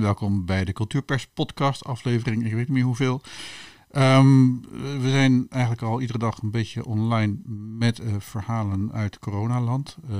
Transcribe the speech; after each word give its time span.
welkom 0.00 0.44
bij 0.44 0.64
de 0.64 0.72
Cultuurpers 0.72 1.26
podcast 1.26 1.84
aflevering, 1.84 2.44
ik 2.44 2.52
weet 2.52 2.58
niet 2.58 2.68
meer 2.68 2.84
hoeveel. 2.84 3.20
Ehm, 3.90 4.60
we 5.00 5.10
zijn 5.10 5.46
eigenlijk 5.48 5.82
al 5.82 6.00
iedere 6.00 6.18
dag 6.18 6.42
een 6.42 6.50
beetje 6.50 6.84
online 6.84 7.36
met 7.78 8.00
uh, 8.00 8.14
verhalen 8.18 8.92
uit 8.92 9.18
coronaland. 9.18 9.96
Uh, 10.10 10.16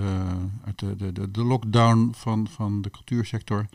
uit 0.65 0.79
de, 0.79 1.13
de, 1.13 1.31
de, 1.31 1.45
lockdown 1.45 2.13
van, 2.15 2.49
van 2.49 2.83
de 2.83 2.91
cultuursector. 2.91 3.67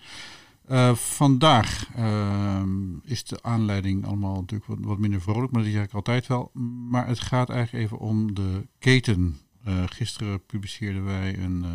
Uh, 0.69 0.95
vandaag 0.95 1.89
ehm, 1.95 2.97
is 3.03 3.23
de 3.23 3.43
aanleiding 3.43 4.05
allemaal 4.05 4.35
natuurlijk 4.35 4.69
wat, 4.69 4.77
wat, 4.81 4.97
minder 4.97 5.21
vrolijk, 5.21 5.51
maar 5.51 5.61
dat 5.61 5.71
is 5.71 5.77
eigenlijk 5.77 6.07
altijd 6.07 6.27
wel. 6.27 6.51
Maar 6.89 7.07
het 7.07 7.19
gaat 7.19 7.49
eigenlijk 7.49 7.85
even 7.85 7.99
om 7.99 8.33
de 8.33 8.67
keten. 8.79 9.37
gisteren 9.85 10.45
publiceerden 10.45 11.03
wij 11.05 11.37
een 11.37 11.65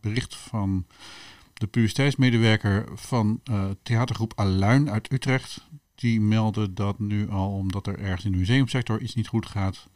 bericht 0.00 0.36
van 0.36 0.86
de 1.62 1.68
publiciteitsmedewerker 1.68 2.88
van 2.94 3.40
theatergroep 3.82 4.32
Aluin 4.36 4.90
uit 4.90 5.12
Utrecht 5.12 5.68
die 5.94 6.20
melden 6.20 6.74
dat 6.74 6.98
nu 6.98 7.30
al, 7.30 7.50
omdat 7.50 7.86
er 7.86 7.98
ergens 7.98 8.24
in 8.24 8.32
de 8.32 8.38
museumsector 8.38 9.00
iets 9.00 9.14
niet 9.14 9.28
goed 9.28 9.46
gaat, 9.46 9.88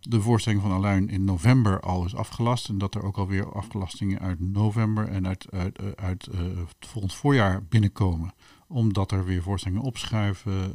de 0.00 0.20
voorstelling 0.20 0.62
van 0.62 0.72
Aluin 0.72 1.08
in 1.08 1.24
november 1.24 1.80
al 1.80 2.04
is 2.04 2.14
afgelast. 2.14 2.68
En 2.68 2.78
dat 2.78 2.94
er 2.94 3.02
ook 3.02 3.16
alweer 3.16 3.52
afgelastingen 3.52 4.18
uit 4.18 4.40
november 4.40 5.08
en 5.08 5.26
uit, 5.26 5.46
uit, 5.50 5.78
eh, 5.78 5.86
uit 5.94 6.28
uh, 6.32 6.40
het 6.40 6.88
volgend 6.88 7.14
voorjaar 7.14 7.64
binnenkomen. 7.64 8.34
Omdat 8.66 9.12
er 9.12 9.24
weer 9.24 9.42
voorstellingen 9.42 9.84
opschuiven, 9.84 10.72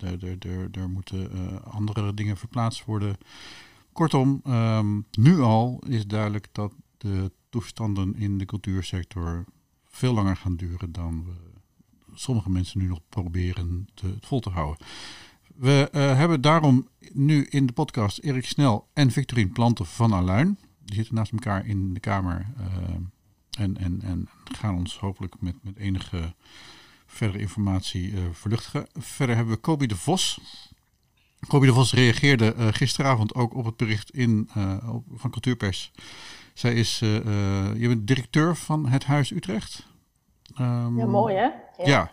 uh, 0.00 0.82
er 0.82 0.88
moeten 0.88 1.30
andere 1.64 2.14
dingen 2.14 2.36
verplaatst 2.36 2.84
worden. 2.84 3.16
Kortom, 3.92 4.42
um, 4.46 5.06
nu 5.10 5.40
al 5.40 5.82
is 5.86 6.06
duidelijk 6.06 6.48
dat 6.52 6.72
de 6.98 7.32
toestanden 7.48 8.16
in 8.16 8.38
de 8.38 8.44
cultuursector 8.44 9.44
veel 9.84 10.14
langer 10.14 10.36
gaan 10.36 10.56
duren 10.56 10.92
dan 10.92 11.24
we 11.24 11.32
sommige 12.14 12.50
mensen 12.50 12.80
nu 12.80 12.86
nog 12.86 13.00
proberen 13.08 13.88
te, 13.94 14.16
vol 14.20 14.40
te 14.40 14.50
houden. 14.50 14.86
We 15.54 15.88
uh, 15.92 16.16
hebben 16.16 16.40
daarom 16.40 16.88
nu 17.12 17.44
in 17.44 17.66
de 17.66 17.72
podcast 17.72 18.18
Erik 18.18 18.46
Snel 18.46 18.88
en 18.92 19.10
Victorine 19.10 19.50
Planten 19.50 19.86
van 19.86 20.12
Aluin. 20.12 20.58
Die 20.84 20.94
zitten 20.94 21.14
naast 21.14 21.32
elkaar 21.32 21.66
in 21.66 21.94
de 21.94 22.00
kamer 22.00 22.46
uh, 22.58 22.66
en, 23.50 23.76
en, 23.76 24.02
en 24.02 24.28
gaan 24.44 24.76
ons 24.76 24.98
hopelijk 24.98 25.40
met, 25.40 25.54
met 25.62 25.76
enige 25.76 26.34
verdere 27.06 27.38
informatie 27.38 28.10
uh, 28.10 28.20
verluchtigen. 28.32 28.86
Verder 28.92 29.36
hebben 29.36 29.54
we 29.54 29.60
Kobi 29.60 29.86
de 29.86 29.96
Vos. 29.96 30.40
Kobi 31.46 31.66
de 31.66 31.72
Vos 31.72 31.92
reageerde 31.92 32.72
gisteravond 32.72 33.34
ook 33.34 33.54
op 33.54 33.64
het 33.64 33.76
bericht 33.76 34.10
in, 34.10 34.48
van 35.14 35.30
Cultuurpers. 35.30 35.90
Zij 36.58 36.72
is, 36.72 36.98
je 36.98 37.86
bent 37.88 38.06
directeur 38.06 38.56
van 38.56 38.88
het 38.88 39.04
Huis 39.04 39.30
Utrecht. 39.30 39.86
Um, 40.60 40.98
ja, 40.98 41.06
mooi 41.06 41.34
hè? 41.36 41.50
Ja. 41.84 42.10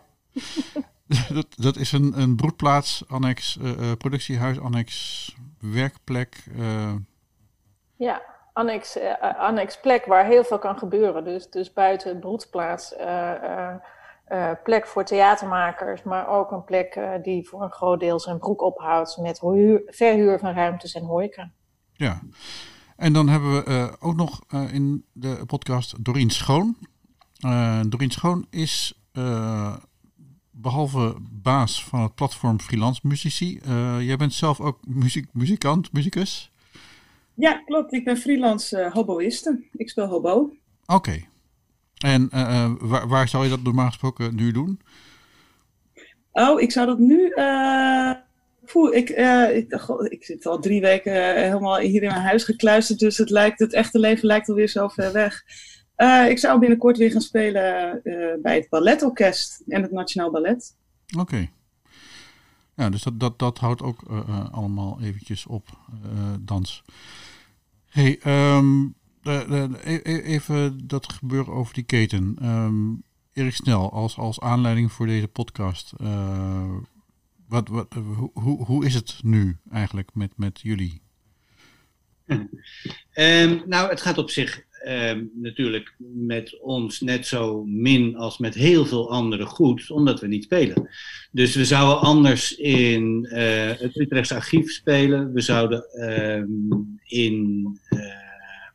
dat, 1.34 1.48
dat 1.56 1.76
is 1.76 1.92
een, 1.92 2.20
een 2.20 2.36
broedplaats, 2.36 3.04
annex, 3.08 3.58
uh, 3.62 3.92
productiehuis, 3.98 4.60
annex, 4.60 5.36
werkplek. 5.60 6.44
Uh... 6.58 6.94
Ja, 7.96 8.22
annex, 8.54 8.98
annex 9.38 9.80
plek 9.80 10.06
waar 10.06 10.26
heel 10.26 10.44
veel 10.44 10.60
kan 10.60 10.78
gebeuren. 10.78 11.24
Dus, 11.24 11.50
dus 11.50 11.74
buiten 11.74 12.20
broedplaats, 12.20 12.96
plek 14.64 14.88
voor 14.88 15.04
theatermakers, 15.04 16.04
maar 16.04 16.28
ook 16.28 16.52
een 16.52 16.64
plek 16.64 17.00
die 17.24 17.48
voor 17.48 17.62
een 17.62 17.72
groot 17.72 18.00
deel 18.00 18.20
zijn 18.20 18.38
broek 18.38 18.62
ophoudt 18.62 19.18
met 19.18 19.40
huur, 19.40 19.82
verhuur 19.86 20.40
van 20.40 20.54
ruimtes 20.54 20.94
en 20.94 21.04
horeca. 21.04 21.52
Ja, 21.94 22.22
en 22.96 23.14
dan 23.14 23.30
hebben 23.30 23.54
we 23.54 23.96
ook 24.00 24.16
nog 24.16 24.42
in 24.72 25.06
de 25.12 25.44
podcast 25.46 26.04
Doreen 26.04 26.30
Schoon. 26.30 26.78
Doreen 27.88 28.12
Schoon 28.12 28.46
is 28.50 29.06
uh, 29.18 29.76
behalve 30.52 31.16
baas 31.32 31.84
van 31.84 32.02
het 32.02 32.16
platform 32.16 32.60
Freelance 32.60 33.02
Musici, 33.04 33.60
uh, 33.68 34.02
jij 34.02 34.18
bent 34.18 34.34
zelf 34.34 34.60
ook 34.60 34.80
muziek, 34.88 35.26
muzikant, 35.34 35.94
muzikus? 35.94 36.52
Ja, 37.34 37.54
klopt. 37.54 37.94
Ik 37.94 38.04
ben 38.04 38.18
freelance 38.18 38.80
uh, 38.80 38.94
hoboïste. 38.94 39.64
Ik 39.72 39.90
speel 39.90 40.08
hobo. 40.08 40.32
Oké. 40.32 40.54
Okay. 40.86 41.28
En 41.98 42.30
waar, 42.80 43.08
waar, 43.08 43.28
zou 43.28 43.44
je 43.44 43.50
dat 43.50 43.64
normaal 43.64 43.88
gesproken 43.88 44.36
nu 44.36 44.52
doen? 44.52 44.80
Oh, 46.32 46.62
ik 46.62 46.72
zou 46.72 46.86
dat 46.86 47.00
nu. 47.00 47.34
Poeh, 48.66 48.96
ik, 48.96 49.10
ik, 49.54 49.74
ik, 50.10 50.24
zit 50.24 50.46
al 50.46 50.60
drie 50.60 50.82
weken 50.82 51.44
helemaal 51.44 51.78
hier 51.78 52.04
in 52.04 52.10
mijn 52.10 52.22
huis 52.22 52.44
gekluisterd, 52.44 53.00
dus 53.00 53.18
het, 53.18 53.30
lijkt, 53.30 53.60
het 53.60 53.74
echte 53.74 54.00
leven 54.00 54.28
lijkt 54.28 54.50
alweer 54.50 54.68
zo 54.68 54.88
ver 54.88 55.12
weg. 55.12 55.44
Uh, 55.98 56.30
ik 56.30 56.40
zou 56.40 56.60
binnenkort 56.60 56.98
weer 56.98 57.12
gaan 57.12 57.22
spelen 57.22 58.02
bij 58.42 58.56
het 58.56 58.70
Balletorkest 58.70 59.64
en 59.68 59.82
het 59.82 59.92
Nationaal 59.92 60.32
Ballet. 60.32 60.76
Oké. 61.12 61.22
Okay. 61.22 61.52
Ja, 62.76 62.90
dus 62.90 63.04
dat, 63.04 63.20
dat, 63.20 63.40
dat 63.40 63.58
houdt 63.58 63.82
ook 63.82 64.02
allemaal 64.52 65.00
eventjes 65.02 65.46
op, 65.46 65.68
dans. 66.40 66.84
hey, 67.90 68.20
um, 68.58 68.96
even 70.04 70.88
dat 70.88 71.14
gebeuren 71.14 71.54
over 71.54 71.74
die 71.74 71.84
keten. 71.84 72.38
Um, 72.44 73.04
Erik 73.36 73.54
Snel, 73.54 73.92
als, 73.92 74.18
als 74.18 74.40
aanleiding 74.40 74.92
voor 74.92 75.06
deze 75.06 75.28
podcast. 75.28 75.94
Wat, 77.64 77.94
hoe, 78.34 78.66
hoe 78.66 78.86
is 78.86 78.94
het 78.94 79.20
nu 79.24 79.58
eigenlijk 79.72 80.10
met, 80.14 80.32
met 80.36 80.60
jullie? 80.62 81.02
Um, 82.28 83.62
nou, 83.74 83.90
het 83.90 84.02
gaat 84.02 84.18
op 84.18 84.30
zich 84.30 84.66
eh, 84.86 85.16
natuurlijk 85.34 85.96
met 86.14 86.60
ons 86.60 87.02
net 87.02 87.28
zo 87.28 87.64
min 87.64 88.16
als 88.16 88.38
met 88.38 88.54
heel 88.54 88.86
veel 88.86 89.12
anderen 89.12 89.48
goed, 89.48 89.92
omdat 89.92 90.20
we 90.20 90.28
niet 90.28 90.44
spelen. 90.44 90.90
Dus 91.32 91.56
we 91.56 91.66
zouden 91.66 92.00
anders 92.00 92.56
in 92.56 93.28
uh, 93.32 93.72
het 93.78 94.00
Utrechtse 94.00 94.36
archief 94.36 94.72
spelen. 94.72 95.34
We 95.34 95.42
zouden 95.42 95.86
uh, 95.94 96.44
in 97.04 97.68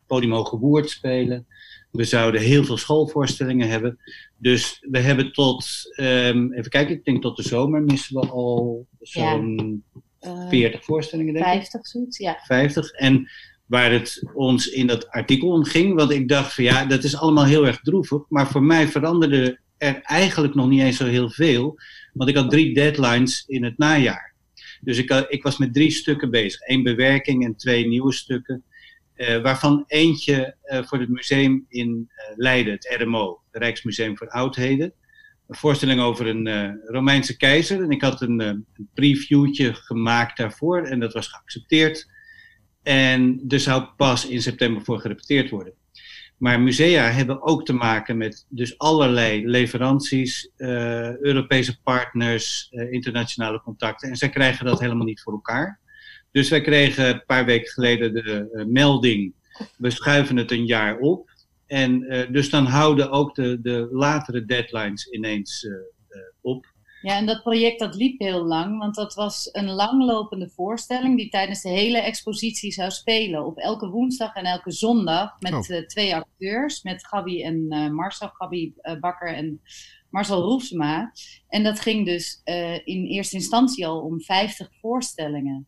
uh, 0.07 0.49
Woerd 0.59 0.89
spelen. 0.89 1.45
We 1.91 2.03
zouden 2.03 2.41
heel 2.41 2.63
veel 2.63 2.77
schoolvoorstellingen 2.77 3.69
hebben. 3.69 3.99
Dus 4.37 4.85
we 4.89 4.99
hebben 4.99 5.33
tot, 5.33 5.65
um, 5.99 6.53
even 6.53 6.69
kijken, 6.69 6.95
ik 6.95 7.05
denk 7.05 7.21
tot 7.21 7.37
de 7.37 7.43
zomer 7.43 7.81
missen 7.81 8.19
we 8.19 8.27
al 8.27 8.87
zo'n 8.99 9.83
ja. 10.19 10.47
40 10.49 10.83
voorstellingen, 10.83 11.33
denk 11.33 11.45
ik. 11.45 11.51
50 11.51 11.87
zoiets, 11.87 12.17
ja. 12.17 12.39
50. 12.45 12.91
En 12.91 13.29
waar 13.65 13.91
het 13.91 14.23
ons 14.33 14.67
in 14.67 14.87
dat 14.87 15.09
artikel 15.09 15.49
om 15.49 15.63
ging. 15.63 15.95
Want 15.95 16.11
ik 16.11 16.27
dacht 16.27 16.53
van 16.53 16.63
ja, 16.63 16.85
dat 16.85 17.03
is 17.03 17.15
allemaal 17.15 17.45
heel 17.45 17.67
erg 17.67 17.81
droevig. 17.81 18.21
Maar 18.29 18.47
voor 18.47 18.63
mij 18.63 18.87
veranderde 18.87 19.59
er 19.77 20.01
eigenlijk 20.01 20.55
nog 20.55 20.69
niet 20.69 20.81
eens 20.81 20.97
zo 20.97 21.05
heel 21.05 21.29
veel. 21.29 21.79
Want 22.13 22.29
ik 22.29 22.35
had 22.35 22.49
drie 22.49 22.73
deadlines 22.73 23.43
in 23.47 23.63
het 23.63 23.77
najaar. 23.77 24.33
Dus 24.81 24.97
ik, 24.97 25.25
ik 25.29 25.43
was 25.43 25.57
met 25.57 25.73
drie 25.73 25.91
stukken 25.91 26.31
bezig. 26.31 26.59
Eén 26.67 26.83
bewerking 26.83 27.45
en 27.45 27.55
twee 27.55 27.87
nieuwe 27.87 28.13
stukken. 28.13 28.63
Uh, 29.21 29.41
waarvan 29.41 29.83
eentje 29.87 30.55
uh, 30.65 30.83
voor 30.83 30.99
het 30.99 31.09
museum 31.09 31.65
in 31.69 32.09
uh, 32.09 32.37
Leiden, 32.37 32.73
het 32.73 32.95
RMO, 32.99 33.41
het 33.51 33.61
Rijksmuseum 33.61 34.17
voor 34.17 34.29
Oudheden. 34.29 34.93
Een 35.47 35.55
voorstelling 35.55 36.01
over 36.01 36.27
een 36.27 36.79
Romeinse 36.85 37.37
keizer. 37.37 37.83
En 37.83 37.89
ik 37.89 38.01
had 38.01 38.21
een, 38.21 38.39
een 38.39 38.65
previewtje 38.93 39.73
gemaakt 39.73 40.37
daarvoor 40.37 40.85
en 40.85 40.99
dat 40.99 41.13
was 41.13 41.27
geaccepteerd. 41.27 42.11
En 42.83 43.43
er 43.47 43.59
zou 43.59 43.83
pas 43.97 44.27
in 44.27 44.41
september 44.41 44.83
voor 44.83 44.99
gerepeteerd 44.99 45.49
worden. 45.49 45.73
Maar 46.37 46.61
musea 46.61 47.09
hebben 47.09 47.41
ook 47.41 47.65
te 47.65 47.73
maken 47.73 48.17
met 48.17 48.45
dus 48.49 48.77
allerlei 48.77 49.47
leveranties, 49.47 50.51
Europese 50.57 51.81
partners, 51.81 52.69
internationale 52.71 53.61
contacten. 53.61 54.09
En 54.09 54.15
zij 54.15 54.29
krijgen 54.29 54.65
dat 54.65 54.79
helemaal 54.79 55.05
niet 55.05 55.21
voor 55.21 55.33
elkaar. 55.33 55.80
Dus 56.31 56.49
wij 56.49 56.61
kregen 56.61 57.07
een 57.09 57.25
paar 57.25 57.45
weken 57.45 57.71
geleden 57.71 58.13
de 58.13 58.49
uh, 58.53 58.65
melding, 58.65 59.33
we 59.77 59.89
schuiven 59.89 60.37
het 60.37 60.51
een 60.51 60.65
jaar 60.65 60.97
op. 60.97 61.29
En 61.67 61.99
dus 62.31 62.49
dan 62.49 62.65
houden 62.65 63.11
ook 63.11 63.35
de, 63.35 63.61
de 63.61 63.87
latere 63.91 64.45
deadlines 64.45 65.07
ineens 65.07 65.67
op. 66.41 66.65
Ja, 67.01 67.15
en 67.17 67.25
dat 67.25 67.41
project 67.41 67.79
dat 67.79 67.95
liep 67.95 68.19
heel 68.19 68.43
lang, 68.45 68.79
want 68.79 68.95
dat 68.95 69.13
was 69.13 69.49
een 69.51 69.69
langlopende 69.69 70.49
voorstelling 70.49 71.17
die 71.17 71.29
tijdens 71.29 71.61
de 71.61 71.69
hele 71.69 71.97
expositie 71.97 72.71
zou 72.71 72.91
spelen. 72.91 73.45
Op 73.45 73.57
elke 73.57 73.89
woensdag 73.89 74.33
en 74.33 74.45
elke 74.45 74.71
zondag 74.71 75.39
met 75.39 75.53
oh. 75.53 75.69
uh, 75.69 75.85
twee 75.85 76.15
acteurs, 76.15 76.83
met 76.83 77.07
Gabi 77.07 77.43
en 77.43 77.65
uh, 77.69 77.89
Marcel, 77.89 78.27
Gabi 78.27 78.73
uh, 78.81 78.99
Bakker 78.99 79.33
en 79.33 79.61
Marcel 80.09 80.41
Roefsema. 80.41 81.11
En 81.47 81.63
dat 81.63 81.79
ging 81.79 82.05
dus 82.05 82.41
in 82.83 83.05
eerste 83.05 83.35
instantie 83.35 83.87
al 83.87 83.99
om 83.99 84.21
50 84.21 84.69
voorstellingen. 84.81 85.67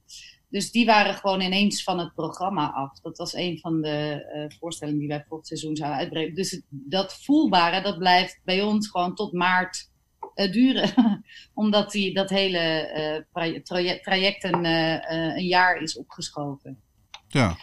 Dus 0.54 0.72
die 0.72 0.86
waren 0.86 1.16
gewoon 1.16 1.42
ineens 1.42 1.84
van 1.84 2.00
het 2.00 2.14
programma 2.14 2.72
af. 2.72 3.00
Dat 3.00 3.18
was 3.18 3.34
een 3.34 3.60
van 3.60 3.82
de 3.82 4.56
voorstellingen 4.60 5.00
die 5.00 5.08
wij 5.08 5.26
volgend 5.28 5.48
seizoen 5.48 5.76
zouden 5.76 6.00
uitbrengen. 6.00 6.36
Dus 6.36 6.52
het, 6.52 6.64
dat 6.70 7.24
voelbare, 7.24 7.82
dat 7.82 7.98
blijft 7.98 8.40
bij 8.44 8.62
ons 8.62 8.90
gewoon 8.90 9.16
tot 9.16 9.34
maart 9.34 9.90
uh, 10.36 10.52
duren. 10.52 10.94
Omdat 11.54 11.92
die, 11.92 12.14
dat 12.14 12.30
hele 12.30 13.26
uh, 13.36 14.00
traject 14.02 14.44
een, 14.44 14.66
uh, 14.66 15.36
een 15.38 15.48
jaar 15.48 15.82
is 15.82 15.98
opgeschoven. 15.98 16.80
Ja, 17.28 17.58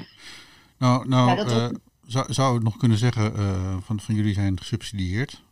nou, 0.79 1.09
nou 1.09 1.49
ja, 1.49 1.73
zou, 2.07 2.33
zou 2.33 2.57
ik 2.57 2.63
nog 2.63 2.77
kunnen 2.77 2.99
zeggen 2.99 3.33
van, 3.83 4.01
van 4.01 4.15
jullie 4.15 4.35
zijn 4.35 4.59
gesubsidieerd. 4.59 5.43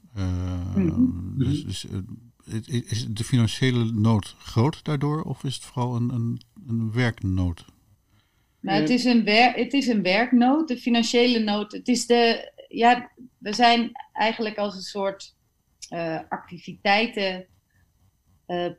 Mm 0.75 1.35
Dus, 1.37 1.65
dus 1.65 1.87
is 2.67 3.07
de 3.09 3.25
financiële 3.25 3.85
nood 3.93 4.35
groot 4.39 4.85
daardoor 4.85 5.23
of 5.23 5.45
is 5.45 5.55
het 5.55 5.65
vooral 5.65 5.97
een, 5.97 6.11
een, 6.11 6.41
een 6.69 6.93
werknood? 6.93 7.65
Nou, 8.61 8.81
het, 8.81 8.91
is 8.91 9.05
een 9.05 9.25
wer 9.25 9.53
het 9.53 9.73
is 9.73 9.87
een 9.87 10.03
werknood, 10.03 10.69
de 10.69 10.77
financiële 10.77 11.39
nood. 11.39 11.73
Het 11.73 11.89
is 11.89 12.07
de, 12.07 12.53
ja, 12.69 13.11
we 13.39 13.53
zijn 13.53 13.91
eigenlijk 14.13 14.57
als 14.57 14.75
een 14.75 14.83
soort 14.83 15.37
uh, 15.93 16.21
activiteiten, 16.29 17.47
uh, 18.47 18.71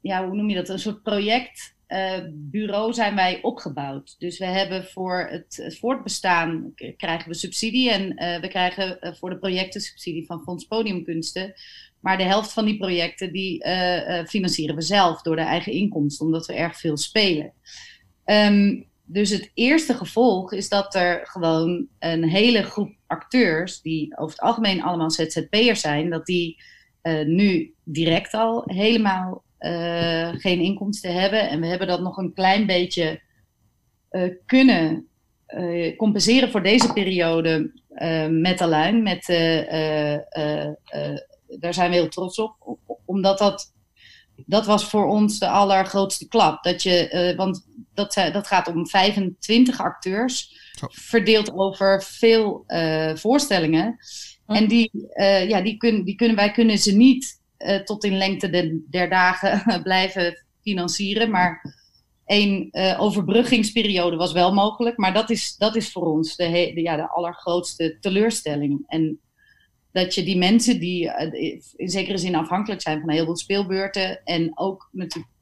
ja, 0.00 0.26
hoe 0.26 0.36
noem 0.36 0.48
je 0.48 0.54
dat? 0.54 0.68
Een 0.68 0.78
soort 0.78 1.02
projectbureau 1.02 1.83
uh, 1.94 2.92
zijn 2.92 3.14
wij 3.14 3.38
opgebouwd. 3.42 4.14
Dus 4.18 4.38
we 4.38 4.44
hebben 4.44 4.84
voor 4.84 5.28
het, 5.30 5.76
voortbestaan 5.80 6.72
krijgen 6.96 7.28
we 7.28 7.34
subsidie 7.34 7.90
en 7.90 8.08
we 8.40 8.48
krijgen 8.48 9.16
voor 9.18 9.30
de 9.30 9.38
projecten 9.38 9.80
subsidie 9.80 10.26
van 10.26 10.42
Fonds 10.42 10.64
Podiumkunsten. 10.64 11.54
Maar 12.00 12.16
de 12.16 12.22
helft 12.22 12.52
van 12.52 12.64
die 12.64 12.76
projecten 12.76 13.32
die 13.32 13.64
financieren 14.26 14.74
we 14.74 14.82
zelf 14.82 15.22
door 15.22 15.36
de 15.36 15.42
eigen 15.42 15.72
inkomsten, 15.72 16.26
omdat 16.26 16.46
we 16.46 16.54
erg 16.54 16.78
veel 16.78 16.96
spelen. 16.96 17.52
Um, 18.24 18.86
dus 19.04 19.30
het 19.30 19.50
eerste 19.54 19.94
gevolg 19.94 20.52
is 20.52 20.68
dat 20.68 20.94
er 20.94 21.26
gewoon 21.26 21.86
een 21.98 22.24
hele 22.24 22.62
groep 22.62 22.92
acteurs, 23.06 23.80
die 23.80 24.18
over 24.18 24.36
het 24.36 24.44
algemeen 24.44 24.82
allemaal 24.82 25.10
ZZP'ers 25.10 25.80
zijn, 25.80 26.10
dat 26.10 26.26
die 26.26 26.62
nu 27.24 27.74
direct 27.84 28.34
al 28.34 28.62
helemaal 28.66 29.44
uh, 29.64 30.28
geen 30.40 30.60
inkomsten 30.60 31.20
hebben. 31.20 31.48
En 31.48 31.60
we 31.60 31.66
hebben 31.66 31.86
dat 31.86 32.00
nog 32.00 32.16
een 32.16 32.32
klein 32.32 32.66
beetje 32.66 33.20
uh, 34.10 34.34
kunnen 34.46 35.08
compenseren 35.96 36.50
voor 36.50 36.62
deze 36.62 36.92
periode 36.92 37.72
met 38.30 38.60
Aluin. 38.60 39.02
Met, 39.02 39.26
daar 41.58 41.74
zijn 41.74 41.90
we 41.90 41.96
heel 41.96 42.08
trots 42.08 42.38
op, 42.38 42.78
omdat 43.04 43.38
dat 43.38 43.74
dat 44.36 44.66
was 44.66 44.84
voor 44.84 45.06
ons 45.06 45.38
de 45.38 45.48
allergrootste 45.48 46.28
klap. 46.28 46.62
Dat 46.62 46.82
je, 46.82 47.30
uh, 47.30 47.36
want 47.36 47.66
dat, 47.94 48.16
uh, 48.16 48.32
dat 48.32 48.46
gaat 48.46 48.68
om 48.68 48.86
25 48.86 49.80
acteurs, 49.80 50.62
verdeeld 50.88 51.52
over 51.52 52.02
veel 52.02 52.64
uh, 52.66 53.14
voorstellingen. 53.14 53.96
En 54.46 54.68
die, 54.68 54.90
ja, 55.48 55.60
die, 55.60 55.76
kun, 55.76 56.04
die 56.04 56.14
kunnen, 56.14 56.36
wij 56.36 56.50
kunnen 56.50 56.78
ze 56.78 56.96
niet 56.96 57.42
tot 57.84 58.04
in 58.04 58.16
lengte 58.16 58.50
de, 58.50 58.84
der 58.90 59.08
dagen 59.08 59.62
blijven 59.82 60.44
financieren. 60.62 61.30
Maar 61.30 61.74
één 62.24 62.68
overbruggingsperiode 62.98 64.16
was 64.16 64.32
wel 64.32 64.54
mogelijk. 64.54 64.96
Maar 64.96 65.12
dat 65.12 65.30
is, 65.30 65.56
dat 65.56 65.76
is 65.76 65.92
voor 65.92 66.06
ons 66.06 66.36
de, 66.36 66.72
ja, 66.74 66.96
de 66.96 67.08
allergrootste 67.08 67.96
teleurstelling. 68.00 68.84
En 68.86 69.20
dat 69.94 70.14
je 70.14 70.22
die 70.22 70.38
mensen 70.38 70.80
die 70.80 71.04
uh, 71.04 71.60
in 71.76 71.88
zekere 71.88 72.18
zin 72.18 72.34
afhankelijk 72.34 72.82
zijn 72.82 73.00
van 73.00 73.10
heel 73.10 73.24
veel 73.24 73.36
speelbeurten 73.36 74.24
en 74.24 74.58
ook 74.58 74.90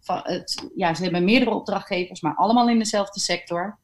het, 0.07 0.71
ja, 0.77 0.95
ze 0.95 1.03
hebben 1.03 1.25
meerdere 1.25 1.55
opdrachtgevers, 1.55 2.21
maar 2.21 2.35
allemaal 2.35 2.69
in 2.69 2.79
dezelfde 2.79 3.21
sector. 3.21 3.79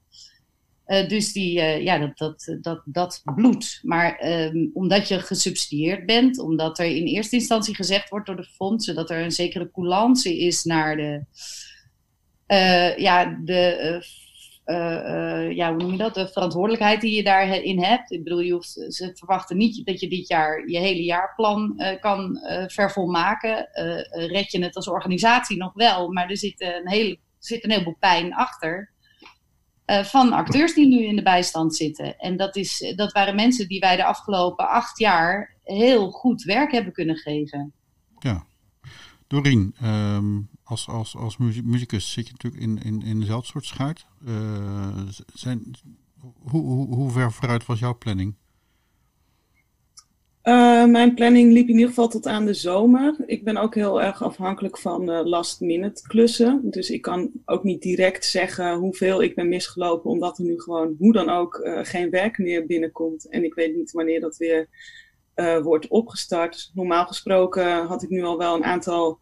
Uh, 0.89 1.09
dus 1.09 1.33
die, 1.33 1.59
uh, 1.59 1.83
ja, 1.83 1.99
dat, 1.99 2.19
dat, 2.19 2.57
dat, 2.61 2.83
dat 2.85 3.23
bloedt. 3.35 3.81
Maar 3.83 4.25
um, 4.25 4.71
omdat 4.75 5.09
je 5.09 5.19
gesubsidieerd 5.19 6.07
bent, 6.07 6.39
omdat 6.39 6.79
er 6.79 6.87
in 6.87 7.07
eerste 7.07 7.37
instantie 7.37 7.75
gezegd 7.75 8.09
wordt 8.09 8.27
door 8.27 8.37
de 8.37 8.45
fondsen 8.45 8.95
dat 8.95 9.11
er 9.11 9.23
een 9.23 9.33
zekere 9.33 9.71
coulance 9.71 10.39
is 10.39 10.65
naar 10.65 10.97
de, 10.97 11.25
ja, 12.97 13.39
de 13.45 14.03
ja, 15.55 15.73
hoe 15.73 15.83
noem 15.83 15.91
je 15.91 15.97
dat? 15.99 16.15
De 16.15 16.29
verantwoordelijkheid 16.29 17.01
die 17.01 17.17
je 17.17 17.23
daarin 17.23 17.83
hebt. 17.83 18.11
Ik 18.11 18.25
bedoel, 18.25 18.41
je 18.41 18.53
hoeft, 18.53 18.85
ze 18.89 19.11
verwachten 19.15 19.57
niet 19.57 19.87
dat 19.87 20.01
je 20.01 20.09
dit 20.09 20.29
jaar 20.29 20.69
je 20.69 20.79
hele 20.79 21.03
jaarplan 21.03 21.83
kan 22.01 22.39
vervolmaken. 22.67 23.69
red 24.11 24.53
je 24.53 24.63
het 24.63 24.77
als 24.77 24.89
organisatie 24.89 25.57
nog 25.57 25.73
wel, 25.75 26.13
maar 26.13 26.31
er 26.31 26.37
zit 26.37 26.61
een, 26.61 26.89
heel, 26.89 27.17
zit 27.39 27.65
een 27.65 27.71
heleboel 27.71 27.97
pijn 27.99 28.35
achter. 28.35 28.97
Van 29.89 30.33
acteurs 30.33 30.75
die 30.75 30.87
nu 30.87 31.05
in 31.05 31.17
de 31.17 31.23
bijstand 31.23 31.77
zitten. 31.77 32.19
En 32.19 32.37
dat, 32.37 32.57
is, 32.57 32.93
dat 32.97 33.13
waren 33.13 33.35
mensen 33.35 33.69
die 33.69 33.81
wij 33.81 33.97
de 33.97 34.05
afgelopen 34.05 34.69
acht 34.69 34.99
jaar 34.99 35.57
heel 35.65 36.11
goed 36.11 36.43
werk 36.43 36.73
hebben 36.73 36.93
kunnen 36.93 37.17
geven. 37.17 37.73
Ja. 38.19 38.47
Dorien, 39.27 39.75
um, 39.85 40.49
als, 40.65 40.89
als, 40.89 41.17
als 41.17 41.37
muzikus 41.37 42.13
zit 42.13 42.27
je 42.27 42.33
natuurlijk 42.33 42.63
in, 42.63 42.83
in, 42.83 43.03
in 43.03 43.21
dezelfde 43.21 43.47
soort 43.47 43.65
schuit. 43.65 44.07
Uh, 44.27 44.99
zijn, 45.35 45.75
hoe, 46.39 46.63
hoe, 46.63 46.95
hoe 46.95 47.11
ver 47.11 47.33
vooruit 47.33 47.67
was 47.67 47.79
jouw 47.79 47.99
planning? 47.99 48.35
Uh, 50.49 50.85
mijn 50.85 51.15
planning 51.15 51.53
liep 51.53 51.69
in 51.69 51.75
ieder 51.75 51.89
geval 51.89 52.09
tot 52.09 52.27
aan 52.27 52.47
de 52.47 52.55
zomer. 52.55 53.17
Ik 53.27 53.45
ben 53.45 53.57
ook 53.57 53.75
heel 53.75 54.03
erg 54.03 54.23
afhankelijk 54.23 54.79
van 54.79 55.11
uh, 55.11 55.21
last 55.25 55.61
minute 55.61 56.03
klussen. 56.03 56.61
Dus 56.65 56.91
ik 56.91 57.03
kan 57.03 57.31
ook 57.45 57.65
niet 57.65 57.83
direct 57.83 58.25
zeggen 58.25 58.75
hoeveel 58.75 59.23
ik 59.23 59.35
ben 59.35 59.49
misgelopen, 59.49 60.11
omdat 60.11 60.39
er 60.39 60.45
nu 60.45 60.61
gewoon 60.61 60.95
hoe 60.99 61.13
dan 61.13 61.29
ook 61.29 61.61
uh, 61.63 61.79
geen 61.83 62.11
werk 62.11 62.39
meer 62.39 62.67
binnenkomt. 62.67 63.29
En 63.29 63.45
ik 63.45 63.55
weet 63.55 63.77
niet 63.77 63.93
wanneer 63.93 64.21
dat 64.21 64.37
weer 64.37 64.69
wordt 65.63 65.89
opgestart. 65.89 66.71
Normaal 66.75 67.07
gesproken 67.07 67.87
had 67.87 68.03
ik 68.03 68.09
nu 68.09 68.23
al 68.23 68.39
wel 68.39 68.55
een 68.55 68.65
aantal 68.65 69.19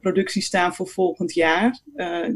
producties 0.00 0.46
staan 0.46 0.74
voor 0.74 0.88
volgend 0.88 1.34
jaar. 1.34 1.80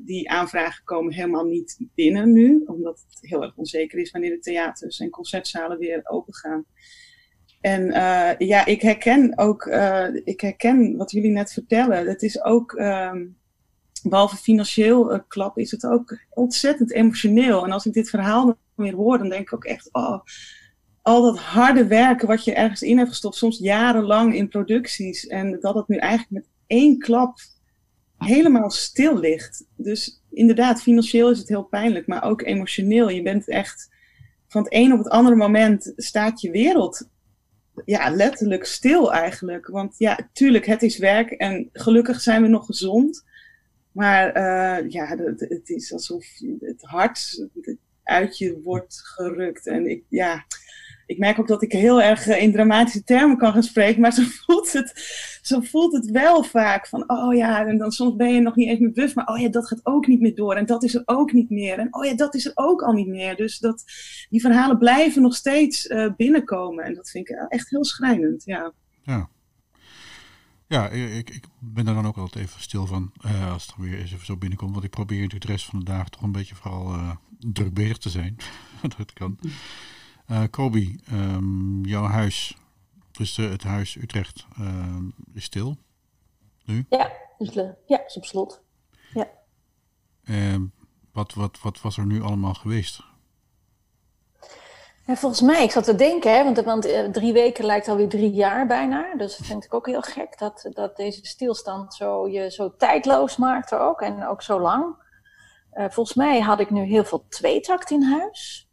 Die 0.05 0.31
aanvragen 0.31 0.85
komen 0.85 1.13
helemaal 1.13 1.45
niet 1.45 1.79
binnen 1.95 2.33
nu, 2.33 2.63
omdat 2.67 3.05
het 3.09 3.31
heel 3.31 3.43
erg 3.43 3.57
onzeker 3.57 3.99
is 3.99 4.11
wanneer 4.11 4.31
de 4.31 4.39
theaters 4.39 4.99
en 4.99 5.11
concertzalen 5.11 5.79
weer 5.79 6.01
open 6.05 6.35
gaan. 6.35 6.65
En 7.61 7.83
uh, 7.83 8.31
ja, 8.49 8.67
ik 8.67 8.83
herken 8.83 9.39
ook, 9.39 9.67
ik 10.25 10.41
herken 10.41 10.97
wat 10.97 11.11
jullie 11.11 11.31
net 11.31 11.53
vertellen. 11.53 12.07
Het 12.07 12.23
is 12.23 12.43
ook, 12.43 12.73
um, 12.73 13.37
behalve 14.03 14.37
financieel 14.37 15.25
klap, 15.29 15.59
is 15.59 15.71
het 15.71 15.87
ook 15.87 16.19
ontzettend 16.31 16.93
emotioneel. 16.93 17.65
En 17.65 17.73
als 17.73 17.87
ik 17.87 17.93
dit 17.93 18.11
verhaal 18.11 18.57
weer 18.75 18.95
hoor, 18.95 19.19
dan 19.19 19.29
denk 19.29 19.43
ik 19.43 19.55
ook 19.55 19.65
echt, 19.65 19.89
oh, 19.93 20.21
al 21.03 21.23
dat 21.23 21.39
harde 21.39 21.87
werken 21.87 22.29
wat 22.29 22.45
je 22.45 22.55
ergens 22.55 22.83
in 22.83 22.97
hebt 22.97 23.09
gestopt, 23.09 23.37
soms 23.37 23.59
jarenlang 23.59 24.35
in 24.35 24.49
producties. 24.49 25.27
En 25.27 25.61
dat 25.61 25.75
het 25.75 25.89
nu 25.89 25.97
eigenlijk 25.97 26.31
met 26.31 26.53
één 26.67 26.99
klap 26.99 27.39
helemaal 28.19 28.71
stil 28.71 29.19
ligt. 29.19 29.67
Dus 29.77 30.23
inderdaad, 30.31 30.83
financieel 30.83 31.31
is 31.31 31.39
het 31.39 31.49
heel 31.49 31.63
pijnlijk, 31.63 32.07
maar 32.07 32.23
ook 32.23 32.43
emotioneel. 32.43 33.09
Je 33.09 33.23
bent 33.23 33.49
echt 33.49 33.89
van 34.49 34.63
het 34.63 34.73
een 34.73 34.93
op 34.93 34.99
het 34.99 35.09
andere 35.09 35.37
moment 35.37 35.93
staat 35.97 36.41
je 36.41 36.51
wereld 36.51 37.09
ja, 37.85 38.11
letterlijk 38.11 38.65
stil 38.65 39.13
eigenlijk. 39.13 39.67
Want 39.67 39.95
ja, 39.99 40.29
tuurlijk, 40.33 40.67
het 40.67 40.83
is 40.83 40.99
werk 40.99 41.31
en 41.31 41.69
gelukkig 41.73 42.21
zijn 42.21 42.43
we 42.43 42.49
nog 42.49 42.67
gezond. 42.67 43.25
Maar 43.93 44.37
uh, 44.37 44.91
ja, 44.91 45.07
het, 45.07 45.41
het, 45.41 45.69
is 45.69 45.93
alsof 45.93 46.27
het 46.61 46.83
hart 46.83 47.47
uit 48.03 48.39
je 48.39 48.61
wordt 48.63 49.01
gerukt. 49.05 49.67
En 49.67 49.91
ik, 49.91 50.05
ja, 50.09 50.45
ik 51.07 51.19
merk 51.19 51.39
ook 51.39 51.49
dat 51.49 51.63
ik 51.63 51.73
heel 51.73 52.03
erg 52.03 52.27
eh, 52.27 52.43
in 52.43 52.53
dramatische 52.53 53.05
termen 53.05 53.37
kan 53.37 53.53
gaan 53.53 53.63
spreken, 53.63 54.01
maar 54.01 54.13
zo 54.13 54.23
voelt 54.45 54.73
het, 54.73 54.93
zo 55.43 55.61
voelt 55.61 55.93
het 55.93 56.11
wel 56.11 56.43
vaak 56.43 56.87
van, 56.87 57.11
oh 57.11 57.35
ja, 57.35 57.67
en 57.67 57.79
dan 57.79 57.91
soms 57.93 58.17
ben 58.17 58.35
je 58.35 58.41
nog 58.41 58.57
niet 58.57 58.69
eens 58.69 58.79
meer 58.79 58.93
bewust, 58.93 59.15
maar 59.15 59.27
oh 59.27 59.39
ja, 59.39 59.49
dat 59.49 59.67
gaat 59.67 59.81
ook 59.83 60.07
niet 60.07 60.21
meer 60.21 60.35
door 60.35 60.55
en 60.55 60.67
dat 60.67 60.83
is 60.83 60.95
er 60.95 61.03
ook 61.05 61.33
niet 61.33 61.51
meer 61.51 61.79
en 61.79 61.95
oh 61.95 62.05
ja, 62.05 62.15
dat 62.15 62.35
is 62.35 62.47
er 62.47 62.53
ook 62.55 62.83
al 62.83 62.93
niet 62.93 63.07
meer. 63.07 63.37
Dus 63.37 63.59
dat, 63.59 63.85
die 64.29 64.41
verhalen 64.41 64.79
blijven 64.79 65.23
nog 65.23 65.35
steeds 65.35 65.87
uh, 65.87 66.13
binnenkomen 66.17 66.85
en 66.85 66.95
dat 66.95 67.11
vind 67.11 67.29
ik 67.29 67.37
echt 67.49 67.71
heel 67.71 67.85
schrijnend, 67.85 68.45
ja. 68.45 68.73
Ja. 69.03 69.29
Ja, 70.69 70.89
ik, 70.89 71.31
ik 71.31 71.45
ben 71.59 71.87
er 71.87 71.95
dan 71.95 72.07
ook 72.07 72.17
altijd 72.17 72.45
even 72.45 72.61
stil 72.61 72.87
van 72.87 73.13
als 73.53 73.67
het 73.67 73.77
er 73.77 73.83
weer 73.83 73.99
eens 73.99 74.13
even 74.13 74.27
zo 74.27 74.37
binnenkomt. 74.37 74.73
Want 74.73 74.85
ik 74.85 74.91
probeer 74.91 75.17
natuurlijk 75.17 75.47
de 75.47 75.53
rest 75.53 75.65
van 75.65 75.79
de 75.79 75.85
dag 75.85 76.09
toch 76.09 76.23
een 76.23 76.33
beetje 76.33 76.55
vooral 76.55 76.95
uh, 76.95 77.93
te 77.93 78.11
zijn. 78.11 78.37
dat 78.97 79.13
kan. 79.13 79.39
Uh, 80.31 80.43
Kobi, 80.51 81.01
um, 81.13 81.85
jouw 81.85 82.05
huis, 82.05 82.57
dus 83.13 83.39
uh, 83.39 83.51
het 83.51 83.63
huis 83.63 83.97
Utrecht, 83.97 84.47
uh, 84.61 84.97
is 85.35 85.45
stil 85.45 85.77
nu? 86.65 86.87
Ja, 86.89 87.13
is, 87.39 87.53
ja, 87.87 88.07
is 88.07 88.17
op 88.17 88.25
slot. 88.25 88.63
Ja. 89.15 89.29
Ehm, 90.25 90.65
wat, 91.13 91.35
wat, 91.35 91.61
wat 91.63 91.81
was 91.81 91.97
er 91.97 92.07
nu 92.07 92.23
allemaal 92.23 92.55
geweest? 92.55 93.03
Ja, 95.07 95.17
volgens 95.17 95.41
mij, 95.41 95.63
ik 95.63 95.71
zat 95.71 95.85
te 95.85 95.95
denken, 95.95 96.37
hè, 96.37 96.45
want, 96.45 96.63
want 96.65 96.87
uh, 96.87 97.09
drie 97.09 97.33
weken 97.33 97.65
lijkt 97.65 97.89
alweer 97.89 98.09
drie 98.09 98.33
jaar 98.33 98.67
bijna. 98.67 99.15
Dus 99.17 99.37
dat 99.37 99.47
vind 99.47 99.65
ik 99.65 99.75
ook 99.75 99.87
heel 99.87 100.03
gek 100.03 100.39
dat, 100.39 100.71
dat 100.73 100.97
deze 100.97 101.27
stilstand 101.27 101.95
zo, 101.95 102.29
je 102.29 102.51
zo 102.51 102.77
tijdloos 102.77 103.37
maakt 103.37 103.75
ook 103.75 104.01
en 104.01 104.27
ook 104.27 104.43
zo 104.43 104.61
lang. 104.61 105.05
Volgens 105.71 106.15
mij 106.15 106.41
had 106.41 106.61
ik 106.61 106.71
nu 106.71 106.83
heel 106.83 107.05
veel 107.05 107.25
tweetakt 107.29 107.91
in 107.91 108.03
huis. 108.03 108.66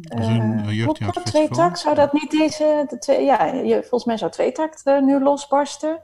Uh, 0.00 0.86
dat 1.12 1.24
tweetakt? 1.24 1.78
Zou 1.78 1.94
dat 1.94 2.12
niet 2.12 2.30
deze... 2.30 2.84
De 2.88 2.98
twee, 2.98 3.24
ja, 3.24 3.44
je, 3.44 3.80
volgens 3.80 4.04
mij 4.04 4.16
zou 4.16 4.30
tweetakt 4.30 4.86
uh, 4.86 5.02
nu 5.02 5.20
losbarsten. 5.20 6.02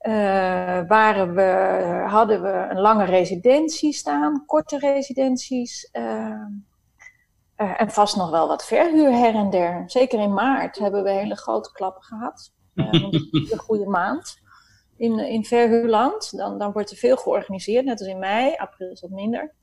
Uh, 0.00 0.12
waren 0.86 1.34
we, 1.34 2.04
hadden 2.06 2.42
we 2.42 2.66
een 2.70 2.80
lange 2.80 3.04
residentie 3.04 3.92
staan, 3.92 4.44
korte 4.46 4.78
residenties. 4.78 5.90
en 7.56 7.90
vast 7.90 8.16
nog 8.16 8.30
wel 8.30 8.48
wat 8.48 8.66
verhuur 8.66 9.12
her 9.12 9.34
en 9.34 9.50
der. 9.50 9.82
Zeker 9.86 10.20
in 10.20 10.34
maart 10.34 10.78
hebben 10.78 11.02
we 11.02 11.10
hele 11.10 11.36
grote 11.36 11.72
klappen 11.72 12.02
gehad. 12.02 12.52
Een 12.74 13.58
goede 13.58 13.86
maand 13.86 14.40
in, 14.96 15.18
in 15.18 15.44
verhuurland. 15.44 16.36
Dan, 16.36 16.58
dan 16.58 16.72
wordt 16.72 16.90
er 16.90 16.96
veel 16.96 17.16
georganiseerd, 17.16 17.84
net 17.84 17.98
als 17.98 18.08
in 18.08 18.18
mei. 18.18 18.54
April 18.56 18.90
is 18.90 19.00
wat 19.00 19.10
minder. 19.10 19.54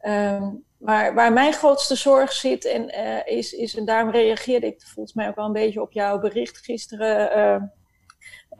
Um, 0.00 0.64
maar 0.84 1.14
waar 1.14 1.32
mijn 1.32 1.52
grootste 1.52 1.94
zorg 1.94 2.32
zit, 2.32 2.64
en, 2.64 2.94
uh, 2.94 3.36
is, 3.36 3.52
is, 3.52 3.76
en 3.76 3.84
daarom 3.84 4.10
reageerde 4.10 4.66
ik 4.66 4.82
volgens 4.82 5.14
mij 5.14 5.28
ook 5.28 5.34
wel 5.34 5.44
een 5.44 5.52
beetje 5.52 5.82
op 5.82 5.92
jouw 5.92 6.18
bericht 6.18 6.58
gisteren 6.58 7.38
uh, 7.38 7.62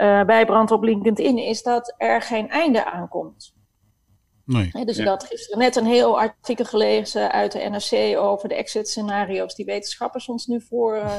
uh, 0.08 0.24
bij 0.24 0.46
Brand 0.46 0.70
op 0.70 0.82
LinkedIn, 0.82 1.38
is 1.38 1.62
dat 1.62 1.94
er 1.96 2.22
geen 2.22 2.50
einde 2.50 2.84
aankomt. 2.84 3.54
Nee. 4.44 4.68
He, 4.72 4.84
dus 4.84 4.96
ja. 4.96 5.02
ik 5.02 5.08
had 5.08 5.24
gisteren 5.24 5.58
net 5.58 5.76
een 5.76 5.86
heel 5.86 6.20
artikel 6.20 6.64
gelezen 6.64 7.32
uit 7.32 7.52
de 7.52 7.58
NRC 7.58 8.18
over 8.18 8.48
de 8.48 8.54
exit-scenario's 8.54 9.54
die 9.54 9.64
wetenschappers 9.64 10.28
ons 10.28 10.46
nu 10.46 10.60
voor 10.60 10.96
uh, 10.96 11.18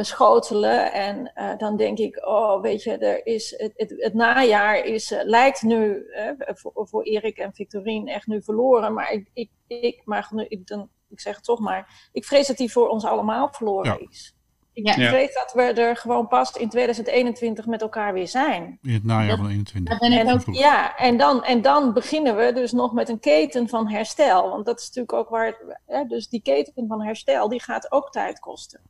schotelen. 0.00 0.92
En 0.92 1.32
uh, 1.34 1.56
dan 1.56 1.76
denk 1.76 1.98
ik, 1.98 2.26
oh, 2.26 2.60
weet 2.62 2.82
je, 2.82 2.96
er 2.98 3.26
is, 3.26 3.54
het, 3.56 3.72
het, 3.76 3.94
het 3.96 4.14
najaar 4.14 4.84
is, 4.84 5.12
uh, 5.12 5.20
lijkt 5.24 5.62
nu 5.62 6.06
voor, 6.36 6.72
voor 6.88 7.02
Erik 7.02 7.38
en 7.38 7.54
Victorine 7.54 8.12
echt 8.12 8.26
nu 8.26 8.42
verloren. 8.42 8.94
Maar 8.94 9.12
ik, 9.12 9.30
ik, 9.32 9.50
ik, 9.66 10.02
maar 10.04 10.28
nu, 10.30 10.44
ik, 10.48 10.66
dan, 10.66 10.88
ik 11.08 11.20
zeg 11.20 11.34
het 11.36 11.44
toch 11.44 11.60
maar, 11.60 12.08
ik 12.12 12.24
vrees 12.24 12.46
dat 12.46 12.56
die 12.56 12.72
voor 12.72 12.88
ons 12.88 13.04
allemaal 13.04 13.48
verloren 13.52 13.92
Ja. 14.00 14.06
is. 14.10 14.34
Ik 14.74 14.86
ja. 14.86 15.08
vrees 15.08 15.34
dat 15.34 15.52
we 15.52 15.62
er 15.62 15.96
gewoon 15.96 16.28
pas 16.28 16.52
in 16.56 16.68
2021 16.68 17.66
met 17.66 17.80
elkaar 17.82 18.12
weer 18.12 18.28
zijn. 18.28 18.78
In 18.82 18.92
het 18.92 19.04
najaar 19.04 19.36
van 19.36 19.48
21. 19.48 19.98
ben 19.98 20.12
ik 20.12 20.18
En, 20.18 20.32
ook- 20.32 20.54
ja, 20.54 20.96
en 20.96 21.16
dan, 21.16 21.44
en 21.44 21.62
dan 21.62 21.92
beginnen 21.92 22.36
we 22.36 22.52
dus 22.52 22.72
nog 22.72 22.92
met 22.92 23.08
een 23.08 23.20
keten 23.20 23.68
van 23.68 23.88
herstel. 23.88 24.50
Want 24.50 24.66
dat 24.66 24.78
is 24.80 24.86
natuurlijk 24.86 25.12
ook 25.12 25.28
waar 25.28 25.80
hè, 25.86 26.04
dus 26.04 26.28
die 26.28 26.42
keten 26.42 26.86
van 26.86 27.02
herstel, 27.02 27.48
die 27.48 27.62
gaat 27.62 27.92
ook 27.92 28.10
tijd 28.10 28.38
kosten. 28.38 28.80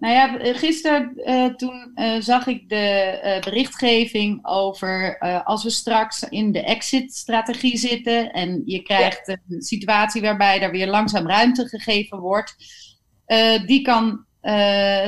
Nou 0.00 0.14
ja, 0.14 0.54
gisteren 0.54 1.12
uh, 1.16 1.54
toen 1.54 1.92
uh, 1.94 2.20
zag 2.20 2.46
ik 2.46 2.68
de 2.68 3.20
uh, 3.24 3.40
berichtgeving 3.40 4.46
over 4.46 5.18
als 5.44 5.62
we 5.62 5.70
straks 5.70 6.22
in 6.22 6.52
de 6.52 6.62
exit-strategie 6.62 7.78
zitten 7.78 8.32
en 8.32 8.62
je 8.64 8.82
krijgt 8.82 9.26
ja. 9.26 9.36
een 9.48 9.62
situatie 9.62 10.22
waarbij 10.22 10.60
er 10.60 10.70
weer 10.70 10.88
langzaam 10.88 11.26
ruimte 11.26 11.68
gegeven 11.68 12.18
wordt, 12.18 12.56
die 13.66 13.82
kan 13.82 14.24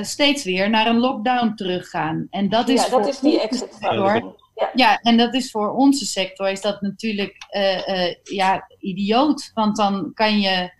steeds 0.00 0.44
weer 0.44 0.70
naar 0.70 0.86
een 0.86 0.98
lockdown 0.98 1.54
teruggaan. 1.54 2.26
En 2.30 2.48
dat 2.48 2.68
is, 2.68 2.84
ja, 2.84 2.90
dat 2.90 3.08
is 3.08 3.18
die 3.18 3.40
exit-strategie. 3.40 4.34
Ja. 4.54 4.70
ja, 4.74 4.98
en 5.00 5.16
dat 5.16 5.34
is 5.34 5.50
voor 5.50 5.70
onze 5.70 6.06
sector 6.06 6.50
is 6.50 6.60
dat 6.60 6.80
natuurlijk 6.80 7.36
ja, 8.22 8.66
idioot, 8.78 9.50
want 9.54 9.76
dan 9.76 10.10
kan 10.14 10.40
je 10.40 10.70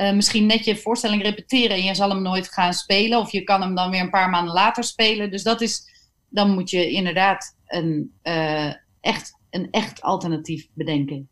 uh, 0.00 0.12
misschien 0.12 0.46
net 0.46 0.64
je 0.64 0.76
voorstelling 0.76 1.22
repeteren 1.22 1.76
en 1.76 1.82
je 1.82 1.94
zal 1.94 2.08
hem 2.08 2.22
nooit 2.22 2.52
gaan 2.52 2.72
spelen. 2.72 3.18
Of 3.18 3.32
je 3.32 3.44
kan 3.44 3.60
hem 3.60 3.74
dan 3.74 3.90
weer 3.90 4.00
een 4.00 4.10
paar 4.10 4.30
maanden 4.30 4.54
later 4.54 4.84
spelen. 4.84 5.30
Dus 5.30 5.42
dat 5.42 5.60
is, 5.60 5.88
dan 6.28 6.50
moet 6.50 6.70
je 6.70 6.90
inderdaad 6.90 7.56
een, 7.66 8.18
uh, 8.22 8.72
echt, 9.00 9.38
een 9.50 9.68
echt 9.70 10.02
alternatief 10.02 10.68
bedenken. 10.74 11.28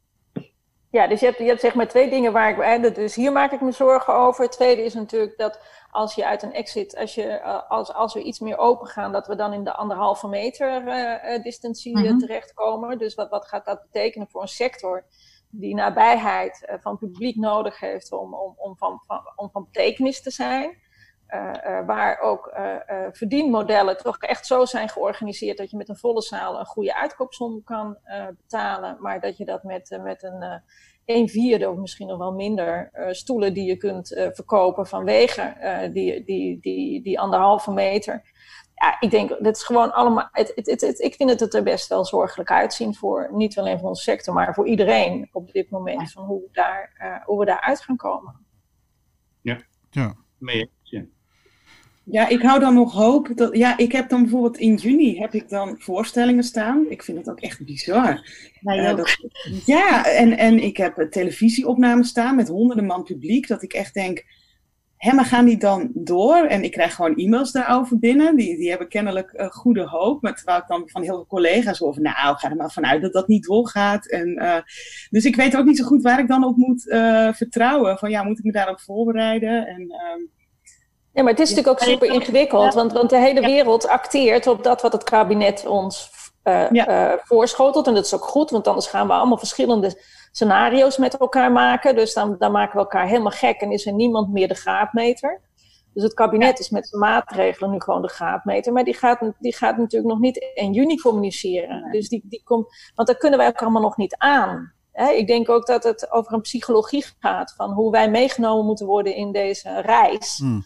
Ja, 0.91 1.07
dus 1.07 1.21
je 1.21 1.27
hebt, 1.27 1.39
je 1.39 1.45
hebt 1.45 1.61
zeg 1.61 1.75
maar 1.75 1.89
twee 1.89 2.11
dingen 2.11 2.33
waar 2.33 2.81
ik. 2.81 2.95
Dus 2.95 3.15
hier 3.15 3.33
maak 3.33 3.53
ik 3.53 3.61
me 3.61 3.73
zorgen 3.73 4.15
over. 4.15 4.45
Het 4.45 4.53
tweede 4.53 4.85
is 4.85 4.95
natuurlijk 4.95 5.39
dat 5.39 5.61
als 5.91 6.15
je 6.15 6.27
uit 6.27 6.43
een 6.43 6.53
exit, 6.53 6.97
als, 6.97 7.15
je, 7.15 7.23
uh, 7.23 7.71
als, 7.71 7.93
als 7.93 8.15
we 8.15 8.23
iets 8.23 8.39
meer 8.39 8.59
open 8.59 8.87
gaan, 8.87 9.13
dat 9.13 9.27
we 9.27 9.37
dan 9.37 9.53
in 9.53 9.65
de 9.65 9.75
anderhalve 9.75 10.29
meter 10.29 10.83
uh, 10.87 11.43
distantie 11.43 11.99
-hmm. 11.99 12.19
terechtkomen. 12.19 12.99
Dus 12.99 13.15
wat, 13.15 13.31
wat 13.31 13.47
gaat 13.47 13.65
dat 13.65 13.83
betekenen 13.83 14.29
voor 14.31 14.43
een 14.43 14.49
sector? 14.49 15.05
Die 15.51 15.75
nabijheid 15.75 16.69
uh, 16.71 16.75
van 16.81 16.99
publiek 16.99 17.37
nodig 17.37 17.81
heeft 17.81 18.13
om, 18.13 18.35
om, 18.35 18.55
om, 18.57 18.77
van, 18.77 19.03
van, 19.07 19.21
om 19.37 19.51
van 19.51 19.65
betekenis 19.65 20.23
te 20.23 20.31
zijn. 20.31 20.87
Uh, 21.35 21.53
uh, 21.67 21.87
waar 21.87 22.21
ook 22.21 22.57
verdienmodellen 23.13 23.97
toch 23.97 24.19
echt 24.19 24.47
zo 24.47 24.65
zijn 24.65 24.89
georganiseerd 24.89 25.59
dat 25.59 25.71
je 25.71 25.77
met 25.77 25.89
een 25.89 25.97
volle 25.97 26.23
zaal 26.23 26.59
een 26.59 26.67
goede 26.67 26.95
uitkoopsom 26.95 27.65
kan 27.65 27.99
betalen, 28.37 28.97
maar 29.01 29.21
dat 29.21 29.37
je 29.37 29.45
dat 29.45 29.63
met, 29.63 29.99
met 30.03 30.23
een 30.23 30.63
een 31.05 31.29
vierde 31.29 31.71
of 31.71 31.77
misschien 31.77 32.07
nog 32.07 32.19
wel 32.19 32.33
minder 32.33 32.91
stoelen 33.11 33.55
die 33.55 33.65
je 33.65 33.77
kunt 33.77 34.09
verkopen 34.33 34.87
vanwege 34.87 35.57
die, 35.93 36.25
die, 36.25 36.61
die, 36.61 37.03
die 37.03 37.21
anderhalve 37.21 37.73
meter 37.73 38.23
ja, 38.79 38.97
ik 39.01 39.11
denk, 39.11 39.29
dat 39.29 39.57
is 39.57 39.63
gewoon 39.63 39.93
allemaal. 39.93 40.29
Het, 40.33 40.53
het, 40.55 40.67
het, 40.67 40.81
het, 40.81 40.99
ik 40.99 41.15
vind 41.15 41.41
het 41.41 41.55
er 41.55 41.63
best 41.63 41.89
wel 41.89 42.05
zorgelijk 42.05 42.51
uitzien 42.51 42.95
voor 42.95 43.29
niet 43.33 43.59
alleen 43.59 43.79
voor 43.79 43.89
onze 43.89 44.03
sector, 44.03 44.35
maar 44.35 44.55
voor 44.55 44.67
iedereen 44.67 45.29
op 45.33 45.53
dit 45.53 45.71
moment. 45.71 46.13
Van 46.13 46.25
hoe 46.25 46.41
we 46.41 46.49
daar, 46.53 46.93
uh, 47.03 47.25
hoe 47.25 47.39
we 47.39 47.45
daar 47.45 47.61
uit 47.61 47.81
gaan 47.81 47.97
komen. 47.97 48.47
Ja, 49.43 49.61
ja. 49.91 50.17
mee. 50.39 50.71
Ja. 50.83 51.05
Ja, 52.11 52.29
ik 52.29 52.43
hou 52.43 52.61
dan 52.61 52.75
nog 52.75 52.93
hoop. 52.93 53.31
Dat, 53.35 53.57
ja, 53.57 53.79
ik 53.79 53.93
heb 53.93 54.09
dan 54.09 54.23
bijvoorbeeld 54.23 54.57
in 54.57 54.75
juni 54.75 55.19
heb 55.19 55.35
ik 55.35 55.49
dan 55.49 55.77
voorstellingen 55.79 56.43
staan. 56.43 56.87
Ik 56.89 57.03
vind 57.03 57.19
het 57.19 57.31
ook 57.31 57.41
echt 57.41 57.65
bizar. 57.65 58.27
Ja, 58.61 58.91
uh, 58.91 58.97
dat, 58.97 59.17
ja 59.65 60.05
en, 60.05 60.39
en 60.39 60.63
ik 60.63 60.77
heb 60.77 61.07
televisieopnames 61.11 62.09
staan 62.09 62.37
met 62.37 62.49
honderden 62.49 62.87
man 62.87 63.03
publiek. 63.03 63.47
Dat 63.47 63.63
ik 63.63 63.73
echt 63.73 63.95
denk, 63.95 64.25
Hé, 64.99 65.13
maar 65.13 65.25
gaan 65.25 65.45
die 65.45 65.57
dan 65.57 65.91
door? 65.95 66.37
En 66.37 66.63
ik 66.63 66.71
krijg 66.71 66.95
gewoon 66.95 67.17
e-mails 67.17 67.53
daarover 67.53 67.99
binnen. 67.99 68.37
Die, 68.37 68.57
die 68.57 68.69
hebben 68.69 68.89
kennelijk 68.89 69.33
uh, 69.33 69.47
goede 69.47 69.87
hoop. 69.87 70.23
Maar 70.23 70.35
terwijl 70.35 70.59
ik 70.59 70.67
dan 70.67 70.83
van 70.87 71.03
heel 71.03 71.15
veel 71.15 71.27
collega's 71.27 71.79
hoor 71.79 71.95
van... 71.95 72.03
nou, 72.03 72.37
ga 72.37 72.51
er 72.51 72.57
maar 72.57 72.71
vanuit 72.71 73.03
dat 73.03 73.13
dat 73.13 73.29
niet 73.29 73.45
doorgaat. 73.45 74.11
En, 74.11 74.29
uh, 74.29 74.57
dus 75.11 75.25
ik 75.25 75.37
weet 75.37 75.57
ook 75.57 75.65
niet 75.65 75.77
zo 75.77 75.85
goed 75.85 76.03
waar 76.03 76.19
ik 76.19 76.29
dan 76.29 76.45
op 76.45 76.57
moet 76.57 76.87
uh, 76.87 77.33
vertrouwen. 77.33 77.99
Van 77.99 78.11
ja, 78.11 78.23
moet 78.23 78.39
ik 78.39 78.45
me 78.45 78.53
daarop 78.53 78.81
voorbereiden? 78.81 79.67
En, 79.67 79.87
ja, 81.13 81.23
maar 81.23 81.33
het 81.33 81.41
is 81.41 81.51
ja, 81.51 81.57
natuurlijk 81.57 81.69
ook 81.69 81.89
super 81.89 82.13
ingewikkeld. 82.13 82.75
Want, 82.75 82.93
want 82.93 83.11
de 83.11 83.19
hele 83.19 83.41
wereld 83.41 83.89
acteert 83.89 84.47
op 84.47 84.65
dat 84.65 84.83
wat 84.83 84.93
het 84.93 85.05
kabinet 85.05 85.67
ons 85.67 86.11
ja. 86.73 87.19
voorschotelt. 87.25 87.87
En 87.87 87.95
dat 87.95 88.05
is 88.05 88.15
ook 88.15 88.25
goed, 88.25 88.51
want 88.51 88.69
anders 88.69 88.87
gaan 88.87 89.07
we 89.07 89.13
allemaal 89.13 89.39
verschillende 89.39 90.03
scenario's 90.33 90.97
met 90.99 91.19
elkaar 91.19 91.53
maken. 91.53 91.95
Dus 91.95 92.15
dan, 92.15 92.37
dan 92.39 92.53
maken 92.53 92.73
we 92.73 92.79
elkaar 92.79 93.07
helemaal 93.07 93.31
gek 93.31 93.61
en 93.61 93.71
is 93.71 93.87
er 93.87 93.93
niemand 93.93 94.33
meer 94.33 94.49
de 94.49 94.55
graadmeter. 94.55 95.41
Dus 95.95 96.03
het 96.03 96.15
kabinet 96.15 96.59
is 96.59 96.71
met 96.71 96.89
zijn 96.89 97.01
maatregelen 97.01 97.71
nu 97.71 97.81
gewoon 97.81 98.03
de 98.03 98.09
graadmeter. 98.09 98.73
Maar 98.73 98.85
die 98.85 98.95
gaat, 98.95 99.33
die 99.39 99.57
gaat 99.57 99.77
natuurlijk 99.77 100.13
nog 100.13 100.21
niet 100.21 100.53
in 100.55 100.73
juni 100.73 100.97
communiceren. 100.97 101.91
Dus 101.91 102.09
die, 102.09 102.23
die 102.25 102.43
komt, 102.45 102.67
want 102.95 103.09
daar 103.09 103.17
kunnen 103.17 103.39
wij 103.39 103.49
ook 103.49 103.63
allemaal 103.63 103.83
nog 103.83 103.97
niet 103.97 104.17
aan. 104.17 104.73
He, 104.93 105.11
ik 105.11 105.27
denk 105.27 105.49
ook 105.49 105.67
dat 105.67 105.85
het 105.85 106.13
over 106.13 106.33
een 106.33 106.41
psychologie 106.41 107.05
gaat 107.19 107.55
van 107.57 107.71
hoe 107.71 107.91
wij 107.91 108.11
meegenomen 108.11 108.67
moeten 108.67 108.87
worden 108.87 109.15
in 109.15 109.33
deze 109.33 109.81
reis. 109.81 110.39
Hmm. 110.39 110.63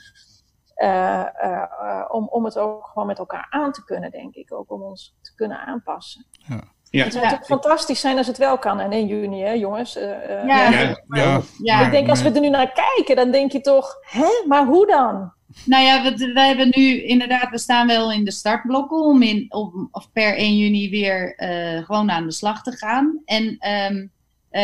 Uh, 0.76 1.26
uh, 1.45 1.64
uh, 1.83 2.04
om, 2.09 2.28
om 2.28 2.45
het 2.45 2.59
ook 2.59 2.87
gewoon 2.87 3.07
met 3.07 3.19
elkaar 3.19 3.47
aan 3.50 3.73
te 3.73 3.85
kunnen, 3.85 4.11
denk 4.11 4.35
ik. 4.35 4.52
Ook 4.52 4.71
om 4.71 4.83
ons 4.83 5.16
te 5.21 5.35
kunnen 5.35 5.59
aanpassen. 5.59 6.26
Ja. 6.31 6.62
Ja. 6.92 7.04
Het 7.04 7.12
zou 7.12 7.25
natuurlijk 7.25 7.50
fantastisch 7.50 8.00
zijn 8.00 8.16
als 8.16 8.26
het 8.26 8.38
wel 8.38 8.58
kan. 8.58 8.80
En 8.80 8.92
in 8.92 9.06
juni, 9.06 9.40
hè, 9.40 9.50
jongens. 9.50 9.96
Uh, 9.96 10.02
ja. 10.46 10.70
Ja, 10.70 10.96
ja, 11.08 11.40
ja. 11.62 11.84
Ik 11.84 11.90
denk, 11.90 12.08
als 12.08 12.22
we 12.22 12.30
er 12.30 12.40
nu 12.40 12.49
naar 12.49 12.72
kijken, 12.72 13.16
dan 13.16 13.30
denk 13.30 13.52
je 13.52 13.61
toch... 13.61 13.94
Hè, 14.00 14.44
maar 14.46 14.66
hoe 14.66 14.87
dan? 14.87 15.32
Nou 15.64 15.84
ja, 15.84 16.02
we, 16.02 16.32
wij 16.32 16.46
hebben 16.46 16.72
nu 16.75 17.02
inderdaad... 17.02 17.50
We 17.50 17.58
staan 17.58 17.87
wel 17.87 18.12
in 18.12 18.25
de 18.25 18.30
startblokken 18.30 19.04
om, 19.04 19.22
in, 19.22 19.46
om 19.49 19.88
of 19.90 20.12
per 20.12 20.37
1 20.37 20.56
juni 20.56 20.90
weer 20.90 21.34
uh, 21.37 21.84
gewoon 21.84 22.11
aan 22.11 22.26
de 22.26 22.32
slag 22.32 22.62
te 22.62 22.72
gaan. 22.72 23.22
En 23.25 23.44
um, 23.44 24.11
uh, 24.50 24.61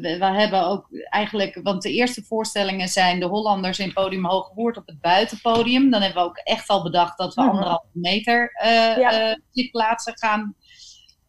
we, 0.00 0.16
we, 0.18 0.24
hebben 0.24 0.66
ook 0.66 0.86
eigenlijk... 1.10 1.60
Want 1.62 1.82
de 1.82 1.92
eerste 1.92 2.22
voorstellingen 2.22 2.88
zijn 2.88 3.20
de 3.20 3.26
Hollanders 3.26 3.78
in 3.78 3.92
Podium 3.92 4.26
Hoogwoerd 4.26 4.76
op 4.76 4.86
het 4.86 5.00
buitenpodium. 5.00 5.90
Dan 5.90 6.02
hebben 6.02 6.22
we 6.22 6.28
ook 6.28 6.38
echt 6.38 6.68
al 6.68 6.82
bedacht 6.82 7.18
dat 7.18 7.34
we 7.34 7.40
Mhm. 7.40 7.50
anderhalve 7.50 7.88
meter 7.92 8.52
ja. 8.98 9.38
zitplaatsen 9.50 10.18
gaan... 10.18 10.54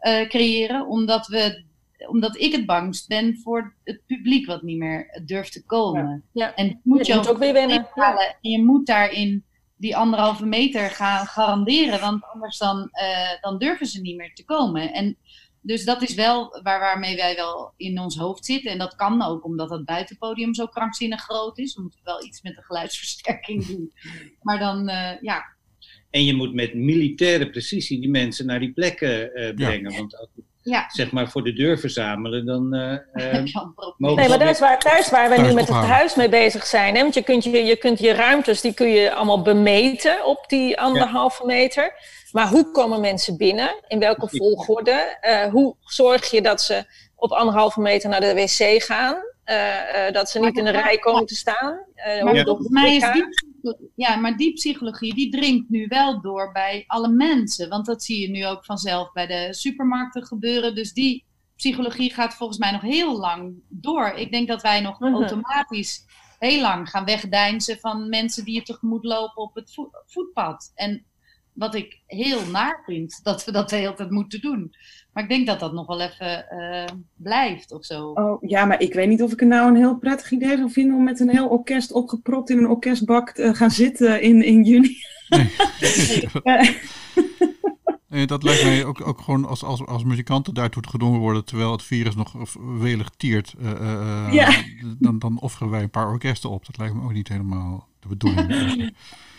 Uh, 0.07 0.27
creëren, 0.27 0.87
omdat, 0.87 1.27
we, 1.27 1.63
omdat 2.07 2.37
ik 2.37 2.51
het 2.51 2.65
bangst 2.65 3.07
ben 3.07 3.37
voor 3.37 3.75
het 3.83 4.01
publiek 4.05 4.45
wat 4.45 4.61
niet 4.61 4.77
meer 4.77 5.21
durft 5.25 5.51
te 5.51 5.65
komen. 5.65 6.23
Ja. 6.31 6.45
Ja. 6.45 6.55
En 6.55 6.79
moet 6.83 7.05
je, 7.05 7.11
je 7.11 7.19
moet 7.19 7.29
ook 7.29 7.37
weer 7.37 7.53
wennen. 7.53 7.87
Ja. 7.95 8.17
En 8.41 8.51
je 8.51 8.63
moet 8.63 8.85
daarin 8.85 9.43
die 9.77 9.97
anderhalve 9.97 10.45
meter 10.45 10.89
gaan 10.89 11.25
garanderen, 11.25 11.99
want 11.99 12.23
anders 12.33 12.57
dan, 12.57 12.77
uh, 12.77 13.41
dan 13.41 13.57
durven 13.57 13.85
ze 13.85 14.01
niet 14.01 14.17
meer 14.17 14.33
te 14.33 14.45
komen. 14.45 14.93
En 14.93 15.17
dus 15.65 15.85
dat 15.85 16.01
is 16.01 16.13
wel 16.13 16.59
waar, 16.63 16.79
waarmee 16.79 17.15
wij 17.15 17.35
wel 17.35 17.73
in 17.77 17.99
ons 17.99 18.17
hoofd 18.17 18.45
zitten. 18.45 18.71
En 18.71 18.77
dat 18.77 18.95
kan 18.95 19.21
ook 19.21 19.45
omdat 19.45 19.69
het 19.69 19.85
buitenpodium 19.85 20.53
zo 20.53 20.65
krankzinnig 20.65 21.21
groot 21.21 21.57
is. 21.57 21.75
We 21.75 21.81
moeten 21.81 21.99
wel 22.03 22.23
iets 22.25 22.41
met 22.41 22.55
de 22.55 22.63
geluidsversterking 22.63 23.65
doen. 23.65 23.93
Maar 24.41 24.59
dan, 24.59 24.89
uh, 24.89 25.21
ja, 25.21 25.54
en 26.15 26.25
je 26.25 26.35
moet 26.35 26.53
met 26.53 26.73
militaire 26.73 27.49
precisie 27.49 27.99
die 27.99 28.09
mensen 28.09 28.45
naar 28.45 28.59
die 28.59 28.71
plekken 28.71 29.39
uh, 29.39 29.53
brengen. 29.55 29.91
Ja. 29.91 29.97
Want 29.97 30.17
als 30.17 30.29
we 30.35 30.43
ja. 30.61 30.85
zeg 30.87 31.11
maar 31.11 31.29
voor 31.29 31.43
de 31.43 31.53
deur 31.53 31.79
verzamelen, 31.79 32.45
dan. 32.45 32.73
Uh, 33.13 33.33
uh, 33.33 33.43
nee, 33.97 34.29
maar 34.29 34.39
daar 34.39 34.49
is 34.49 34.59
waar, 34.59 34.79
daar 34.79 34.99
is 34.99 35.09
waar 35.09 35.29
wij 35.29 35.41
nu 35.41 35.53
met 35.53 35.67
het 35.67 35.77
huis 35.77 36.15
mee 36.15 36.29
bezig 36.29 36.65
zijn. 36.65 36.95
Hè? 36.95 37.01
Want 37.01 37.13
je 37.13 37.23
kunt 37.23 37.43
je, 37.43 37.49
je 37.49 37.75
kunt 37.75 37.99
je 37.99 38.13
ruimtes, 38.13 38.61
die 38.61 38.73
kun 38.73 38.87
je 38.87 39.13
allemaal 39.13 39.41
bemeten 39.41 40.25
op 40.25 40.45
die 40.47 40.79
anderhalve 40.79 41.41
ja. 41.41 41.47
meter. 41.47 41.93
Maar 42.31 42.47
hoe 42.47 42.71
komen 42.71 43.01
mensen 43.01 43.37
binnen? 43.37 43.75
In 43.87 43.99
welke 43.99 44.27
volgorde? 44.29 45.17
hoe 45.51 45.75
zorg 45.79 46.31
je 46.31 46.41
dat 46.41 46.61
ze 46.61 46.83
op 47.15 47.31
anderhalve 47.31 47.81
meter 47.81 48.09
naar 48.09 48.21
de 48.21 48.33
wc 48.33 48.83
gaan? 48.83 49.15
dat 50.11 50.29
ze 50.29 50.39
niet 50.39 50.57
in 50.57 50.63
de 50.65 50.71
rij 50.71 50.97
komen 50.97 51.25
te 51.25 51.35
staan. 51.35 51.79
maar 52.23 52.43
volgens 52.43 52.69
mij 52.69 52.95
is 52.95 53.11
die, 53.11 53.25
ja, 53.95 54.15
maar 54.15 54.37
die 54.37 54.53
psychologie 54.53 55.13
die 55.13 55.31
dringt 55.31 55.69
nu 55.69 55.85
wel 55.87 56.21
door 56.21 56.51
bij 56.51 56.83
alle 56.87 57.09
mensen. 57.09 57.69
Want 57.69 57.85
dat 57.85 58.03
zie 58.03 58.19
je 58.19 58.29
nu 58.29 58.45
ook 58.45 58.65
vanzelf 58.65 59.11
bij 59.11 59.27
de 59.27 59.53
supermarkten 59.53 60.25
gebeuren. 60.25 60.75
Dus 60.75 60.93
die 60.93 61.25
psychologie 61.55 62.13
gaat 62.13 62.33
volgens 62.33 62.59
mij 62.59 62.71
nog 62.71 62.81
heel 62.81 63.17
lang 63.19 63.53
door. 63.69 64.07
Ik 64.07 64.31
denk 64.31 64.47
dat 64.47 64.61
wij 64.61 64.81
nog 64.81 64.99
mhm. 64.99 65.13
automatisch 65.13 66.05
heel 66.39 66.61
lang 66.61 66.89
gaan 66.89 67.05
wegdeinzen 67.05 67.79
van 67.79 68.09
mensen 68.09 68.45
die 68.45 68.53
je 68.53 68.63
tegemoet 68.63 69.03
lopen 69.03 69.43
op 69.43 69.55
het 69.55 69.73
voetpad. 70.05 70.71
En 70.75 71.05
wat 71.55 71.75
ik 71.75 71.99
heel 72.07 72.45
naar 72.51 72.81
vind, 72.85 73.19
dat 73.23 73.45
we 73.45 73.51
dat 73.51 73.69
de 73.69 73.75
hele 73.75 73.93
tijd 73.93 74.09
moeten 74.09 74.41
doen. 74.41 74.75
Maar 75.13 75.23
ik 75.23 75.29
denk 75.29 75.47
dat 75.47 75.59
dat 75.59 75.73
nog 75.73 75.87
wel 75.87 76.01
even 76.01 76.45
uh, 76.51 76.97
blijft 77.15 77.71
of 77.71 77.85
zo. 77.85 78.07
Oh, 78.07 78.43
ja, 78.49 78.65
maar 78.65 78.81
ik 78.81 78.93
weet 78.93 79.07
niet 79.07 79.21
of 79.21 79.31
ik 79.31 79.39
het 79.39 79.49
nou 79.49 79.69
een 79.69 79.75
heel 79.75 79.97
prettig 79.97 80.31
idee 80.31 80.57
zou 80.57 80.71
vinden 80.71 80.95
om 80.95 81.03
met 81.03 81.19
een 81.19 81.29
heel 81.29 81.47
orkest 81.47 81.91
opgepropt 81.91 82.49
in 82.49 82.57
een 82.57 82.69
orkestbak 82.69 83.31
te 83.31 83.55
gaan 83.55 83.71
zitten 83.71 84.21
in, 84.21 84.43
in 84.43 84.63
juni. 84.63 84.97
Nee. 85.29 85.51
nee, 88.09 88.25
dat 88.25 88.43
lijkt 88.43 88.63
mij 88.63 88.85
ook, 88.85 89.07
ook 89.07 89.21
gewoon 89.21 89.45
als, 89.45 89.63
als, 89.63 89.85
als 89.85 90.03
muzikanten 90.03 90.53
daartoe 90.53 90.83
gedwongen 90.87 91.19
worden 91.19 91.45
terwijl 91.45 91.71
het 91.71 91.83
virus 91.83 92.15
nog 92.15 92.33
welig 92.79 93.09
tiert. 93.17 93.55
Uh, 93.61 93.71
uh, 93.71 94.27
ja. 94.31 94.63
dan, 94.99 95.19
dan 95.19 95.39
offeren 95.39 95.69
wij 95.69 95.81
een 95.81 95.89
paar 95.89 96.09
orkesten 96.09 96.49
op. 96.49 96.65
Dat 96.65 96.77
lijkt 96.77 96.95
me 96.95 97.03
ook 97.03 97.13
niet 97.13 97.27
helemaal 97.27 97.87
de 97.99 98.07
bedoeling. 98.07 98.93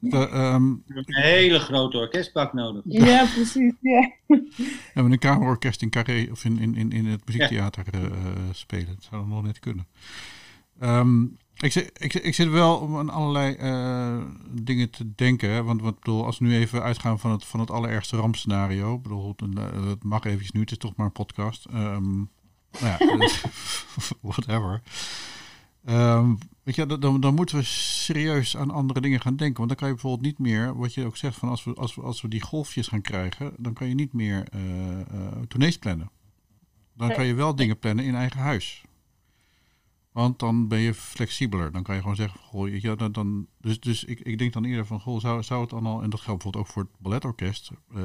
De, 0.00 0.16
um, 0.16 0.82
een 0.86 1.04
hele 1.06 1.58
grote 1.58 1.98
orkestbak 1.98 2.52
nodig. 2.52 2.82
Ja, 2.84 3.26
precies. 3.34 3.74
Ja. 3.80 4.10
We 4.26 4.80
hebben 4.92 5.12
een 5.12 5.18
kamerorkest 5.18 5.82
in 5.82 5.90
Carré 5.90 6.28
of 6.30 6.44
in, 6.44 6.74
in, 6.74 6.92
in 6.92 7.06
het 7.06 7.26
muziektheater 7.26 7.84
uh, 7.94 8.00
spelen. 8.52 8.86
Dat 8.86 9.06
zou 9.10 9.26
nog 9.26 9.42
net 9.42 9.58
kunnen. 9.58 9.86
Um, 10.82 11.36
ik, 11.56 11.72
zit, 11.72 11.90
ik, 12.02 12.14
ik 12.14 12.34
zit 12.34 12.48
wel 12.48 12.98
aan 12.98 13.10
allerlei 13.10 13.56
uh, 13.60 14.24
dingen 14.50 14.90
te 14.90 15.14
denken. 15.14 15.64
Want 15.64 15.82
wat 15.82 15.98
bedoel, 15.98 16.24
als 16.24 16.38
we 16.38 16.44
nu 16.44 16.56
even 16.56 16.82
uitgaan 16.82 17.18
van 17.18 17.30
het, 17.30 17.44
van 17.44 17.60
het 17.60 17.70
allerergste 17.70 18.16
rampscenario. 18.16 18.98
bedoel, 18.98 19.34
het 19.88 20.04
mag 20.04 20.24
eventjes 20.24 20.50
nu, 20.50 20.60
het 20.60 20.70
is 20.70 20.78
toch 20.78 20.96
maar 20.96 21.06
een 21.06 21.12
podcast. 21.12 21.66
Um, 21.74 22.30
nou 22.80 22.96
ja, 22.98 23.28
whatever. 24.20 24.82
Um, 25.90 26.38
weet 26.62 26.74
je, 26.74 26.98
dan, 26.98 27.20
dan 27.20 27.34
moeten 27.34 27.56
we 27.56 27.62
serieus 27.62 28.56
aan 28.56 28.70
andere 28.70 29.00
dingen 29.00 29.20
gaan 29.20 29.36
denken. 29.36 29.56
Want 29.56 29.68
dan 29.68 29.78
kan 29.78 29.88
je 29.88 29.94
bijvoorbeeld 29.94 30.26
niet 30.26 30.38
meer, 30.38 30.76
wat 30.76 30.94
je 30.94 31.04
ook 31.04 31.16
zegt, 31.16 31.36
van 31.36 31.48
als 31.48 31.64
we, 31.64 31.74
als 31.74 31.94
we, 31.94 32.02
als 32.02 32.20
we 32.20 32.28
die 32.28 32.40
golfjes 32.40 32.88
gaan 32.88 33.00
krijgen, 33.00 33.52
dan 33.56 33.72
kan 33.72 33.88
je 33.88 33.94
niet 33.94 34.12
meer 34.12 34.48
uh, 34.54 35.70
plannen. 35.80 36.10
Dan 36.94 37.12
kan 37.12 37.26
je 37.26 37.34
wel 37.34 37.54
dingen 37.54 37.78
plannen 37.78 38.04
in 38.04 38.14
eigen 38.14 38.40
huis. 38.40 38.84
Want 40.12 40.38
dan 40.38 40.68
ben 40.68 40.78
je 40.78 40.94
flexibeler. 40.94 41.72
Dan 41.72 41.82
kan 41.82 41.94
je 41.94 42.00
gewoon 42.00 42.16
zeggen, 42.16 42.40
goh, 42.40 42.80
ja, 42.80 42.94
dan, 42.94 43.12
dan, 43.12 43.46
dus, 43.60 43.80
dus 43.80 44.04
ik, 44.04 44.20
ik 44.20 44.38
denk 44.38 44.52
dan 44.52 44.64
eerder 44.64 44.86
van, 44.86 45.00
goh, 45.00 45.20
zou, 45.20 45.42
zou 45.42 45.60
het 45.60 45.70
dan 45.70 45.86
al, 45.86 46.02
en 46.02 46.10
dat 46.10 46.20
geldt 46.20 46.42
bijvoorbeeld 46.42 46.66
ook 46.66 46.72
voor 46.72 46.82
het 46.82 46.92
balletorkest, 46.98 47.70
uh, 47.94 48.02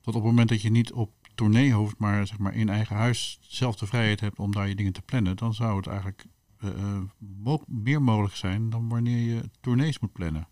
tot 0.00 0.14
op 0.14 0.22
het 0.22 0.30
moment 0.30 0.48
dat 0.48 0.62
je 0.62 0.70
niet 0.70 0.92
op 0.92 1.25
tournee 1.36 1.72
hoeft, 1.72 1.98
maar 1.98 2.26
zeg 2.26 2.38
maar 2.38 2.54
in 2.54 2.68
eigen 2.68 2.96
huis 2.96 3.38
zelf 3.40 3.76
de 3.76 3.86
vrijheid 3.86 4.20
hebt 4.20 4.38
om 4.38 4.52
daar 4.52 4.68
je 4.68 4.74
dingen 4.74 4.92
te 4.92 5.02
plannen, 5.02 5.36
dan 5.36 5.54
zou 5.54 5.76
het 5.76 5.86
eigenlijk 5.86 6.24
uh, 6.64 7.52
meer 7.66 8.02
mogelijk 8.02 8.34
zijn 8.34 8.70
dan 8.70 8.88
wanneer 8.88 9.34
je 9.34 9.40
tournees 9.60 9.98
moet 9.98 10.12
plannen. 10.12 10.48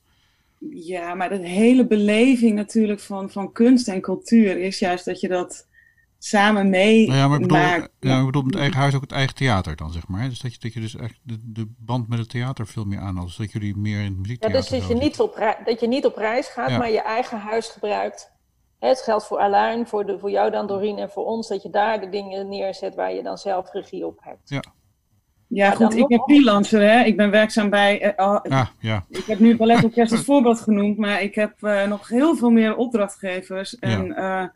Ja, 0.71 1.15
maar 1.15 1.29
de 1.29 1.49
hele 1.49 1.87
beleving 1.87 2.55
natuurlijk 2.55 3.01
van, 3.01 3.31
van 3.31 3.53
kunst 3.53 3.89
en 3.89 4.01
cultuur 4.01 4.59
is 4.59 4.79
juist 4.79 5.05
dat 5.05 5.21
je 5.21 5.29
dat 5.29 5.67
samen 6.19 6.71
mee 6.71 7.07
nou 7.07 7.19
ja, 7.19 7.29
maar 7.29 7.37
ik 7.37 7.43
bedoel, 7.43 7.59
maakt. 7.59 7.91
Ja, 8.01 8.19
ik 8.19 8.25
bedoel 8.25 8.43
met 8.43 8.55
eigen 8.55 8.81
huis 8.81 8.95
ook 8.95 9.01
het 9.01 9.13
eigen 9.13 9.35
theater 9.35 9.77
dan, 9.77 9.93
zeg 9.93 10.09
maar. 10.09 10.29
Dus 10.29 10.41
dat 10.41 10.53
je, 10.53 10.59
dat 10.61 10.73
je 10.73 10.81
dus 10.81 10.97
echt 10.97 11.19
de, 11.23 11.39
de 11.43 11.67
band 11.79 12.09
met 12.09 12.19
het 12.19 12.29
theater 12.29 12.67
veel 12.67 12.85
meer 12.85 12.99
aan 12.99 13.15
Dus 13.15 13.37
dat 13.37 13.53
jullie 13.53 13.77
meer 13.77 14.05
in 14.05 14.21
muziektheater... 14.21 14.63
Ja, 14.63 14.69
dus 14.71 14.79
dat 14.79 14.89
je, 14.89 15.05
niet 15.05 15.21
op, 15.21 15.57
dat 15.65 15.81
je 15.81 15.89
niet 15.89 16.05
op 16.05 16.17
reis 16.17 16.47
gaat, 16.47 16.79
maar 16.79 16.91
je 16.91 17.03
eigen 17.03 17.39
huis 17.39 17.69
gebruikt 17.69 18.33
het 18.85 19.03
geldt 19.03 19.27
voor 19.27 19.39
Alain, 19.39 19.87
voor, 19.87 20.07
de, 20.07 20.19
voor 20.19 20.31
jou 20.31 20.51
dan 20.51 20.67
Doreen 20.67 20.99
en 20.99 21.11
voor 21.11 21.25
ons, 21.25 21.49
dat 21.49 21.63
je 21.63 21.71
daar 21.71 22.01
de 22.01 22.09
dingen 22.09 22.49
neerzet 22.49 22.95
waar 22.95 23.15
je 23.15 23.23
dan 23.23 23.39
zelf 23.39 23.73
regie 23.73 24.07
op 24.07 24.19
hebt. 24.23 24.49
Ja. 24.49 24.63
Ja, 25.49 25.71
goed, 25.71 25.95
ik 25.95 26.07
ben 26.07 26.21
freelancer, 26.21 26.81
hè. 26.81 27.05
Ik 27.05 27.17
ben 27.17 27.31
werkzaam 27.31 27.71
bij... 27.71 28.05
Uh, 28.05 28.39
ah, 28.43 28.67
ja. 28.81 29.07
Ik 29.09 29.25
heb 29.25 29.39
nu 29.39 29.57
balletorkest 29.57 30.13
als 30.13 30.25
voorbeeld 30.25 30.61
genoemd, 30.61 30.99
maar 30.99 31.23
ik 31.23 31.35
heb 31.35 31.55
uh, 31.61 31.87
nog 31.87 32.09
heel 32.09 32.37
veel 32.37 32.51
meer 32.51 32.77
opdrachtgevers. 32.77 33.79
En 33.79 34.07
ja, 34.07 34.55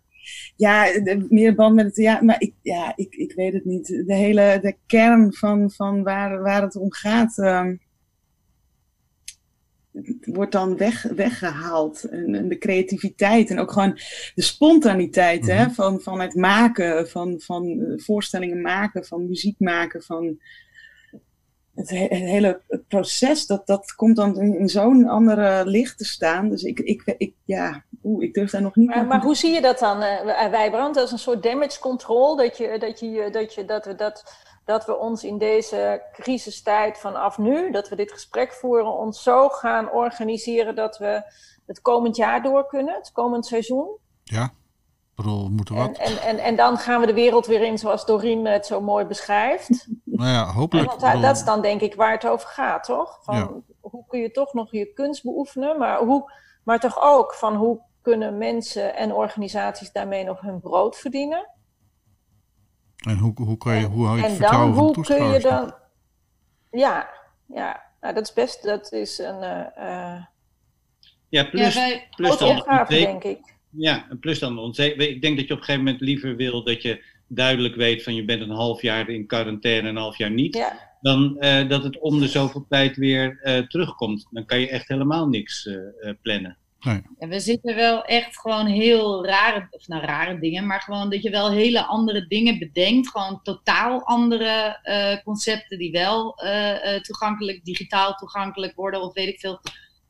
ja 0.57 0.85
de, 0.85 1.27
meer 1.29 1.55
band 1.55 1.75
met 1.75 1.85
het 1.85 1.95
theater. 1.95 2.25
Maar 2.25 2.41
ik, 2.41 2.55
ja, 2.62 2.93
ik, 2.97 3.14
ik 3.14 3.33
weet 3.33 3.53
het 3.53 3.64
niet. 3.64 3.87
De 3.87 4.14
hele 4.14 4.59
de 4.62 4.77
kern 4.87 5.33
van, 5.33 5.71
van 5.71 6.03
waar, 6.03 6.43
waar 6.43 6.62
het 6.62 6.77
om 6.77 6.93
gaat... 6.93 7.38
Uh, 7.38 7.67
wordt 10.21 10.53
dan 10.53 10.77
weg, 10.77 11.03
weggehaald. 11.03 12.05
En, 12.05 12.35
en, 12.35 12.49
de 12.49 12.59
creativiteit 12.59 13.51
en 13.51 13.59
ook 13.59 13.73
gewoon 13.73 13.99
de 14.35 14.43
spontaniteit 14.43 15.47
hè, 15.47 15.65
mhm. 15.65 15.71
van, 15.71 16.01
van 16.01 16.21
het 16.21 16.35
maken, 16.35 17.09
van, 17.09 17.41
van 17.41 17.81
eh, 17.81 17.99
voorstellingen 17.99 18.61
maken, 18.61 19.05
van 19.05 19.29
muziek 19.29 19.59
maken, 19.59 20.03
van 20.03 20.39
het, 21.79 21.91
hele 22.09 22.61
proces, 22.89 23.47
dat, 23.47 23.67
dat 23.67 23.95
komt 23.95 24.17
dan 24.17 24.41
in, 24.41 24.69
zo'n 24.69 25.09
andere 25.09 25.65
licht 25.67 25.99
te 25.99 26.05
staan. 26.05 26.49
Dus 26.49 26.63
ik, 26.63 26.81
ik, 26.81 27.03
ik, 27.19 27.35
ja, 27.45 27.85
oeh, 28.05 28.25
ik 28.25 28.35
durf 28.35 28.51
daar 28.51 28.63
nog 28.63 28.77
niet 28.77 28.89
Maar, 28.89 29.07
maar 29.07 29.23
hoe 29.23 29.37
zie 29.37 29.53
je 29.53 29.61
dat 29.61 29.79
dan, 29.79 30.03
uh, 30.03 30.51
Wijbrand? 30.51 30.97
Is 30.97 31.13
een 31.13 31.19
soort 31.19 31.43
damage 31.43 31.81
control, 31.81 32.37
dat, 32.37 32.57
je, 32.57 32.77
dat, 32.79 33.01
je, 33.01 33.29
dat, 33.33 33.55
je, 33.55 33.65
dat 33.65 33.95
dat 33.97 34.47
dat 34.69 34.87
we 34.87 34.99
ons 34.99 35.25
in 35.25 35.39
deze 35.39 36.03
crisistijd 36.13 36.99
vanaf 36.99 37.39
nu, 37.39 37.71
dat 37.71 37.89
we 37.89 37.97
dit 37.97 38.13
gesprek 38.13 38.53
voeren, 38.53 38.99
ons 38.99 39.23
zo 39.23 39.49
gaan 39.49 39.93
organiseren 39.93 40.75
dat 40.75 40.99
we 40.99 41.23
het 41.67 41.81
komend 41.81 42.17
jaar 42.17 42.43
door 42.43 42.67
kunnen, 42.67 42.95
het 42.95 43.13
komend 43.13 43.47
seizoen. 43.47 43.97
Ja, 44.25 44.51
bedoel, 45.15 45.49
moeten 45.49 45.75
wat. 45.75 45.99
En, 45.99 46.05
en, 46.05 46.19
en, 46.19 46.39
en, 46.39 46.57
dan 46.57 46.79
gaan 46.79 47.01
we 47.01 47.07
de 47.07 47.15
wereld 47.15 47.47
weer 47.47 47.63
in 47.63 47.79
zoals 47.79 48.07
Doreen 48.07 48.47
het 48.47 48.67
zo 48.67 48.81
mooi 48.81 49.05
beschrijft. 49.05 49.89
Nou 50.05 50.31
ja, 50.31 50.53
hopelijk. 50.53 51.01
Want, 51.01 51.23
dat 51.23 51.37
is 51.37 51.45
dan 51.45 51.63
denk 51.63 51.81
ik 51.81 51.95
waar 51.95 52.13
het 52.13 52.27
over 52.27 52.49
gaat, 52.49 52.85
toch? 52.85 53.19
Van, 53.23 53.65
Hoe 53.81 54.05
kun 54.07 54.21
je 54.21 54.31
toch 54.31 54.53
nog 54.53 54.73
je 54.73 54.93
kunst 54.93 55.23
beoefenen, 55.23 55.79
maar, 55.79 55.99
hoe, 55.99 56.33
maar 56.65 56.81
toch 56.81 57.03
ook 57.03 57.35
van 57.35 57.55
hoe 57.55 57.81
kunnen 58.03 58.39
mensen 58.39 58.97
en 58.97 59.15
organisaties 59.15 59.93
daarmee 59.93 60.25
nog 60.25 60.41
hun 60.41 60.61
brood 60.61 60.97
verdienen? 60.97 61.49
En 63.07 63.17
hoe, 63.17 63.33
hoe, 63.35 63.57
kan 63.57 63.77
je, 63.77 63.87
hoe 63.87 64.07
hou 64.07 64.17
je 64.17 64.23
het 64.23 64.33
vertrouwen 64.33 64.75
dan, 64.75 64.85
van 64.85 64.95
hoe 64.95 65.05
kun 65.05 65.33
je 65.33 65.41
dan... 65.41 65.75
Ja, 66.71 67.09
ja. 67.47 67.83
Nou, 68.01 68.15
dat 68.15 68.23
is 68.23 68.33
best... 68.33 68.63
Dat 68.63 68.93
is 68.93 69.19
een... 69.19 69.43
Uh, 69.79 70.25
ja, 71.29 71.45
plus, 71.45 71.75
ja, 71.75 72.01
plus 72.17 72.39
dan... 72.39 72.57
Opgave, 72.57 72.95
denk 72.95 73.25
ik. 73.25 73.57
Ja, 73.71 74.07
en 74.11 74.19
plus 74.19 74.39
dan 74.39 74.59
onzeker. 74.59 75.09
Ik 75.09 75.23
denk 75.23 75.37
dat 75.37 75.47
je 75.47 75.53
op 75.53 75.59
een 75.59 75.65
gegeven 75.65 75.85
moment 75.85 76.03
liever 76.03 76.37
wil 76.37 76.65
dat 76.65 76.83
je 76.83 77.05
duidelijk 77.27 77.75
weet 77.75 78.03
van 78.03 78.15
je 78.15 78.25
bent 78.25 78.41
een 78.41 78.51
half 78.51 78.83
jaar 78.83 79.09
in 79.09 79.27
quarantaine 79.27 79.89
en 79.89 79.95
een 79.95 80.03
half 80.03 80.19
jaar 80.19 80.31
niet. 80.31 80.55
Ja. 80.55 80.97
Dan 81.01 81.37
uh, 81.41 81.69
dat 81.69 81.83
het 81.83 81.99
om 81.99 82.21
de 82.21 82.29
zoveel 82.29 82.67
tijd 82.69 82.97
weer 82.97 83.41
uh, 83.43 83.59
terugkomt. 83.59 84.27
Dan 84.31 84.45
kan 84.45 84.61
je 84.61 84.69
echt 84.69 84.89
helemaal 84.89 85.29
niks 85.29 85.65
uh, 85.65 86.11
plannen. 86.23 86.57
En 87.19 87.29
we 87.29 87.41
zitten 87.41 87.75
wel 87.75 88.05
echt 88.05 88.41
gewoon 88.41 88.67
heel 88.67 89.27
rare, 89.27 89.67
of 89.71 89.88
nou 89.88 90.05
rare 90.05 90.38
dingen, 90.38 90.67
maar 90.67 90.81
gewoon 90.81 91.11
dat 91.11 91.23
je 91.23 91.31
wel 91.31 91.51
hele 91.51 91.85
andere 91.85 92.27
dingen 92.27 92.59
bedenkt. 92.59 93.09
Gewoon 93.09 93.43
totaal 93.43 94.03
andere 94.05 94.81
uh, 94.85 95.23
concepten 95.25 95.79
die 95.79 95.91
wel 95.91 96.45
uh, 96.45 96.71
uh, 96.71 97.01
toegankelijk, 97.01 97.64
digitaal 97.64 98.14
toegankelijk 98.14 98.75
worden 98.75 99.03
of 99.03 99.14
weet 99.14 99.29
ik 99.29 99.41
veel. 99.41 99.61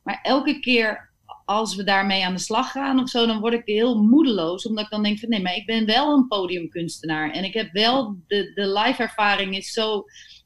Maar 0.02 0.18
elke 0.22 0.60
keer 0.60 1.10
als 1.44 1.74
we 1.74 1.84
daarmee 1.84 2.24
aan 2.24 2.34
de 2.34 2.40
slag 2.40 2.70
gaan 2.70 3.00
of 3.00 3.08
zo, 3.08 3.26
dan 3.26 3.40
word 3.40 3.54
ik 3.54 3.62
heel 3.64 4.02
moedeloos. 4.02 4.66
Omdat 4.66 4.84
ik 4.84 4.90
dan 4.90 5.02
denk 5.02 5.18
van 5.18 5.28
nee, 5.28 5.42
maar 5.42 5.56
ik 5.56 5.66
ben 5.66 5.86
wel 5.86 6.14
een 6.14 6.26
podiumkunstenaar. 6.26 7.30
En 7.30 7.44
ik 7.44 7.54
heb 7.54 7.72
wel, 7.72 8.16
de, 8.26 8.52
de 8.54 8.66
live 8.66 9.02
ervaring 9.02 9.56
is 9.56 9.72
zo, 9.72 10.04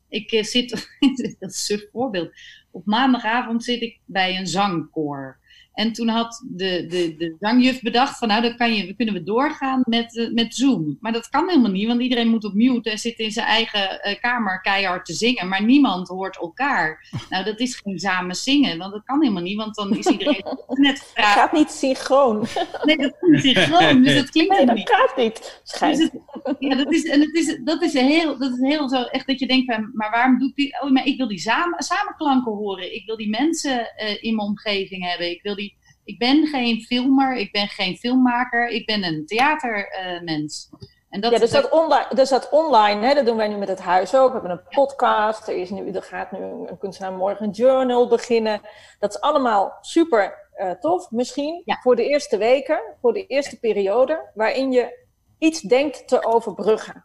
ik 0.08 0.44
zit, 0.44 0.70
dat 1.38 1.50
is 1.50 1.68
een 1.68 1.88
voorbeeld. 1.92 2.30
Op 2.70 2.86
maandagavond 2.86 3.64
zit 3.64 3.80
ik 3.80 4.00
bij 4.04 4.36
een 4.36 4.46
zangkoor. 4.46 5.40
En 5.72 5.92
toen 5.92 6.08
had 6.08 6.44
de, 6.50 6.86
de, 6.86 7.14
de 7.16 7.36
zangjuf 7.40 7.80
bedacht 7.80 8.18
van 8.18 8.28
nou, 8.28 8.42
dan 8.42 8.56
kan 8.56 8.74
je, 8.74 8.94
kunnen 8.94 9.14
we 9.14 9.22
doorgaan 9.22 9.82
met, 9.84 10.14
uh, 10.14 10.32
met 10.32 10.54
Zoom. 10.54 10.96
Maar 11.00 11.12
dat 11.12 11.28
kan 11.28 11.48
helemaal 11.48 11.70
niet, 11.70 11.86
want 11.86 12.00
iedereen 12.00 12.28
moet 12.28 12.44
op 12.44 12.54
mute 12.54 12.90
en 12.90 12.98
zit 12.98 13.18
in 13.18 13.30
zijn 13.30 13.46
eigen 13.46 14.00
uh, 14.08 14.20
kamer 14.20 14.60
keihard 14.60 15.04
te 15.04 15.12
zingen. 15.12 15.48
Maar 15.48 15.64
niemand 15.64 16.08
hoort 16.08 16.38
elkaar. 16.38 17.00
Nou, 17.28 17.44
dat 17.44 17.60
is 17.60 17.80
geen 17.84 17.98
samen 17.98 18.34
zingen, 18.34 18.78
want 18.78 18.92
dat 18.92 19.04
kan 19.04 19.20
helemaal 19.20 19.42
niet, 19.42 19.56
want 19.56 19.74
dan 19.74 19.96
is 19.96 20.06
iedereen 20.06 20.42
net. 20.68 21.10
Het 21.14 21.24
gaat 21.24 21.52
niet 21.52 21.70
synchroon. 21.70 22.46
Nee, 22.84 22.96
dat 22.96 23.14
is 23.20 23.28
niet 23.28 23.40
synchroon, 23.40 24.02
dus 24.02 24.14
dat 24.14 24.30
klinkt 24.30 24.56
nee, 24.56 24.66
dat 24.66 24.74
niet. 24.76 24.90
gaat 24.90 25.16
niet, 25.16 25.60
schijnt. 25.62 25.98
Dus 25.98 26.08
het, 26.42 26.56
ja, 26.58 26.74
dat 26.74 26.92
is, 26.92 27.04
en 27.04 27.20
het 27.20 27.34
is, 27.34 27.60
dat 27.64 27.82
is 27.82 27.92
heel, 27.92 28.38
dat 28.38 28.52
is 28.52 28.58
heel 28.58 28.88
zo 28.88 29.02
echt 29.02 29.26
dat 29.26 29.38
je 29.38 29.46
denkt 29.46 29.74
van, 29.74 29.90
maar 29.92 30.10
waarom 30.10 30.38
doet 30.38 30.54
die, 30.54 30.80
oh, 30.82 30.90
maar 30.90 31.06
ik 31.06 31.16
wil 31.16 31.28
die 31.28 31.38
samen, 31.38 31.82
samenklanken 31.82 32.52
horen. 32.52 32.94
Ik 32.94 33.06
wil 33.06 33.16
die 33.16 33.28
mensen 33.28 33.78
uh, 33.78 34.22
in 34.22 34.36
mijn 34.36 34.48
omgeving 34.48 35.08
hebben. 35.08 35.30
Ik 35.30 35.42
wil 35.42 35.54
die 35.54 35.61
ik 36.04 36.18
ben 36.18 36.46
geen 36.46 36.80
filmer, 36.80 37.36
ik 37.36 37.52
ben 37.52 37.68
geen 37.68 37.96
filmmaker, 37.96 38.68
ik 38.68 38.86
ben 38.86 39.04
een 39.04 39.26
theatermens. 39.26 40.70
En 41.10 41.20
dat, 41.20 41.32
ja, 41.32 41.38
dus 41.38 41.50
dat, 41.50 41.70
online, 41.70 42.06
dus 42.14 42.28
dat 42.28 42.48
online, 42.50 43.06
hè, 43.06 43.14
dat 43.14 43.26
doen 43.26 43.36
wij 43.36 43.48
nu 43.48 43.56
met 43.56 43.68
het 43.68 43.80
huis 43.80 44.14
ook. 44.14 44.26
We 44.26 44.32
hebben 44.32 44.50
een 44.50 44.68
podcast, 44.68 45.48
er, 45.48 45.56
is 45.56 45.70
nu, 45.70 45.90
er 45.90 46.02
gaat 46.02 46.32
nu 46.32 46.38
een 46.38 46.78
kunstenaar 46.78 47.12
morgen 47.12 47.46
een 47.46 47.52
journal 47.52 48.08
beginnen. 48.08 48.60
Dat 48.98 49.14
is 49.14 49.20
allemaal 49.20 49.78
super 49.80 50.50
uh, 50.56 50.70
tof, 50.70 51.10
misschien 51.10 51.62
voor 51.64 51.96
de 51.96 52.08
eerste 52.08 52.36
weken, 52.36 52.80
voor 53.00 53.12
de 53.12 53.26
eerste 53.26 53.58
periode, 53.58 54.30
waarin 54.34 54.72
je 54.72 55.06
iets 55.38 55.60
denkt 55.60 56.08
te 56.08 56.24
overbruggen. 56.24 57.04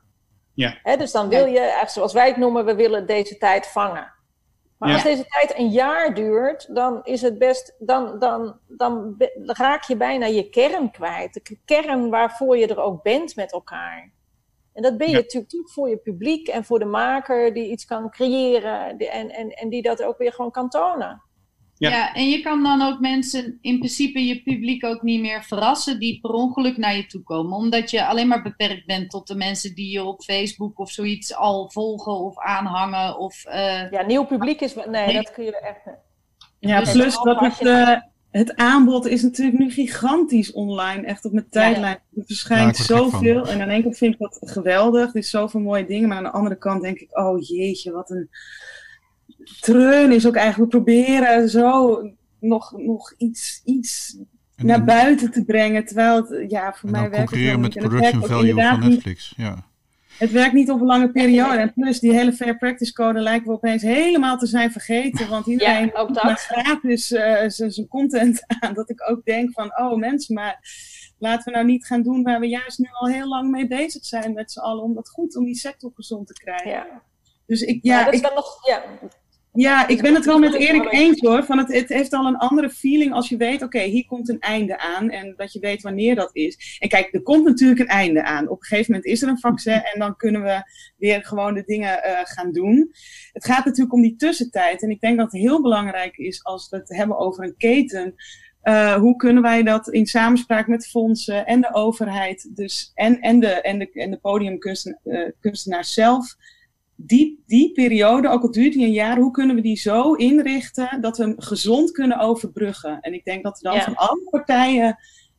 Ja. 0.53 0.77
Hè, 0.83 0.97
dus 0.97 1.11
dan 1.11 1.29
wil 1.29 1.45
je, 1.45 1.59
eigenlijk 1.59 1.89
zoals 1.89 2.13
wij 2.13 2.27
het 2.27 2.37
noemen, 2.37 2.65
we 2.65 2.75
willen 2.75 3.05
deze 3.05 3.37
tijd 3.37 3.67
vangen. 3.67 4.13
Maar 4.77 4.93
als 4.93 5.03
deze 5.03 5.25
tijd 5.25 5.57
een 5.57 5.69
jaar 5.69 6.13
duurt, 6.13 6.75
dan 6.75 7.03
is 7.03 7.21
het 7.21 7.37
best, 7.37 7.75
dan, 7.79 8.19
dan, 8.19 8.59
dan 8.67 9.15
raak 9.45 9.83
je 9.83 9.97
bijna 9.97 10.25
je 10.25 10.49
kern 10.49 10.91
kwijt. 10.91 11.33
De 11.33 11.59
kern 11.65 12.09
waarvoor 12.09 12.57
je 12.57 12.67
er 12.67 12.79
ook 12.79 13.03
bent 13.03 13.35
met 13.35 13.51
elkaar. 13.51 14.11
En 14.73 14.83
dat 14.83 14.97
ben 14.97 15.09
je 15.09 15.15
natuurlijk 15.15 15.69
voor 15.69 15.89
je 15.89 15.97
publiek 15.97 16.47
en 16.47 16.63
voor 16.65 16.79
de 16.79 16.85
maker 16.85 17.53
die 17.53 17.71
iets 17.71 17.85
kan 17.85 18.09
creëren 18.09 18.97
en, 18.97 19.29
en, 19.29 19.49
en 19.49 19.69
die 19.69 19.81
dat 19.81 20.03
ook 20.03 20.17
weer 20.17 20.33
gewoon 20.33 20.51
kan 20.51 20.69
tonen. 20.69 21.21
Ja. 21.77 21.89
ja. 21.89 22.13
en 22.13 22.29
je 22.29 22.41
kan 22.41 22.63
dan 22.63 22.81
ook 22.81 22.99
mensen, 22.99 23.57
in 23.61 23.77
principe 23.77 24.25
je 24.25 24.41
publiek 24.41 24.85
ook 24.85 25.01
niet 25.01 25.21
meer 25.21 25.43
verrassen 25.43 25.99
die 25.99 26.19
per 26.21 26.29
ongeluk 26.29 26.77
naar 26.77 26.95
je 26.95 27.05
toe 27.05 27.23
komen. 27.23 27.57
Omdat 27.57 27.91
je 27.91 28.05
alleen 28.05 28.27
maar 28.27 28.41
beperkt 28.41 28.85
bent 28.85 29.09
tot 29.09 29.27
de 29.27 29.35
mensen 29.35 29.75
die 29.75 29.91
je 29.91 30.03
op 30.03 30.23
Facebook 30.23 30.79
of 30.79 30.91
zoiets 30.91 31.35
al 31.35 31.69
volgen 31.69 32.13
of 32.13 32.39
aanhangen. 32.39 33.17
Of, 33.17 33.45
uh... 33.47 33.91
Ja, 33.91 34.01
nieuw 34.05 34.25
publiek 34.25 34.61
is. 34.61 34.75
Nee, 34.89 35.13
dat 35.13 35.31
kun 35.31 35.43
je 35.43 35.59
echt. 35.59 35.97
Ja, 36.59 36.79
dus 36.79 36.91
plus 36.91 37.21
dat 37.21 37.39
het, 37.39 37.61
uh, 37.61 37.95
het 38.31 38.55
aanbod 38.55 39.05
is 39.05 39.23
natuurlijk 39.23 39.57
nu 39.57 39.71
gigantisch 39.71 40.51
online. 40.51 41.05
Echt 41.05 41.25
op 41.25 41.31
mijn 41.31 41.49
tijdlijn. 41.49 41.99
Er 42.15 42.23
verschijnt 42.25 42.75
zoveel. 42.75 43.47
En 43.47 43.61
aan 43.61 43.67
de 43.67 43.73
ene 43.73 43.83
kant 43.83 43.97
vind 43.97 44.13
ik 44.13 44.19
dat 44.19 44.39
geweldig. 44.41 45.09
Er 45.09 45.15
is 45.15 45.29
zoveel 45.29 45.59
mooie 45.59 45.85
dingen. 45.85 46.07
Maar 46.07 46.17
aan 46.17 46.23
de 46.23 46.31
andere 46.31 46.57
kant 46.57 46.81
denk 46.81 46.99
ik, 46.99 47.17
oh 47.17 47.47
jeetje, 47.47 47.91
wat 47.91 48.09
een 48.09 48.29
treun 49.59 50.11
is 50.11 50.27
ook 50.27 50.35
eigenlijk, 50.35 50.71
we 50.71 50.77
proberen 50.83 51.49
zo 51.49 52.01
nog, 52.39 52.71
nog 52.77 53.13
iets, 53.17 53.61
iets 53.65 54.17
naar 54.55 54.83
buiten 54.83 55.31
te 55.31 55.45
brengen. 55.45 55.85
Terwijl 55.85 56.15
het, 56.15 56.51
ja, 56.51 56.73
voor 56.73 56.89
mij 56.89 57.09
werkt 57.09 57.31
het 57.31 57.39
niet. 57.39 57.57
met 57.57 57.73
production 57.73 58.25
value 58.25 58.53
van 58.53 58.79
Netflix, 58.79 59.33
ja. 59.37 59.65
Het 60.17 60.31
werkt 60.31 60.53
niet 60.53 60.71
op 60.71 60.79
een 60.79 60.85
lange 60.85 61.11
periode. 61.11 61.57
En 61.57 61.73
plus, 61.73 61.99
die 61.99 62.13
hele 62.13 62.33
Fair 62.33 62.57
Practice 62.57 62.93
Code 62.93 63.19
lijken 63.19 63.47
we 63.47 63.53
opeens 63.53 63.81
helemaal 63.81 64.37
te 64.37 64.45
zijn 64.45 64.71
vergeten. 64.71 65.29
Want 65.29 65.47
iedereen 65.47 65.91
ja, 65.93 66.09
maakt 66.23 66.41
gratis 66.41 67.11
uh, 67.11 67.43
zijn 67.47 67.87
content 67.87 68.45
aan. 68.59 68.73
Dat 68.73 68.89
ik 68.89 69.09
ook 69.09 69.25
denk 69.25 69.51
van, 69.51 69.77
oh 69.79 69.97
mensen, 69.97 70.35
maar 70.35 70.59
laten 71.17 71.43
we 71.43 71.51
nou 71.51 71.65
niet 71.65 71.85
gaan 71.85 72.03
doen 72.03 72.23
waar 72.23 72.39
we 72.39 72.47
juist 72.47 72.77
nu 72.77 72.87
al 72.91 73.07
heel 73.07 73.27
lang 73.27 73.51
mee 73.51 73.67
bezig 73.67 74.05
zijn 74.05 74.33
met 74.33 74.51
z'n 74.51 74.59
allen. 74.59 74.83
Om 74.83 74.93
dat 74.93 75.09
goed, 75.09 75.35
om 75.35 75.45
die 75.45 75.55
sector 75.55 75.91
gezond 75.95 76.27
te 76.27 76.33
krijgen. 76.33 76.69
Ja. 76.69 77.01
Dus 77.45 77.61
ik, 77.61 77.79
ja, 77.81 78.03
dat 78.03 78.13
is 78.13 78.19
ik, 78.19 78.33
nog, 78.35 78.67
ja, 78.67 78.83
ja, 79.57 79.87
ik 79.87 80.01
ben 80.01 80.13
het 80.13 80.25
wel 80.25 80.39
met 80.39 80.53
Erik 80.53 80.91
eens 80.91 81.19
hoor. 81.19 81.43
Van 81.43 81.57
het, 81.57 81.73
het 81.73 81.89
heeft 81.89 82.13
al 82.13 82.25
een 82.25 82.37
andere 82.37 82.69
feeling 82.69 83.13
als 83.13 83.29
je 83.29 83.37
weet, 83.37 83.61
oké, 83.61 83.81
hier 83.81 84.05
komt 84.05 84.29
een 84.29 84.39
einde 84.39 84.79
aan. 84.79 85.09
En 85.09 85.33
dat 85.37 85.53
je 85.53 85.59
weet 85.59 85.81
wanneer 85.81 86.15
dat 86.15 86.29
is. 86.33 86.77
En 86.79 86.89
kijk, 86.89 87.13
er 87.13 87.21
komt 87.21 87.45
natuurlijk 87.45 87.79
een 87.79 87.87
einde 87.87 88.23
aan. 88.23 88.49
Op 88.49 88.59
een 88.59 88.67
gegeven 88.67 88.91
moment 88.91 89.11
is 89.11 89.21
er 89.21 89.29
een 89.29 89.39
vaccin 89.39 89.83
en 89.83 89.99
dan 89.99 90.15
kunnen 90.15 90.41
we 90.41 90.61
weer 90.97 91.25
gewoon 91.25 91.53
de 91.53 91.63
dingen 91.65 92.01
uh, 92.05 92.19
gaan 92.23 92.51
doen. 92.51 92.91
Het 93.31 93.45
gaat 93.45 93.65
natuurlijk 93.65 93.93
om 93.93 94.01
die 94.01 94.15
tussentijd. 94.15 94.81
En 94.81 94.89
ik 94.89 95.01
denk 95.01 95.17
dat 95.17 95.31
het 95.31 95.41
heel 95.41 95.61
belangrijk 95.61 96.17
is 96.17 96.43
als 96.43 96.69
we 96.69 96.77
het 96.77 96.89
hebben 96.89 97.17
over 97.17 97.43
een 97.43 97.57
keten. 97.57 98.15
Uh, 98.63 98.93
hoe 98.93 99.15
kunnen 99.15 99.43
wij 99.43 99.63
dat 99.63 99.89
in 99.89 100.05
samenspraak 100.05 100.67
met 100.67 100.87
fondsen 100.87 101.45
en 101.45 101.61
de 101.61 101.73
overheid, 101.73 102.49
dus 102.55 102.91
en, 102.93 103.19
en, 103.19 103.39
de, 103.39 103.47
en, 103.47 103.79
de, 103.79 103.91
en 103.91 104.11
de 104.11 104.17
podiumkunstenaars 104.17 105.97
uh, 105.97 106.03
zelf 106.03 106.35
die, 106.99 107.43
die 107.45 107.71
periode, 107.71 108.29
ook 108.29 108.41
al 108.41 108.51
duurt 108.51 108.73
die 108.73 108.85
een 108.85 108.91
jaar, 108.91 109.17
hoe 109.17 109.31
kunnen 109.31 109.55
we 109.55 109.61
die 109.61 109.77
zo 109.77 110.13
inrichten 110.13 111.01
dat 111.01 111.17
we 111.17 111.23
hem 111.23 111.35
gezond 111.37 111.91
kunnen 111.91 112.19
overbruggen? 112.19 112.99
En 113.01 113.13
ik 113.13 113.25
denk 113.25 113.43
dat 113.43 113.57
er 113.57 113.71
dan 113.71 113.81
van 113.81 113.95
alle 113.95 114.27
partijen 114.29 114.97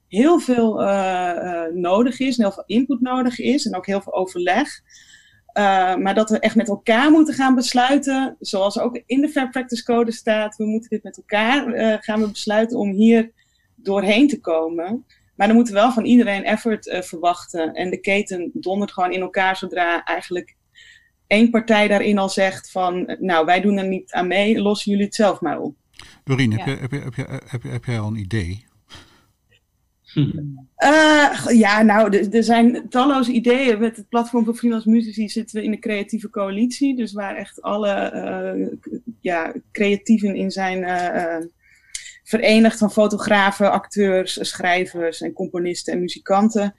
heel 0.09 0.39
veel 0.39 0.83
uh, 0.83 0.89
uh, 0.89 1.63
nodig 1.75 2.21
is, 2.21 2.37
en 2.37 2.43
heel 2.43 2.53
veel 2.53 2.65
input 2.67 3.01
nodig 3.01 3.39
is 3.39 3.67
en 3.67 3.77
ook 3.77 3.87
heel 3.87 4.01
veel 4.01 4.15
overleg. 4.15 4.69
Uh, 5.59 5.97
maar 5.97 6.15
dat 6.15 6.31
we 6.31 6.39
echt 6.39 6.55
met 6.55 6.69
elkaar 6.69 7.11
moeten 7.11 7.35
gaan 7.35 7.55
besluiten, 7.55 8.37
zoals 8.41 8.79
ook 8.79 9.03
in 9.07 9.21
de 9.21 9.29
Fair 9.29 9.49
Practice 9.49 9.85
Code 9.85 10.13
staat, 10.13 10.57
we 10.57 10.65
moeten 10.65 10.91
dit 10.91 11.03
met 11.03 11.17
elkaar 11.17 11.63
gaan 12.03 12.21
we 12.21 12.31
besluiten 12.31 12.79
om 12.79 12.91
hier 12.91 13.31
doorheen 13.75 14.29
te 14.29 14.41
komen. 14.41 15.05
Maar 15.37 15.47
dan 15.47 15.57
moeten 15.57 15.75
we 15.75 15.81
wel 15.81 15.93
van 15.93 16.05
iedereen 16.05 16.45
effort 16.45 16.99
verwachten. 17.05 17.75
En 17.75 17.91
de 17.91 18.01
keten 18.01 18.51
dondert 18.55 18.93
gewoon 18.93 19.13
in 19.13 19.21
elkaar 19.21 19.57
zodra 19.57 20.05
eigenlijk 20.05 20.57
één 21.29 21.51
partij 21.51 21.89
daarin 21.89 22.19
al 22.19 22.29
zegt 22.29 22.71
van, 22.71 23.17
nou, 23.21 23.45
wij 23.45 23.61
doen 23.61 23.77
er 23.77 23.89
niet 23.89 24.13
aan 24.13 24.27
mee, 24.27 24.61
lossen 24.61 24.91
jullie 24.91 25.07
het 25.07 25.15
zelf 25.15 25.41
maar 25.41 25.61
op. 25.61 25.77
Doreen, 26.25 26.53
heb, 26.53 26.67
je, 26.67 26.77
heb, 26.81 26.91
je, 26.91 26.99
heb, 26.99 27.15
je, 27.15 27.41
heb, 27.47 27.63
je, 27.63 27.69
heb 27.69 27.85
jij 27.85 28.01
al 28.01 28.09
een 28.09 28.17
idee? 28.17 28.67
Uh, 30.15 31.47
ja, 31.49 31.83
nou, 31.83 32.29
er 32.31 32.43
zijn 32.45 32.89
talloze 32.89 33.33
ideeën. 33.33 33.79
Met 33.79 33.97
het 33.97 34.09
platform 34.09 34.45
voor 34.45 34.55
freelance 34.55 34.91
muzici 34.91 35.29
zitten 35.29 35.57
we 35.57 35.65
in 35.65 35.71
de 35.71 35.79
creatieve 35.79 36.31
coalitie. 36.31 36.97
Dus 36.97 37.13
waar 37.13 37.37
echt 37.37 37.63
alle 37.63 38.13
uh, 38.15 38.69
ja, 39.21 39.53
creatieven 39.73 40.35
in 40.35 40.51
zijn 40.51 40.79
uh, 40.79 41.47
verenigd 42.25 42.79
van 42.79 42.93
fotografen, 42.93 43.73
acteurs, 43.73 44.39
schrijvers 44.49 45.21
en 45.21 45.33
componisten 45.33 45.93
en 45.93 46.01
muzikanten. 46.01 46.75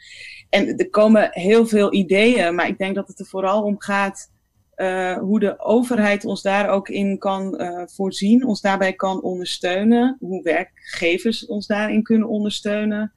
En 0.50 0.78
er 0.78 0.90
komen 0.90 1.28
heel 1.32 1.68
veel 1.68 1.94
ideeën, 1.94 2.56
maar 2.56 2.68
ik 2.68 2.78
denk 2.78 2.96
dat 2.96 3.08
het 3.08 3.20
er 3.20 3.26
vooral 3.26 3.64
om 3.64 3.76
gaat 3.82 4.32
uh, 4.80 5.18
hoe 5.18 5.40
de 5.40 5.60
overheid 5.60 6.26
ons 6.26 6.42
daar 6.42 6.70
ook 6.70 6.90
in 6.90 7.18
kan 7.18 7.62
uh, 7.62 7.82
voorzien, 7.86 8.46
ons 8.46 8.62
daarbij 8.62 8.94
kan 8.94 9.22
ondersteunen, 9.22 10.18
hoe 10.20 10.44
werkgevers 10.44 11.46
ons 11.46 11.68
daarin 11.68 12.04
kunnen 12.04 12.28
ondersteunen. 12.28 13.14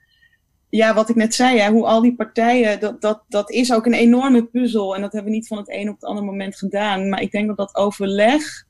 Ja, 0.68 0.94
wat 0.94 1.08
ik 1.08 1.16
net 1.16 1.34
zei, 1.34 1.58
hè, 1.58 1.70
hoe 1.70 1.86
al 1.86 2.00
die 2.00 2.14
partijen, 2.14 2.80
dat, 2.80 3.00
dat, 3.00 3.24
dat 3.28 3.50
is 3.50 3.72
ook 3.72 3.86
een 3.86 3.94
enorme 3.94 4.44
puzzel 4.44 4.94
en 4.94 5.00
dat 5.00 5.12
hebben 5.12 5.30
we 5.30 5.36
niet 5.36 5.46
van 5.46 5.58
het 5.58 5.70
een 5.70 5.88
op 5.88 5.94
het 5.94 6.04
andere 6.04 6.26
moment 6.26 6.56
gedaan. 6.56 7.08
Maar 7.08 7.20
ik 7.22 7.30
denk 7.30 7.46
dat 7.46 7.56
dat 7.56 7.74
overleg 7.74 8.66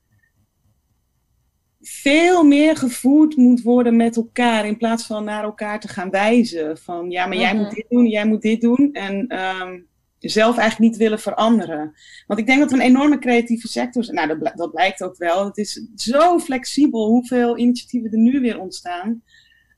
veel 1.80 2.44
meer 2.44 2.76
gevoerd 2.76 3.36
moet 3.36 3.62
worden 3.62 3.96
met 3.96 4.16
elkaar 4.16 4.66
in 4.66 4.76
plaats 4.76 5.06
van 5.06 5.24
naar 5.24 5.44
elkaar 5.44 5.80
te 5.80 5.88
gaan 5.88 6.10
wijzen. 6.10 6.78
Van 6.78 7.10
ja, 7.10 7.26
maar 7.26 7.36
jij 7.36 7.54
moet 7.54 7.66
mhm. 7.66 7.74
dit 7.74 7.86
doen, 7.88 8.06
jij 8.06 8.26
moet 8.26 8.42
dit 8.42 8.60
doen. 8.60 8.92
En 8.92 9.38
um, 9.38 9.90
zelf 10.30 10.58
eigenlijk 10.58 10.90
niet 10.90 11.00
willen 11.00 11.20
veranderen. 11.20 11.94
Want 12.26 12.40
ik 12.40 12.46
denk 12.46 12.60
dat 12.60 12.70
we 12.70 12.76
een 12.76 12.82
enorme 12.82 13.18
creatieve 13.18 13.68
sector 13.68 14.04
zijn. 14.04 14.16
Nou, 14.16 14.38
dat, 14.38 14.52
dat 14.56 14.72
blijkt 14.72 15.02
ook 15.02 15.16
wel. 15.16 15.44
Het 15.44 15.56
is 15.56 15.86
zo 15.94 16.38
flexibel 16.38 17.06
hoeveel 17.06 17.58
initiatieven 17.58 18.10
er 18.10 18.18
nu 18.18 18.40
weer 18.40 18.58
ontstaan. 18.58 19.22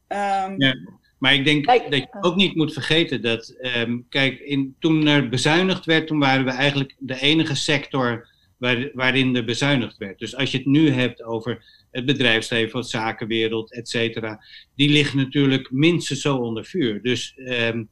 Um, 0.08 0.54
ja, 0.60 0.74
maar 1.18 1.34
ik 1.34 1.44
denk 1.44 1.66
dat 1.66 1.94
je 1.94 2.06
ook 2.20 2.36
niet 2.36 2.54
moet 2.54 2.72
vergeten 2.72 3.22
dat, 3.22 3.54
um, 3.76 4.06
kijk, 4.08 4.38
in, 4.38 4.76
toen 4.78 5.06
er 5.06 5.28
bezuinigd 5.28 5.84
werd, 5.84 6.06
toen 6.06 6.18
waren 6.18 6.44
we 6.44 6.50
eigenlijk 6.50 6.94
de 6.98 7.20
enige 7.20 7.54
sector 7.54 8.28
waar, 8.58 8.90
waarin 8.92 9.36
er 9.36 9.44
bezuinigd 9.44 9.96
werd. 9.96 10.18
Dus 10.18 10.36
als 10.36 10.50
je 10.50 10.58
het 10.58 10.66
nu 10.66 10.90
hebt 10.90 11.22
over 11.22 11.64
het 11.90 12.06
bedrijfsleven, 12.06 12.80
de 12.80 12.86
zakenwereld, 12.86 13.72
et 13.72 13.88
cetera, 13.88 14.44
die 14.74 14.88
liggen 14.88 15.18
natuurlijk 15.18 15.70
minstens 15.70 16.20
zo 16.20 16.36
onder 16.36 16.64
vuur. 16.64 17.02
Dus 17.02 17.34
um, 17.36 17.88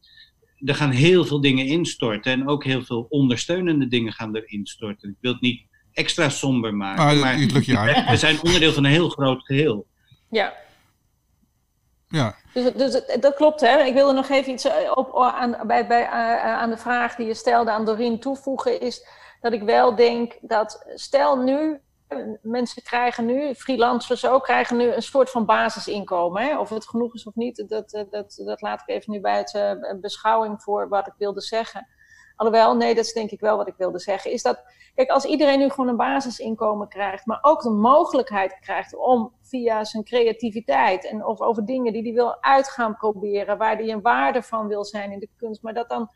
er 0.64 0.74
gaan 0.74 0.90
heel 0.90 1.24
veel 1.24 1.40
dingen 1.40 1.66
instorten. 1.66 2.32
En 2.32 2.48
ook 2.48 2.64
heel 2.64 2.82
veel 2.82 3.06
ondersteunende 3.08 3.88
dingen 3.88 4.12
gaan 4.12 4.36
er 4.36 4.48
instorten. 4.48 5.08
Ik 5.08 5.16
wil 5.20 5.32
het 5.32 5.40
niet 5.40 5.66
extra 5.92 6.28
somber 6.28 6.74
maken. 6.74 7.04
Ah, 7.04 7.20
maar 7.20 7.38
het 7.38 7.52
we 8.10 8.16
zijn 8.16 8.42
onderdeel 8.42 8.72
van 8.72 8.84
een 8.84 8.90
heel 8.90 9.08
groot 9.08 9.44
geheel. 9.44 9.86
Ja. 10.30 10.54
Ja. 12.08 12.36
Dus, 12.54 12.72
dus 12.72 13.02
dat 13.20 13.34
klopt, 13.34 13.60
hè? 13.60 13.84
Ik 13.84 13.94
wilde 13.94 14.12
nog 14.12 14.28
even 14.28 14.52
iets 14.52 14.64
eh, 14.64 14.90
op, 14.94 15.16
aan, 15.16 15.56
bij, 15.66 15.86
bij, 15.86 16.02
eh, 16.02 16.44
aan 16.44 16.70
de 16.70 16.76
vraag 16.76 17.14
die 17.14 17.26
je 17.26 17.34
stelde 17.34 17.70
aan 17.70 17.84
Doreen 17.84 18.20
toevoegen. 18.20 18.80
Is 18.80 19.06
dat 19.40 19.52
ik 19.52 19.62
wel 19.62 19.94
denk 19.94 20.38
dat, 20.40 20.92
stel 20.94 21.36
nu 21.36 21.80
mensen 22.42 22.82
krijgen 22.82 23.26
nu, 23.26 23.54
freelancers 23.54 24.26
ook, 24.26 24.42
krijgen 24.42 24.76
nu 24.76 24.92
een 24.92 25.02
soort 25.02 25.30
van 25.30 25.44
basisinkomen. 25.44 26.42
Hè? 26.42 26.58
Of 26.58 26.68
het 26.68 26.88
genoeg 26.88 27.14
is 27.14 27.26
of 27.26 27.34
niet, 27.34 27.64
dat, 27.68 27.90
dat, 28.10 28.42
dat 28.44 28.60
laat 28.60 28.80
ik 28.80 28.88
even 28.88 29.12
nu 29.12 29.20
bij 29.20 29.36
het 29.36 29.54
uh, 29.54 30.00
beschouwing 30.00 30.62
voor 30.62 30.88
wat 30.88 31.06
ik 31.06 31.14
wilde 31.18 31.40
zeggen. 31.40 31.86
Alhoewel, 32.36 32.76
nee, 32.76 32.94
dat 32.94 33.04
is 33.04 33.12
denk 33.12 33.30
ik 33.30 33.40
wel 33.40 33.56
wat 33.56 33.68
ik 33.68 33.74
wilde 33.76 33.98
zeggen. 33.98 34.30
Is 34.30 34.42
dat, 34.42 34.62
kijk, 34.94 35.10
als 35.10 35.24
iedereen 35.24 35.58
nu 35.58 35.68
gewoon 35.68 35.88
een 35.88 35.96
basisinkomen 35.96 36.88
krijgt, 36.88 37.26
maar 37.26 37.38
ook 37.42 37.62
de 37.62 37.70
mogelijkheid 37.70 38.58
krijgt 38.60 38.96
om 38.96 39.32
via 39.42 39.84
zijn 39.84 40.04
creativiteit 40.04 41.06
en 41.06 41.24
of 41.24 41.40
over 41.40 41.64
dingen 41.64 41.92
die 41.92 42.02
hij 42.02 42.12
wil 42.12 42.42
uit 42.42 42.68
gaan 42.68 42.96
proberen, 42.96 43.58
waar 43.58 43.76
hij 43.76 43.88
een 43.88 44.02
waarde 44.02 44.42
van 44.42 44.68
wil 44.68 44.84
zijn 44.84 45.12
in 45.12 45.18
de 45.18 45.28
kunst, 45.36 45.62
maar 45.62 45.74
dat 45.74 45.88
dan 45.88 46.10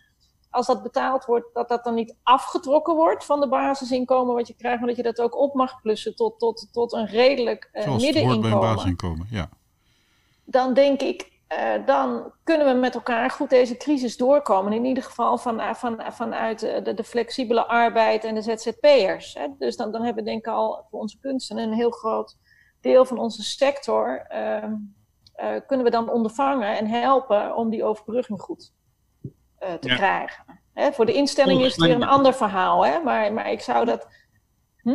als 0.56 0.66
dat 0.66 0.82
betaald 0.82 1.24
wordt, 1.24 1.54
dat 1.54 1.68
dat 1.68 1.84
dan 1.84 1.94
niet 1.94 2.16
afgetrokken 2.22 2.94
wordt 2.94 3.24
van 3.24 3.40
de 3.40 3.48
basisinkomen 3.48 4.34
wat 4.34 4.46
je 4.46 4.54
krijgt, 4.54 4.78
maar 4.78 4.88
dat 4.88 4.96
je 4.96 5.02
dat 5.02 5.20
ook 5.20 5.36
op 5.36 5.54
mag 5.54 5.80
plussen 5.80 6.16
tot, 6.16 6.38
tot, 6.38 6.68
tot 6.72 6.92
een 6.92 7.06
redelijk 7.06 7.70
uh, 7.72 7.96
middeninkomen. 7.96 8.50
Zoals 8.50 8.74
basisinkomen, 8.74 9.26
ja. 9.30 9.48
Dan 10.44 10.74
denk 10.74 11.00
ik, 11.00 11.32
dan 11.86 12.32
kunnen 12.44 12.66
we 12.66 12.80
met 12.80 12.94
elkaar 12.94 13.30
goed 13.30 13.50
deze 13.50 13.76
crisis 13.76 14.16
doorkomen. 14.16 14.72
In 14.72 14.84
ieder 14.84 15.02
geval 15.02 15.38
van, 15.38 15.76
van, 15.76 16.02
vanuit 16.12 16.60
de, 16.60 16.94
de, 16.94 17.04
flexibele 17.04 17.66
arbeid 17.66 18.24
en 18.24 18.34
de 18.34 18.42
ZZP'ers. 18.42 19.34
Hè. 19.34 19.46
Dus 19.58 19.76
dan, 19.76 19.92
dan 19.92 20.02
hebben 20.02 20.24
we 20.24 20.30
denk 20.30 20.46
ik 20.46 20.52
al 20.52 20.86
voor 20.90 21.00
onze 21.00 21.18
kunsten 21.18 21.58
een 21.58 21.72
heel 21.72 21.90
groot 21.90 22.36
deel 22.80 23.04
van 23.04 23.18
onze 23.18 23.42
sector. 23.42 24.24
Ehm, 24.28 24.72
kunnen 25.66 25.84
we 25.86 25.92
dan 25.92 26.10
ondervangen 26.10 26.76
en 26.76 26.86
helpen 26.86 27.56
om 27.56 27.70
die 27.70 27.84
overbrugging 27.84 28.40
goed 28.40 28.74
te 29.80 29.88
krijgen. 29.88 30.44
Hè, 30.74 30.92
voor 30.92 31.06
de 31.06 31.12
instelling 31.12 31.60
is 31.60 31.76
het 31.76 31.84
weer 31.84 31.94
een 31.94 32.02
ander 32.02 32.34
verhaal, 32.34 32.86
hè? 32.86 33.00
Maar, 33.00 33.32
maar 33.32 33.52
ik 33.52 33.60
zou 33.60 33.84
dat. 33.84 34.08
Hm? 34.82 34.94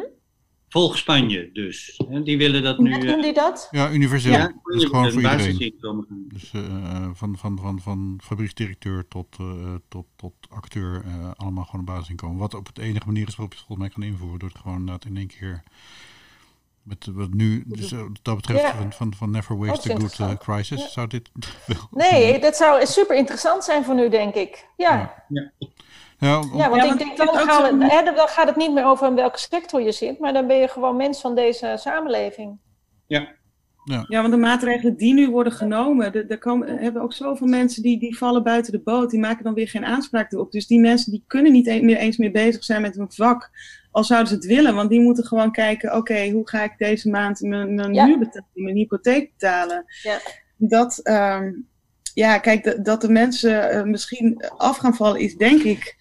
Volg 0.70 0.98
Spanje 0.98 1.50
dus. 1.54 2.02
Die 2.24 2.38
willen 2.38 2.64
dat 2.64 2.78
nu. 2.78 3.00
doen 3.00 3.22
die 3.22 3.34
dat? 3.34 3.68
Ja, 3.72 3.92
universeel. 3.92 4.32
Ja, 4.32 4.54
dus 4.64 4.84
gewoon 4.84 5.12
voor 5.12 5.22
iedereen. 5.22 6.28
Dus 6.28 6.52
uh, 6.54 7.10
van, 7.14 7.38
van, 7.38 7.60
van, 7.60 7.80
van 7.82 8.20
fabrieksdirecteur 8.24 9.08
tot, 9.08 9.38
uh, 9.42 9.76
tot, 9.88 10.06
tot 10.16 10.34
acteur, 10.50 11.04
uh, 11.06 11.32
allemaal 11.36 11.64
gewoon 11.64 11.80
een 11.80 11.94
basisinkomen. 11.94 12.38
Wat 12.38 12.54
op 12.54 12.68
het 12.68 12.78
enige 12.78 13.06
manier 13.06 13.28
is 13.28 13.36
waarop 13.36 13.54
je 13.54 13.60
het 13.60 13.68
volgens 13.68 13.88
mij 13.88 13.98
kan 13.98 14.14
invoeren, 14.14 14.40
door 14.40 14.50
het 14.50 14.58
gewoon 14.58 14.86
dat 14.86 15.06
in 15.06 15.18
één 15.18 15.28
keer 15.28 15.64
met 16.84 17.08
wat 17.12 17.34
nu, 17.34 17.64
dus 17.68 17.92
wat 17.92 18.20
dat 18.22 18.36
betreft 18.36 18.70
van, 18.70 18.94
van, 18.94 19.14
van 19.14 19.32
Never 19.32 19.58
Waste 19.58 19.94
a 19.94 20.00
Good 20.00 20.20
uh, 20.20 20.34
Crisis, 20.38 20.94
zou 20.94 21.08
dit 21.08 21.30
wel... 21.68 21.88
Nee, 21.92 22.40
dat 22.40 22.56
zou 22.56 22.86
super 22.86 23.16
interessant 23.16 23.64
zijn 23.64 23.84
voor 23.84 23.96
nu, 23.96 24.10
denk 24.10 24.36
ik. 24.36 24.66
Ja. 24.78 25.24
ja. 25.28 25.52
Ja, 26.18 26.44
ja, 26.54 26.70
want 26.70 26.84
ik 26.84 26.98
denk, 26.98 27.18
dan, 27.18 27.28
gaan 27.28 27.80
we, 27.80 27.86
hè, 27.86 28.04
dan 28.04 28.28
gaat 28.28 28.48
het 28.48 28.56
niet 28.56 28.74
meer 28.74 28.86
over 28.86 29.08
in 29.08 29.16
welke 29.16 29.40
sector 29.40 29.82
je 29.82 29.92
zit, 29.92 30.20
maar 30.20 30.34
dan 30.34 30.48
ben 30.48 30.58
je 30.58 30.68
gewoon 30.68 30.96
mens 30.96 31.22
van 31.22 31.36
deze 31.36 31.76
samenleving. 31.78 32.60
Ja. 33.08 33.28
Ja. 33.84 34.06
ja, 34.08 34.22
want 34.22 34.34
de 34.34 34.40
maatregelen 34.40 34.96
die 34.96 35.14
nu 35.14 35.30
worden 35.30 35.54
genomen, 35.54 36.30
er 36.30 36.38
komen, 36.38 36.78
hebben 36.78 37.02
ook 37.02 37.14
zoveel 37.14 37.48
mensen 37.48 37.84
die, 37.84 38.00
die 38.00 38.18
vallen 38.18 38.44
buiten 38.44 38.72
de 38.72 38.80
boot, 38.80 39.10
die 39.10 39.20
maken 39.20 39.44
dan 39.44 39.54
weer 39.54 39.68
geen 39.68 39.86
aanspraak 39.86 40.32
erop. 40.32 40.52
Dus 40.52 40.68
die 40.68 40.80
mensen 40.80 41.12
die 41.12 41.24
kunnen 41.28 41.52
niet 41.52 41.68
e-, 41.68 41.82
meer 41.82 41.98
eens 41.98 42.18
meer 42.18 42.32
bezig 42.32 42.64
zijn 42.64 42.82
met 42.82 42.96
hun 42.96 43.12
vak, 43.12 43.50
al 43.92 44.04
zouden 44.04 44.30
ze 44.30 44.36
het 44.36 44.46
willen, 44.46 44.76
want 44.76 44.90
die 44.90 45.02
moeten 45.02 45.26
gewoon 45.26 45.52
kijken, 45.52 45.96
oké, 45.96 46.30
hoe 46.30 46.50
ga 46.50 46.64
ik 46.64 46.74
deze 46.78 47.10
maand 47.10 47.42
mijn, 47.42 47.76
mijn 47.76 47.94
ja. 47.94 48.18
betalen, 48.18 48.48
mijn 48.54 48.76
hypotheek 48.76 49.32
betalen. 49.32 49.86
Ja. 50.02 50.20
Dat, 50.58 51.00
um, 51.04 51.68
ja, 52.14 52.38
kijk, 52.38 52.86
dat 52.86 53.02
de 53.02 53.10
mensen 53.10 53.76
uh, 53.76 53.84
misschien 53.84 54.46
af 54.58 54.78
gaan 54.78 54.96
vallen 54.96 55.20
is 55.20 55.36
denk 55.36 55.62
ik 55.62 55.96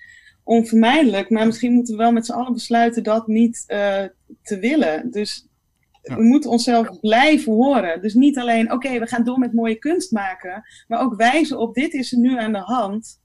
onvermijdelijk. 0.45 1.31
Maar 1.31 1.47
misschien 1.47 1.73
moeten 1.73 1.97
we 1.97 2.03
wel 2.03 2.13
met 2.13 2.27
z'n 2.27 2.33
allen 2.33 2.53
besluiten 2.53 3.03
dat 3.03 3.27
niet 3.27 3.65
uh, 3.69 4.05
te 4.43 4.59
willen. 4.59 5.11
Dus 5.11 5.49
we 6.03 6.23
moeten 6.23 6.51
onszelf 6.51 7.01
blijven 7.01 7.53
horen. 7.53 8.03
Dus 8.03 8.15
niet 8.15 8.39
alleen, 8.39 8.73
oké, 8.73 8.99
we 8.99 9.07
gaan 9.07 9.25
door 9.25 9.39
met 9.39 9.53
mooie 9.53 9.79
kunst 9.79 10.11
maken. 10.11 10.63
Maar 10.89 11.01
ook 11.01 11.15
wijzen 11.15 11.59
op, 11.59 11.75
dit 11.75 11.93
is 11.93 12.13
er 12.13 12.19
nu 12.19 12.39
aan 12.39 12.53
de 12.53 12.59
hand. 12.59 13.19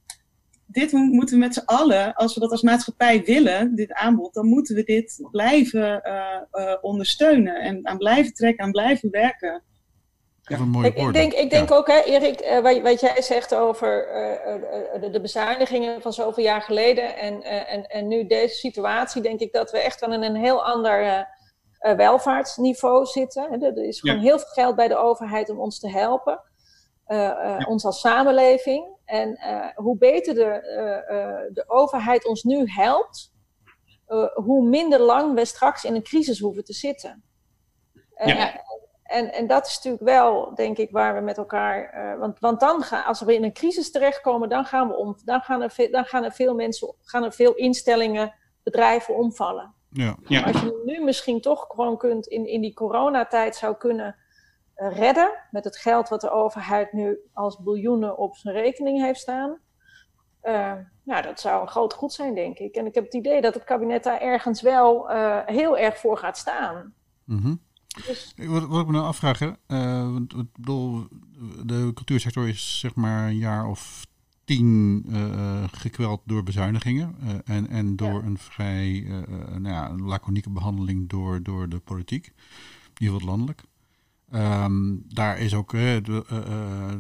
Dit 0.66 0.92
moeten 0.92 1.36
we 1.36 1.42
met 1.42 1.54
z'n 1.54 1.66
allen, 1.66 2.14
als 2.14 2.34
we 2.34 2.40
dat 2.40 2.52
als 2.52 2.62
maatschappij 2.62 3.24
willen, 3.24 3.76
dit 3.76 3.94
aanbod, 3.94 4.34
dan 4.34 4.48
moeten 4.48 4.76
we 4.76 4.84
dit 4.84 5.28
blijven 5.32 6.02
uh, 6.04 6.38
uh, 6.52 6.74
ondersteunen. 6.82 7.56
En 7.56 7.88
aan 7.88 7.98
blijven 7.98 8.34
trekken, 8.34 8.66
aan 8.66 8.72
blijven 8.72 9.10
werken. 9.10 9.64
Ja. 10.42 10.58
Ik, 10.84 10.98
ik, 10.98 11.14
denk, 11.14 11.34
ik 11.34 11.50
denk 11.50 11.72
ook, 11.72 11.88
hè, 11.88 12.02
Erik, 12.02 12.42
uh, 12.42 12.60
wat, 12.60 12.82
wat, 12.82 13.00
jij 13.00 13.22
zegt 13.22 13.56
over 13.56 14.08
uh, 14.08 15.02
de, 15.02 15.10
de, 15.10 15.22
bezuinigingen 15.22 16.02
van 16.02 16.14
zoveel 16.14 16.44
jaar 16.44 16.62
geleden 16.62 17.18
en, 17.18 17.44
en, 17.44 17.86
en 17.88 18.08
nu 18.08 18.28
deze 18.28 18.56
situatie, 18.56 19.22
denk 19.22 19.40
ik 19.40 19.54
dat 19.54 19.72
we 19.72 19.80
echt 19.80 20.00
wel 20.00 20.14
in 20.14 20.24
een 20.24 20.36
heel 20.36 20.64
ander 20.66 21.28
welvaartsniveau 21.96 23.06
zitten. 23.06 23.62
Er 23.62 23.84
is 23.84 24.00
gewoon 24.00 24.20
heel 24.20 24.40
veel 24.40 24.48
geld 24.48 24.76
bij 24.76 24.88
de 24.88 24.98
overheid 24.98 25.50
om 25.50 25.60
ons 25.60 25.80
te 25.80 25.90
helpen, 25.90 26.42
ja. 27.08 27.66
ons 27.68 27.86
als 27.86 28.00
samenleving. 28.00 28.94
En 29.06 29.40
hoe 29.76 29.98
beter 29.98 30.34
de, 30.34 31.50
de 31.54 31.64
overheid 31.68 32.28
ons 32.28 32.44
nu 32.44 32.64
helpt, 32.66 33.34
hoe 34.34 34.68
minder 34.68 35.00
lang 35.00 35.36
we 35.36 35.46
straks 35.46 35.84
in 35.84 35.96
een 35.96 36.04
crisis 36.04 36.40
hoeven 36.40 36.64
te 36.64 36.74
zitten. 36.74 37.24
Ja. 38.26 38.64
En, 39.06 39.34
en 39.34 39.48
dat 39.48 39.68
is 39.68 39.76
natuurlijk 39.76 40.04
wel, 40.04 40.56
denk 40.56 40.78
ik, 40.78 40.92
waar 40.92 41.16
we 41.16 41.22
met 41.22 41.38
elkaar. 41.38 41.94
Uh, 41.96 42.20
want, 42.20 42.40
want 42.40 42.60
dan 42.60 42.84
gaan, 42.84 43.06
als 43.06 43.22
we 43.22 43.34
in 43.34 43.44
een 43.44 43.54
crisis 43.54 43.92
terechtkomen, 43.92 44.50
dan 44.50 44.66
gaan, 44.66 44.88
we 44.88 44.96
om, 44.96 45.16
dan 45.24 45.42
gaan, 45.42 45.62
er, 45.62 45.72
veel, 45.72 45.92
dan 45.92 46.06
gaan 46.06 46.24
er 46.24 46.32
veel 46.32 46.56
mensen, 46.56 46.96
gaan 47.02 47.24
er 47.24 47.34
veel 47.34 47.54
instellingen, 47.54 48.34
bedrijven 48.64 49.16
omvallen. 49.16 49.75
Ja. 49.98 50.16
ja. 50.28 50.42
Als 50.42 50.62
je 50.62 50.82
nu 50.86 51.04
misschien 51.04 51.42
toch 51.42 51.66
gewoon 51.68 51.98
kunt 51.98 52.28
in, 52.28 52.48
in 52.48 52.62
die 52.62 52.74
coronatijd 52.74 53.56
zou 53.56 53.76
kunnen 53.76 54.16
uh, 54.78 54.98
redden. 54.98 55.32
Met 55.52 55.64
het 55.64 55.78
geld 55.78 56.10
wat 56.10 56.22
de 56.22 56.32
overheid 56.32 56.94
nu 56.94 57.18
als 57.34 57.60
biljoenen 57.60 58.18
op 58.18 58.36
zijn 58.36 58.56
rekening 58.56 59.02
heeft 59.02 59.20
staan. 59.20 59.60
Uh, 60.44 60.74
nou, 61.04 61.22
dat 61.22 61.40
zou 61.40 61.62
een 61.62 61.68
groot 61.68 61.94
goed 61.94 62.14
zijn, 62.14 62.36
denk 62.36 62.58
ik. 62.58 62.76
En 62.76 62.86
ik 62.86 62.96
heb 62.96 63.04
het 63.04 63.14
idee 63.14 63.42
dat 63.42 63.54
het 63.54 63.64
kabinet 63.64 64.04
daar 64.04 64.22
ergens 64.22 64.62
wel 64.62 65.08
heel 65.46 65.78
erg 65.78 65.98
voor 65.98 66.18
gaat 66.18 66.38
staan. 66.38 66.94
Mm 67.24 67.64
dus... 68.04 68.34
Wat, 68.36 68.66
wat, 68.68 68.82
ik 68.82 68.86
me 68.86 68.92
nou 68.92 69.06
afvraag, 69.06 69.42
uh, 69.42 69.56
want, 70.12 70.34
ik 70.34 70.48
bedoel, 70.54 71.08
de 71.66 71.92
cultuursector 71.94 72.48
is 72.48 72.80
zeg 72.80 72.96
maar 72.96 73.28
een 73.28 73.38
jaar 73.38 73.68
of 73.68 74.06
tien 74.46 75.04
uh, 75.10 75.64
gekweld 75.72 76.22
door 76.26 76.44
bezuinigingen 76.44 77.16
uh, 77.24 77.34
en, 77.46 77.68
en 77.68 77.96
door 77.96 78.24
een 78.24 78.38
vrij 78.38 79.08
nou 79.50 79.68
ja, 79.68 79.96
laconieke 79.96 80.50
behandeling 80.50 81.10
door, 81.10 81.44
door 81.44 81.70
de 81.70 81.80
politiek, 81.80 82.26
in 82.26 82.34
ieder 82.98 83.16
geval 83.16 83.30
landelijk. 83.30 83.64
Um, 84.34 85.04
daar 85.08 85.38
is 85.38 85.54
ook, 85.54 85.72
de, 85.72 86.02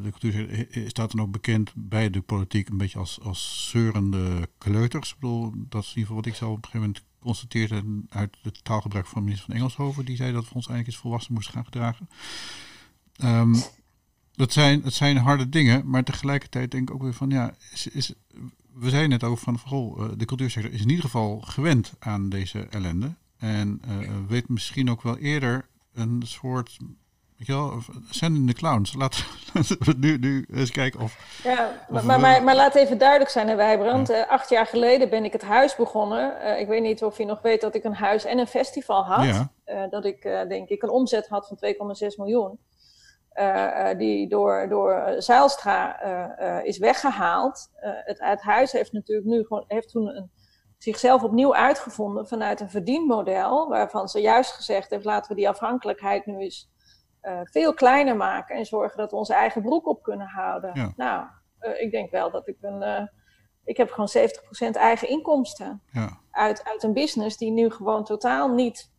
de 0.03 0.09
cultuur 0.09 0.67
staat 0.87 1.11
dan 1.11 1.21
ook 1.21 1.31
bekend 1.31 1.71
bij 1.75 2.09
de 2.09 2.21
politiek 2.21 2.69
een 2.69 2.77
beetje 2.77 2.99
als, 2.99 3.21
als 3.21 3.69
zeurende 3.71 4.49
kleuters. 4.57 5.09
Ik 5.11 5.19
bedoel, 5.19 5.51
dat 5.69 5.83
is 5.83 5.89
in 5.89 5.97
ieder 5.97 6.01
geval 6.01 6.15
wat 6.15 6.25
ik 6.25 6.35
zelf 6.35 6.51
op 6.51 6.57
een 6.57 6.63
gegeven 6.63 6.87
moment 6.87 7.05
constateerde 7.19 7.83
uit 8.09 8.37
het 8.41 8.63
taalgebruik 8.63 9.07
van 9.07 9.23
minister 9.23 9.45
van 9.45 9.55
Engelshoven. 9.55 10.05
Die 10.05 10.15
zei 10.15 10.31
dat 10.31 10.43
we 10.43 10.53
ons 10.53 10.67
eigenlijk 10.67 10.87
eens 10.87 10.97
volwassen 10.97 11.33
moesten 11.33 11.53
gaan 11.53 11.65
gedragen. 11.65 12.09
Um, 13.23 13.55
dat, 14.35 14.53
zijn, 14.53 14.81
dat 14.81 14.93
zijn 14.93 15.17
harde 15.17 15.49
dingen, 15.49 15.89
maar 15.89 16.03
tegelijkertijd 16.03 16.71
denk 16.71 16.89
ik 16.89 16.95
ook 16.95 17.01
weer 17.01 17.13
van 17.13 17.29
ja, 17.29 17.53
is, 17.73 17.87
is, 17.87 18.13
we 18.73 18.89
zijn 18.89 19.09
net 19.09 19.23
over 19.23 19.43
van, 19.43 19.59
goh, 19.59 20.03
eh, 20.03 20.09
de 20.17 20.25
cultuursector 20.25 20.73
is 20.73 20.81
in 20.81 20.89
ieder 20.89 21.03
geval 21.03 21.39
gewend 21.39 21.93
aan 21.99 22.29
deze 22.29 22.67
ellende. 22.69 23.13
En 23.37 23.81
uh, 23.87 24.09
weet 24.27 24.49
misschien 24.49 24.89
ook 24.89 25.01
wel 25.01 25.17
eerder 25.17 25.67
een 25.93 26.23
soort 26.25 26.77
Weet 27.37 27.47
je 27.47 27.53
wel, 27.53 28.35
in 28.35 28.45
de 28.45 28.53
clowns. 28.53 28.93
Laten 29.03 29.23
we 29.53 29.93
nu, 29.97 30.17
nu 30.17 30.45
eens 30.53 30.71
kijken 30.71 30.99
of... 30.99 31.41
Ja, 31.43 31.85
maar, 31.89 32.19
maar, 32.19 32.43
maar, 32.43 32.55
laat 32.55 32.75
even 32.75 32.97
duidelijk 32.97 33.29
zijn, 33.29 33.47
hè, 33.47 33.55
Wijbrand. 33.55 34.07
Ja. 34.07 34.25
Uh, 34.25 34.31
acht 34.31 34.49
jaar 34.49 34.65
geleden 34.65 35.09
ben 35.09 35.23
ik 35.23 35.31
het 35.31 35.41
huis 35.41 35.75
begonnen. 35.75 36.37
Uh, 36.43 36.59
ik 36.59 36.67
weet 36.67 36.81
niet 36.81 37.03
of 37.03 37.17
je 37.17 37.25
nog 37.25 37.41
weet 37.41 37.61
dat 37.61 37.75
ik 37.75 37.83
een 37.83 37.95
huis 37.95 38.25
en 38.25 38.37
een 38.37 38.47
festival 38.47 39.05
had. 39.05 39.25
Ja. 39.25 39.87
Dat 39.89 40.05
ik, 40.05 40.21
denk 40.47 40.69
ik, 40.69 40.83
een 40.83 40.89
omzet 40.89 41.27
had 41.27 41.47
van 41.47 41.57
2,6 42.01 42.15
miljoen. 42.17 42.59
Die 43.97 44.29
door, 44.29 44.69
door 44.69 45.15
Zeilstra 45.17 46.01
is 46.61 46.77
weggehaald. 46.77 47.69
het, 47.79 48.19
het 48.19 48.41
huis 48.41 48.71
heeft 48.71 48.91
natuurlijk 48.91 49.27
nu 49.27 49.43
gewoon... 49.43 49.63
Heeft 49.67 49.89
toen 49.89 50.07
een, 50.07 50.31
zichzelf 50.77 51.23
opnieuw 51.23 51.55
uitgevonden 51.55 52.27
vanuit 52.27 52.61
een 52.61 52.69
verdienmodel... 52.69 53.69
waarvan 53.69 54.07
ze 54.07 54.21
juist 54.21 54.51
gezegd 54.51 54.89
heeft, 54.89 55.05
laten 55.05 55.29
we 55.29 55.35
die 55.35 55.49
afhankelijkheid 55.49 56.25
nu 56.25 56.37
eens 56.37 56.69
veel 57.43 57.73
kleiner 57.73 58.15
maken 58.15 58.55
en 58.55 58.65
zorgen 58.65 58.97
dat 58.97 59.11
we 59.11 59.17
onze 59.17 59.33
eigen 59.33 59.61
broek 59.61 59.87
op 59.87 60.03
kunnen 60.03 60.27
houden. 60.27 60.93
Nou, 60.97 61.27
ik 61.77 61.91
denk 61.91 62.11
wel 62.11 62.31
dat 62.31 62.47
ik 62.47 62.57
een. 62.61 63.09
Ik 63.63 63.77
heb 63.77 63.91
gewoon 63.91 64.29
70% 64.73 64.77
eigen 64.77 65.09
inkomsten 65.09 65.81
ja. 65.91 66.19
uit, 66.31 66.63
uit 66.63 66.83
een 66.83 66.93
business 66.93 67.37
die 67.37 67.51
nu 67.51 67.69
gewoon 67.69 68.03
totaal 68.03 68.49
niet 68.49 68.91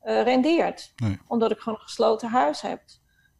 rendeert. 0.00 0.92
Nee. 0.96 1.20
Omdat 1.26 1.50
ik 1.50 1.58
gewoon 1.58 1.78
een 1.78 1.84
gesloten 1.84 2.28
huis 2.28 2.60
heb. 2.60 2.82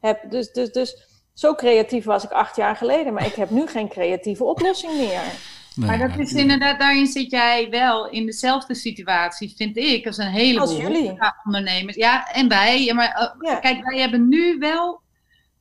Heb. 0.00 0.30
Dus, 0.30 0.52
dus, 0.52 0.72
dus 0.72 0.96
zo 1.34 1.54
creatief 1.54 2.04
was 2.04 2.24
ik 2.24 2.30
acht 2.30 2.56
jaar 2.56 2.76
geleden, 2.76 3.12
maar 3.12 3.26
ik 3.26 3.34
heb 3.34 3.50
nu 3.50 3.66
geen 3.66 3.88
creatieve 3.88 4.44
oplossing 4.44 4.96
meer 4.96 5.22
maar 5.74 5.98
dat 5.98 6.18
is 6.18 6.32
inderdaad, 6.32 6.78
daarin 6.78 7.06
zit 7.06 7.30
jij 7.30 7.70
wel 7.70 8.10
in 8.10 8.26
dezelfde 8.26 8.74
situatie, 8.74 9.54
vind 9.56 9.76
ik, 9.76 10.06
als 10.06 10.18
een 10.18 10.26
heleboel 10.26 10.60
als 10.60 10.76
jullie. 10.76 11.12
ondernemers. 11.44 11.96
Ja, 11.96 12.32
en 12.32 12.48
wij. 12.48 12.92
maar 12.94 13.34
uh, 13.38 13.60
kijk, 13.60 13.84
wij 13.84 13.98
hebben 13.98 14.28
nu 14.28 14.58
wel 14.58 15.00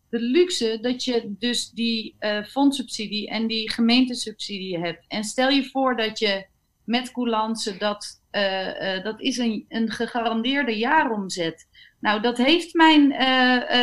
de 0.09 0.19
luxe 0.19 0.77
dat 0.81 1.03
je 1.03 1.35
dus 1.39 1.69
die 1.69 2.15
uh, 2.19 2.43
fondsubsidie 2.43 3.29
en 3.29 3.47
die 3.47 3.71
gemeentesubsidie 3.71 4.79
hebt. 4.79 5.05
En 5.07 5.23
stel 5.23 5.49
je 5.49 5.65
voor 5.65 5.97
dat 5.97 6.19
je 6.19 6.47
met 6.83 7.11
coulance 7.11 7.77
dat, 7.77 8.21
uh, 8.31 9.03
dat 9.03 9.21
is 9.21 9.37
een, 9.37 9.65
een 9.67 9.91
gegarandeerde 9.91 10.77
jaaromzet. 10.77 11.67
Nou, 11.99 12.21
dat 12.21 12.37
heeft 12.37 12.73
mijn, 12.73 13.11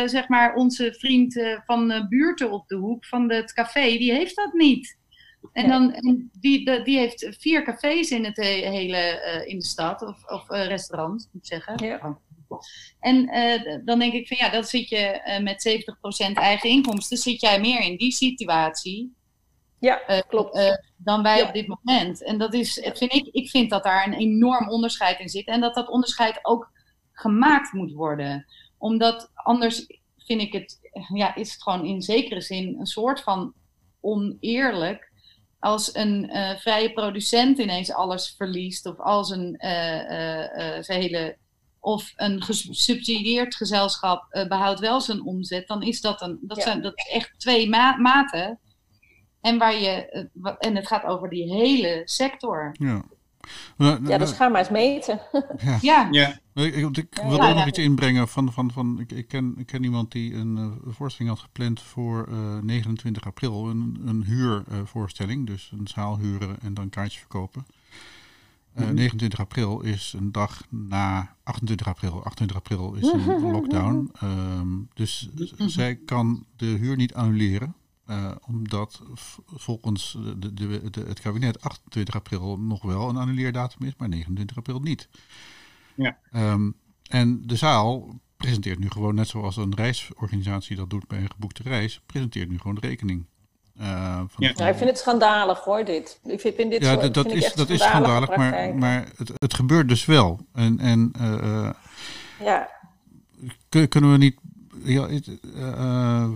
zeg 0.09 0.27
maar, 0.27 0.55
onze 0.55 0.95
vriend 0.99 1.59
van 1.65 2.05
buurten 2.09 2.51
op 2.51 2.67
de 2.67 2.75
hoek 2.75 3.05
van 3.05 3.31
het 3.31 3.53
café, 3.53 3.97
die 3.97 4.13
heeft 4.13 4.35
dat 4.35 4.53
niet. 4.53 4.97
En, 5.53 5.69
dan, 5.69 5.93
en 5.93 6.29
die, 6.39 6.83
die 6.83 6.97
heeft 6.97 7.27
vier 7.39 7.63
cafés 7.63 8.11
in, 8.11 8.25
het 8.25 8.37
hele, 8.37 9.21
uh, 9.25 9.47
in 9.47 9.59
de 9.59 9.65
stad, 9.65 10.01
of, 10.01 10.25
of 10.25 10.49
uh, 10.49 10.65
restaurants, 10.65 11.29
moet 11.31 11.41
ik 11.43 11.47
zeggen. 11.47 11.85
Ja. 11.85 12.17
En 12.99 13.35
uh, 13.35 13.85
dan 13.85 13.99
denk 13.99 14.13
ik 14.13 14.27
van 14.27 14.37
ja, 14.37 14.49
dan 14.49 14.63
zit 14.63 14.89
je 14.89 15.21
uh, 15.25 15.39
met 15.39 15.85
70% 16.31 16.33
eigen 16.33 16.69
inkomsten, 16.69 17.17
zit 17.17 17.41
jij 17.41 17.59
meer 17.59 17.81
in 17.81 17.97
die 17.97 18.11
situatie. 18.11 19.15
Ja, 19.79 20.09
uh, 20.09 20.19
klopt. 20.27 20.77
dan 20.97 21.23
wij 21.23 21.37
ja. 21.37 21.47
op 21.47 21.53
dit 21.53 21.67
moment. 21.67 22.23
En 22.23 22.37
dat 22.37 22.53
is, 22.53 22.73
vind 22.93 23.13
ik, 23.13 23.27
ik 23.31 23.49
vind 23.49 23.69
dat 23.69 23.83
daar 23.83 24.07
een 24.07 24.13
enorm 24.13 24.69
onderscheid 24.69 25.19
in 25.19 25.29
zit. 25.29 25.47
En 25.47 25.61
dat 25.61 25.75
dat 25.75 25.89
onderscheid 25.89 26.39
ook 26.41 26.71
gemaakt 27.19 27.73
moet 27.73 27.91
worden. 27.91 28.45
Omdat 28.77 29.31
anders 29.33 29.85
vind 30.17 30.41
ik 30.41 30.53
het, 30.53 30.79
ja, 31.13 31.35
is 31.35 31.51
het 31.51 31.63
gewoon 31.63 31.85
in 31.85 32.01
zekere 32.01 32.41
zin 32.41 32.75
een 32.79 32.85
soort 32.85 33.21
van 33.21 33.53
oneerlijk 34.01 35.11
als 35.59 35.95
een 35.95 36.29
uh, 36.29 36.55
vrije 36.55 36.93
producent 36.93 37.57
ineens 37.57 37.91
alles 37.91 38.33
verliest, 38.37 38.85
of 38.85 38.99
als 38.99 39.29
een 39.29 39.55
uh, 39.59 40.79
hele. 40.79 41.37
Of 41.79 42.13
een 42.15 42.41
gesubsidieerd 42.41 43.55
gezelschap 43.55 44.45
behoudt 44.47 44.79
wel 44.79 45.01
zijn 45.01 45.23
omzet, 45.23 45.67
dan 45.67 45.83
is 45.83 46.01
dat 46.01 46.21
een. 46.21 46.37
Dat, 46.41 46.61
zijn, 46.61 46.81
dat 46.81 46.93
is 46.95 47.07
echt 47.13 47.33
twee 47.37 47.69
ma 47.69 47.95
maten. 47.95 48.59
En, 49.41 49.57
waar 49.57 49.75
je, 49.75 50.29
en 50.59 50.75
het 50.75 50.87
gaat 50.87 51.03
over 51.03 51.29
die 51.29 51.53
hele 51.53 52.01
sector. 52.05 52.75
Ja. 52.79 53.05
Ja, 53.77 54.17
dus 54.17 54.31
ga 54.31 54.47
maar 54.47 54.59
eens 54.59 54.69
meten. 54.69 55.21
Ja. 55.57 55.77
ja. 55.81 56.07
ja. 56.11 56.39
Ik, 56.53 56.75
ik, 56.75 56.97
ik 56.97 57.21
wil 57.27 57.41
ook 57.41 57.55
nog 57.55 57.67
iets 57.67 57.79
inbrengen 57.79 58.27
van, 58.27 58.53
van, 58.53 58.71
van 58.71 58.99
ik, 58.99 59.11
ik, 59.11 59.27
ken, 59.27 59.53
ik 59.57 59.65
ken 59.65 59.83
iemand 59.83 60.11
die 60.11 60.33
een 60.33 60.57
uh, 60.57 60.65
voorstelling 60.93 61.35
had 61.35 61.43
gepland 61.43 61.81
voor 61.81 62.27
uh, 62.31 62.57
29 62.61 63.25
april. 63.25 63.69
Een, 63.69 64.01
een 64.05 64.23
huurvoorstelling, 64.23 65.39
uh, 65.39 65.45
dus 65.45 65.71
een 65.77 65.87
zaal 65.87 66.17
huren 66.17 66.59
en 66.61 66.73
dan 66.73 66.89
kaartjes 66.89 67.19
verkopen. 67.19 67.65
Mm 68.73 68.85
-hmm. 68.85 68.93
29 68.93 69.39
april 69.39 69.81
is 69.81 70.13
een 70.17 70.31
dag 70.31 70.63
na 70.69 71.35
28 71.43 71.87
april. 71.87 72.23
28 72.23 72.57
april 72.57 72.93
is 72.93 73.11
een 73.11 73.41
lockdown. 73.51 74.11
Um, 74.23 74.89
dus 74.93 75.29
mm 75.35 75.47
-hmm. 75.57 75.69
zij 75.69 75.95
kan 75.95 76.45
de 76.55 76.65
huur 76.65 76.95
niet 76.95 77.13
annuleren. 77.13 77.75
Uh, 78.09 78.31
omdat 78.47 79.01
volgens 79.45 80.17
de, 80.37 80.53
de, 80.53 80.89
de, 80.89 81.03
het 81.07 81.19
kabinet 81.19 81.61
28 81.61 82.15
april 82.15 82.59
nog 82.59 82.81
wel 82.81 83.09
een 83.09 83.17
annuleerdatum 83.17 83.85
is, 83.85 83.93
maar 83.97 84.09
29 84.09 84.57
april 84.57 84.79
niet. 84.79 85.09
Ja. 85.95 86.17
Um, 86.33 86.75
en 87.03 87.41
de 87.45 87.55
zaal 87.55 88.19
presenteert 88.37 88.79
nu 88.79 88.89
gewoon, 88.89 89.15
net 89.15 89.27
zoals 89.27 89.57
een 89.57 89.75
reisorganisatie 89.75 90.75
dat 90.75 90.89
doet 90.89 91.07
bij 91.07 91.19
een 91.19 91.31
geboekte 91.31 91.63
reis, 91.63 92.01
presenteert 92.05 92.49
nu 92.49 92.57
gewoon 92.57 92.75
de 92.75 92.87
rekening. 92.87 93.25
Uh, 93.79 94.15
van 94.15 94.29
ja. 94.37 94.53
ja. 94.55 94.67
ik 94.67 94.75
vind 94.75 94.89
het 94.89 94.99
schandalig 94.99 95.59
hoor, 95.59 95.85
dit. 95.85 96.19
Ik 96.23 96.39
vind, 96.39 96.55
vind 96.55 96.71
dit 96.71 96.81
ja, 96.81 96.93
soort, 96.93 97.13
dat, 97.13 97.27
vind 97.27 97.43
is, 97.43 97.53
dat 97.53 97.69
is 97.69 97.81
schandalig, 97.81 98.35
maar, 98.35 98.75
maar 98.75 99.07
het, 99.15 99.31
het 99.37 99.53
gebeurt 99.53 99.87
dus 99.87 100.05
wel. 100.05 100.39
En, 100.53 100.79
en 100.79 101.13
uh, 101.21 101.69
ja. 102.39 102.69
kunnen 103.69 104.11
we 104.11 104.17
niet. 104.17 104.39
Ja, 104.83 105.07
uh, 105.55 106.29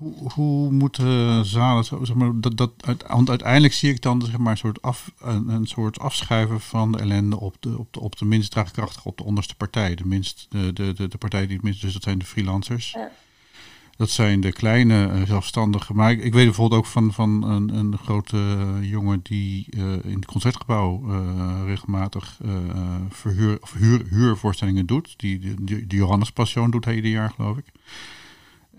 hoe, 0.00 0.32
hoe 0.32 0.70
moeten 0.70 1.44
zalen, 1.44 1.84
zeg 1.84 2.14
maar, 2.14 2.40
dat, 2.40 2.56
dat, 2.56 2.72
want 3.08 3.28
uiteindelijk 3.28 3.72
zie 3.72 3.90
ik 3.90 4.02
dan 4.02 4.22
zeg 4.22 4.38
maar, 4.38 4.52
een, 4.52 4.58
soort 4.58 4.82
af, 4.82 5.12
een, 5.20 5.48
een 5.48 5.66
soort 5.66 5.98
afschuiven 5.98 6.60
van 6.60 6.92
de 6.92 6.98
ellende 6.98 7.40
op 7.40 7.56
de, 7.60 7.78
op 7.78 7.92
de, 7.92 8.00
op 8.00 8.18
de 8.18 8.24
minst 8.24 8.50
draagkrachtige, 8.50 9.08
op 9.08 9.16
de 9.16 9.24
onderste 9.24 9.54
partij. 9.54 9.94
De, 9.94 10.06
minst, 10.06 10.46
de, 10.50 10.72
de, 10.72 10.92
de, 10.92 11.08
de 11.08 11.18
partij 11.18 11.46
die 11.46 11.56
het 11.56 11.64
minst, 11.64 11.80
dus 11.80 11.92
dat 11.92 12.02
zijn 12.02 12.18
de 12.18 12.24
freelancers. 12.24 12.90
Ja. 12.90 13.10
Dat 13.96 14.10
zijn 14.10 14.40
de 14.40 14.52
kleine 14.52 15.10
uh, 15.12 15.22
zelfstandigen. 15.26 15.96
Maar 15.96 16.10
ik, 16.10 16.22
ik, 16.22 16.32
weet 16.32 16.44
bijvoorbeeld 16.44 16.80
ook 16.80 16.86
van, 16.86 17.12
van 17.12 17.42
een, 17.42 17.74
een 17.74 17.98
grote 17.98 18.36
uh, 18.36 18.90
jongen 18.90 19.20
die 19.22 19.66
uh, 19.70 19.82
in 20.04 20.14
het 20.14 20.26
concertgebouw 20.26 21.02
regelmatig 21.64 22.40
verhuur, 23.08 23.58
of 23.60 23.72
huur, 23.72 24.02
huurvoorstellingen 24.10 24.86
doet. 24.86 25.14
Die, 25.16 25.38
die, 25.38 25.86
die 25.86 25.98
Johannes 25.98 26.32
Passion 26.32 26.70
doet 26.70 26.84
hij 26.84 26.94
ieder 26.94 27.10
jaar, 27.10 27.30
geloof 27.30 27.56
ik. 27.56 27.64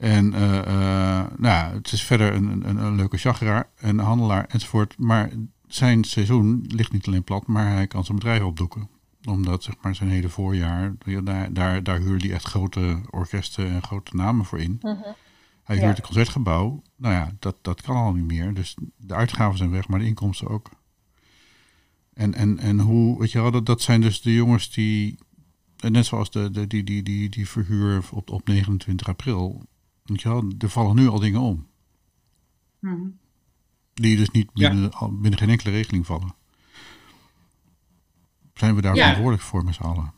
En 0.01 0.33
uh, 0.33 0.55
uh, 0.67 1.23
nou, 1.37 1.73
het 1.73 1.91
is 1.91 2.03
verder 2.03 2.33
een, 2.33 2.69
een, 2.69 2.77
een 2.77 2.95
leuke 2.95 3.17
chageraar 3.17 3.69
en 3.75 3.99
handelaar 3.99 4.45
enzovoort. 4.45 4.97
Maar 4.97 5.29
zijn 5.67 6.03
seizoen 6.03 6.65
ligt 6.67 6.91
niet 6.91 7.07
alleen 7.07 7.23
plat, 7.23 7.47
maar 7.47 7.71
hij 7.71 7.87
kan 7.87 8.05
zijn 8.05 8.17
bedrijf 8.17 8.43
opdoeken. 8.43 8.89
Omdat 9.23 9.63
zeg 9.63 9.75
maar, 9.81 9.95
zijn 9.95 10.09
hele 10.09 10.29
voorjaar, 10.29 10.93
daar, 11.23 11.53
daar, 11.53 11.83
daar 11.83 11.99
huurde 11.99 12.25
hij 12.25 12.35
echt 12.35 12.45
grote 12.45 13.01
orkesten 13.09 13.69
en 13.69 13.83
grote 13.83 14.15
namen 14.15 14.45
voor 14.45 14.59
in. 14.59 14.77
-huh. 14.81 14.91
Hij 15.63 15.75
huurt 15.75 15.87
ja. 15.87 15.95
het 15.95 16.01
concertgebouw. 16.01 16.81
Nou 16.95 17.13
ja, 17.13 17.31
dat, 17.39 17.55
dat 17.61 17.81
kan 17.81 17.95
al 17.95 18.13
niet 18.13 18.25
meer. 18.25 18.53
Dus 18.53 18.75
de 18.97 19.13
uitgaven 19.13 19.57
zijn 19.57 19.71
weg, 19.71 19.87
maar 19.87 19.99
de 19.99 20.05
inkomsten 20.05 20.47
ook. 20.47 20.69
En, 22.13 22.33
en, 22.33 22.59
en 22.59 22.79
hoe, 22.79 23.19
weet 23.19 23.31
je 23.31 23.41
wel, 23.41 23.51
dat, 23.51 23.65
dat 23.65 23.81
zijn 23.81 24.01
dus 24.01 24.21
de 24.21 24.33
jongens 24.33 24.71
die, 24.71 25.19
net 25.77 26.05
zoals 26.05 26.31
de, 26.31 26.51
de, 26.51 26.67
die, 26.67 26.83
die, 26.83 27.03
die, 27.03 27.29
die 27.29 27.49
verhuur 27.49 28.03
op, 28.11 28.29
op 28.29 28.47
29 28.47 29.07
april, 29.07 29.69
Wel, 30.23 30.43
er 30.59 30.69
vallen 30.69 30.95
nu 30.95 31.07
al 31.07 31.19
dingen 31.19 31.41
om. 31.41 31.67
Mm. 32.79 33.19
Die 33.93 34.17
dus 34.17 34.29
niet 34.29 34.53
binnen, 34.53 34.81
ja. 34.81 35.07
binnen, 35.07 35.39
geen 35.39 35.49
enkele 35.49 35.71
regeling 35.71 36.05
vallen. 36.05 36.35
Zijn 38.53 38.75
we 38.75 38.81
daar 38.81 38.95
ja. 38.95 38.99
verantwoordelijk 38.99 39.43
voor 39.43 39.63
met 39.63 39.73
z'n 39.73 39.83
allen? 39.83 40.13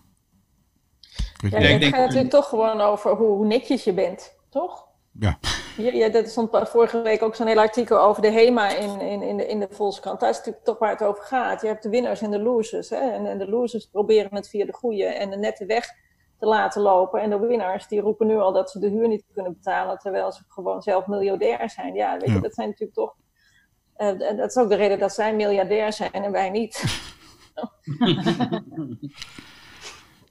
Ik 1.44 1.52
ja, 1.52 1.58
het 1.58 1.84
gaat 1.84 1.92
natuurlijk 1.92 2.30
toch 2.30 2.50
gewoon 2.50 2.82
over 2.82 3.16
hoe, 3.16 3.28
hoe 3.28 3.46
netjes 3.46 3.84
je 3.84 3.94
bent, 3.94 4.34
toch? 4.50 4.88
Ja. 5.12 5.40
Ja, 5.78 5.92
ja, 5.92 6.10
dat 6.10 6.30
stond 6.30 6.70
vorige 6.70 7.02
week 7.02 7.22
ook 7.22 7.36
zo'n 7.36 7.48
heel 7.48 7.60
artikel 7.60 8.00
over 8.00 8.22
de 8.22 8.32
HEMA 8.32 8.70
in, 8.70 9.00
in, 9.00 9.22
in, 9.22 9.38
de, 9.38 9.48
in 9.48 9.60
de 9.60 9.68
Volkskrant. 9.72 10.20
Dat 10.20 10.30
is 10.30 10.38
natuurlijk 10.38 10.66
toch 10.66 10.80
waar 10.80 10.90
het 10.90 11.04
over 11.04 11.24
gaat. 11.24 11.62
Je 11.62 11.68
hebt 11.68 11.84
de 11.84 11.90
winnaars 11.90 12.22
en 12.22 12.32
de 12.32 12.40
losers. 12.40 12.90
Hè? 12.90 12.98
En, 12.98 13.26
en 13.26 13.38
de 13.38 13.50
losers 13.50 13.86
proberen 13.86 14.36
het 14.36 14.50
via 14.50 14.66
de 14.66 14.74
goede 14.74 15.06
en 15.06 15.30
de 15.30 15.38
nette 15.38 15.66
weg 15.66 15.90
te 16.40 16.46
laten 16.46 16.82
lopen. 16.82 17.22
En 17.22 17.30
de 17.30 17.40
winnaars 17.40 17.88
die 17.88 18.02
roepen 18.02 18.28
nu 18.28 18.36
al 18.36 18.54
dat 18.54 18.72
ze 18.72 18.80
de 18.80 18.90
huur 18.90 19.08
niet 19.08 19.26
kunnen 19.34 19.54
betalen, 19.54 19.98
terwijl 19.98 20.32
ze 20.32 20.44
gewoon 20.48 20.82
zelf 20.82 21.08
miljardair 21.08 21.70
zijn. 21.70 21.94
Ja, 21.94 22.18
weet 22.18 22.30
je, 22.30 22.40
dat 22.40 22.54
zijn 22.54 22.68
natuurlijk 22.68 22.98
toch. 22.98 23.16
Uh, 23.98 24.38
dat 24.38 24.50
is 24.50 24.58
ook 24.58 24.70
de 24.70 24.76
reden 24.76 25.00
dat 25.00 25.14
zij 25.14 25.36
miljardair 25.36 25.94
zijn 25.94 26.12
en 26.12 26.32
wij 26.32 26.50
niet. 26.50 26.84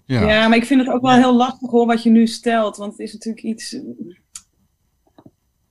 ja. 0.05 0.27
ja, 0.27 0.49
maar 0.49 0.57
ik 0.57 0.65
vind 0.65 0.81
het 0.81 0.95
ook 0.95 1.03
wel 1.03 1.11
heel 1.11 1.37
lastig 1.37 1.71
hoor 1.71 1.87
wat 1.87 2.03
je 2.03 2.11
nu 2.11 2.27
stelt. 2.27 2.77
Want 2.77 2.93
het 2.93 3.01
is 3.01 3.13
natuurlijk 3.13 3.45
iets. 3.45 3.79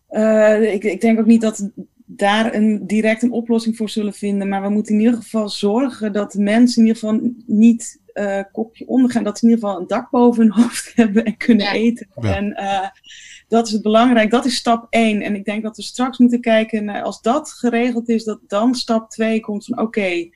Uh, 0.10 0.74
ik, 0.74 0.84
ik 0.84 1.02
denk 1.02 1.20
ook 1.20 1.26
niet 1.26 1.42
dat 1.42 1.70
daar 2.16 2.54
een, 2.54 2.88
direct 2.88 3.22
een 3.22 3.32
oplossing 3.32 3.78
voor 3.78 3.90
zullen 3.90 4.14
vinden. 4.14 4.50
Maar 4.50 4.62
we 4.62 4.70
moeten 4.70 4.94
in 4.94 5.00
ieder 5.00 5.16
geval 5.16 5.50
zorgen 5.50 6.14
dat 6.14 6.34
mensen 6.34 6.82
in 6.82 6.88
ieder 6.88 7.02
geval 7.02 7.32
niet 7.46 8.00
uh, 8.14 8.42
kopje 8.52 8.88
ondergaan. 8.88 9.24
Dat 9.24 9.38
ze 9.38 9.46
in 9.46 9.52
ieder 9.52 9.68
geval 9.68 9.82
een 9.82 9.88
dak 9.88 10.10
boven 10.10 10.44
hun 10.44 10.64
hoofd 10.64 10.92
hebben 10.96 11.26
en 11.26 11.38
kunnen 11.38 11.66
ja. 11.66 11.74
eten. 11.74 12.08
Ja. 12.22 12.36
En 12.36 12.46
uh, 12.60 12.88
dat 13.48 13.68
is 13.68 13.74
het 13.74 13.82
belangrijk. 13.82 14.32
Dat 14.32 14.46
is 14.46 14.56
stap 14.56 14.88
1. 14.90 15.22
En 15.22 15.36
ik 15.36 15.46
denk 15.46 15.64
dat 15.64 15.76
we 15.76 15.84
straks 15.84 16.18
moeten 16.18 16.42
kijken, 16.42 16.86
naar, 16.86 17.04
als 17.04 17.22
dat 17.22 17.52
geregeld 17.52 18.10
is, 18.10 18.24
dat 18.24 18.40
dan 18.48 18.76
stap 18.76 19.10
2 19.10 19.40
komt 19.40 19.66
van 19.66 19.80
oké, 19.80 19.88
okay, 19.88 20.34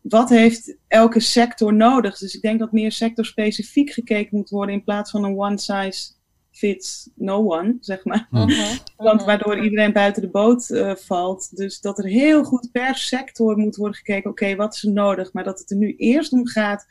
wat 0.00 0.28
heeft 0.28 0.76
elke 0.88 1.20
sector 1.20 1.74
nodig? 1.74 2.18
Dus 2.18 2.34
ik 2.34 2.42
denk 2.42 2.58
dat 2.58 2.72
meer 2.72 2.92
sectorspecifiek 2.92 3.90
gekeken 3.90 4.36
moet 4.36 4.50
worden 4.50 4.74
in 4.74 4.84
plaats 4.84 5.10
van 5.10 5.24
een 5.24 5.38
one 5.38 5.58
size 5.58 6.12
fits 6.54 7.10
no 7.14 7.52
one, 7.52 7.76
zeg 7.80 8.04
maar. 8.04 8.28
Uh 8.30 8.46
-huh. 8.46 8.76
Want 8.96 9.24
waardoor 9.24 9.64
iedereen 9.64 9.92
buiten 9.92 10.22
de 10.22 10.28
boot 10.28 10.68
uh, 10.68 10.94
valt. 10.94 11.56
Dus 11.56 11.80
dat 11.80 11.98
er 11.98 12.04
heel 12.04 12.44
goed 12.44 12.68
per 12.72 12.94
sector 12.94 13.56
moet 13.56 13.76
worden 13.76 13.96
gekeken, 13.96 14.30
oké, 14.30 14.42
okay, 14.42 14.56
wat 14.56 14.74
is 14.74 14.84
er 14.84 14.92
nodig? 14.92 15.32
Maar 15.32 15.44
dat 15.44 15.58
het 15.58 15.70
er 15.70 15.76
nu 15.76 15.94
eerst 15.96 16.32
om 16.32 16.46
gaat, 16.46 16.86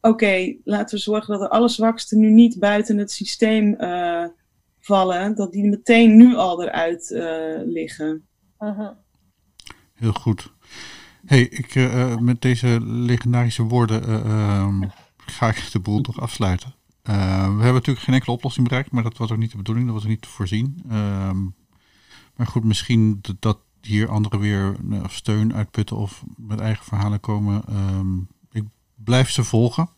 oké, 0.00 0.14
okay, 0.14 0.60
laten 0.64 0.96
we 0.96 1.02
zorgen 1.02 1.32
dat 1.32 1.40
de 1.40 1.50
allerzwaksten 1.50 2.18
nu 2.18 2.30
niet 2.30 2.58
buiten 2.58 2.98
het 2.98 3.10
systeem 3.12 3.74
uh, 3.78 4.24
vallen. 4.80 5.34
Dat 5.34 5.52
die 5.52 5.68
meteen 5.68 6.16
nu 6.16 6.34
al 6.36 6.62
eruit 6.62 7.10
uh, 7.10 7.60
liggen. 7.64 8.26
-huh. 8.58 8.88
Heel 9.94 10.12
goed. 10.12 10.52
hey, 11.26 11.40
ik, 11.40 11.74
met 12.20 12.42
deze 12.42 12.80
legendarische 12.84 13.62
woorden 13.62 14.04
ehm, 14.04 14.82
ga 15.16 15.48
ik 15.48 15.68
de 15.72 15.80
boel 15.80 16.00
toch 16.00 16.20
afsluiten. 16.20 16.79
Uh, 17.10 17.16
we 17.56 17.62
hebben 17.62 17.72
natuurlijk 17.72 18.04
geen 18.04 18.14
enkele 18.14 18.32
oplossing 18.32 18.68
bereikt, 18.68 18.90
maar 18.90 19.02
dat 19.02 19.16
was 19.16 19.30
ook 19.30 19.38
niet 19.38 19.50
de 19.50 19.56
bedoeling, 19.56 19.86
dat 19.86 19.94
was 19.94 20.04
ook 20.04 20.10
niet 20.10 20.22
te 20.22 20.28
voorzien. 20.28 20.82
Uh, 20.86 21.30
maar 22.36 22.46
goed, 22.46 22.64
misschien 22.64 23.22
dat, 23.38 23.58
hier 23.80 24.08
anderen 24.08 24.40
weer 24.40 24.76
uh, 24.90 25.04
steun 25.08 25.54
uitputten 25.54 25.96
of 25.96 26.22
met 26.36 26.60
eigen 26.60 26.84
verhalen 26.84 27.20
komen. 27.20 27.62
Um, 27.96 28.28
ik 28.52 28.64
blijf 28.94 29.30
ze 29.30 29.44
volgen. 29.44 29.88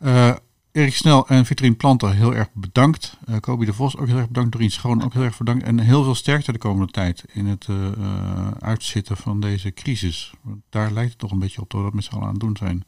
Uh, 0.00 0.34
Erik 0.72 0.94
Snel 0.94 1.28
en 1.28 1.46
Vitrine 1.46 1.74
Planten, 1.74 2.16
heel 2.16 2.34
erg 2.34 2.48
bedankt. 2.52 3.18
Uh, 3.28 3.36
Kobi 3.36 3.64
de 3.64 3.72
Vos 3.72 3.96
ook 3.96 4.06
heel 4.06 4.16
erg 4.16 4.26
bedankt. 4.26 4.52
Doreen 4.52 4.70
Schoon 4.70 5.02
ook 5.02 5.12
heel 5.12 5.22
erg 5.22 5.38
bedankt. 5.38 5.64
En 5.64 5.78
heel 5.78 6.04
veel 6.04 6.14
sterkte 6.14 6.52
de 6.52 6.58
komende 6.58 6.92
tijd 6.92 7.24
in 7.32 7.46
het 7.46 7.68
uitzitten 8.58 9.16
van 9.16 9.40
deze 9.40 9.72
crisis. 9.72 10.32
Want 10.42 10.60
daar 10.70 10.92
lijkt 10.92 11.10
het 11.10 11.18
toch 11.18 11.30
een 11.30 11.38
beetje 11.38 11.60
op 11.60 11.70
dat 11.70 11.80
we 11.80 11.86
dat 11.86 11.94
met 11.94 12.04
z'n 12.04 12.14
allen 12.14 12.26
aan 12.26 12.32
het 12.32 12.40
doen 12.40 12.56
zijn. 12.56 12.84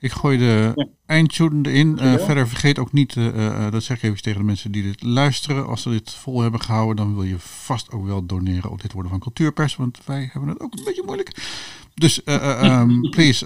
Ik 0.00 0.12
gooi 0.12 0.38
de 0.38 0.72
ja. 0.74 0.86
eindtune 1.06 1.68
erin. 1.68 1.98
Uh, 2.02 2.14
verder 2.14 2.48
vergeet 2.48 2.78
ook 2.78 2.92
niet, 2.92 3.14
uh, 3.14 3.26
uh, 3.26 3.70
dat 3.70 3.82
zeg 3.82 3.96
ik 3.96 4.02
even 4.02 4.22
tegen 4.22 4.38
de 4.38 4.46
mensen 4.46 4.72
die 4.72 4.82
dit 4.82 5.02
luisteren. 5.02 5.66
Als 5.66 5.82
ze 5.82 5.90
dit 5.90 6.10
vol 6.10 6.40
hebben 6.40 6.60
gehouden, 6.60 6.96
dan 6.96 7.14
wil 7.14 7.22
je 7.22 7.38
vast 7.38 7.92
ook 7.92 8.06
wel 8.06 8.26
doneren 8.26 8.70
op 8.70 8.82
dit 8.82 8.92
worden 8.92 9.10
van 9.10 9.20
cultuurpers. 9.20 9.76
Want 9.76 9.98
wij 10.04 10.28
hebben 10.32 10.50
het 10.50 10.60
ook 10.60 10.72
een 10.72 10.84
beetje 10.84 11.02
moeilijk. 11.04 11.34
dus 11.94 12.20
um, 12.24 13.00
please, 13.10 13.44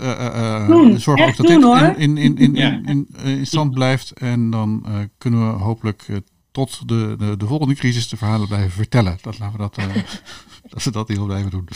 doen, 0.66 1.00
zorg 1.00 1.20
ook 1.20 1.36
dat 1.36 1.46
doen, 1.46 1.78
dit 1.78 1.96
in, 1.96 2.16
in, 2.16 2.38
in, 2.38 2.56
in, 2.56 2.86
in, 2.86 3.08
in, 3.24 3.46
stand 3.46 3.74
blijft. 3.74 4.10
En 4.10 4.50
dan 4.50 4.86
kunnen 5.18 5.52
we 5.52 5.62
hopelijk 5.62 6.06
tot 6.50 6.88
de, 6.88 7.14
de, 7.18 7.36
de, 7.36 7.46
volgende 7.46 7.74
crisis 7.74 8.08
de 8.08 8.16
verhalen 8.16 8.48
blijven 8.48 8.70
vertellen. 8.70 9.18
Dat 9.20 9.38
laten 9.38 9.52
we 9.52 9.62
dat, 9.62 9.74
dat 10.70 10.84
we 10.84 10.90
dat 10.90 11.08
heel 11.08 11.24
blijven 11.24 11.50
doen. 11.50 11.68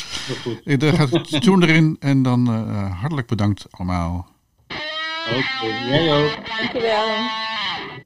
Ik 0.64 0.82
ga 0.84 1.08
het 1.08 1.42
doen 1.42 1.62
erin 1.62 1.96
en 2.00 2.22
dan 2.22 2.46
hartelijk 2.90 3.26
bedankt 3.26 3.66
allemaal. 3.70 4.34
Okay, 5.26 5.88
jij 5.88 6.12
ook. 6.14 6.32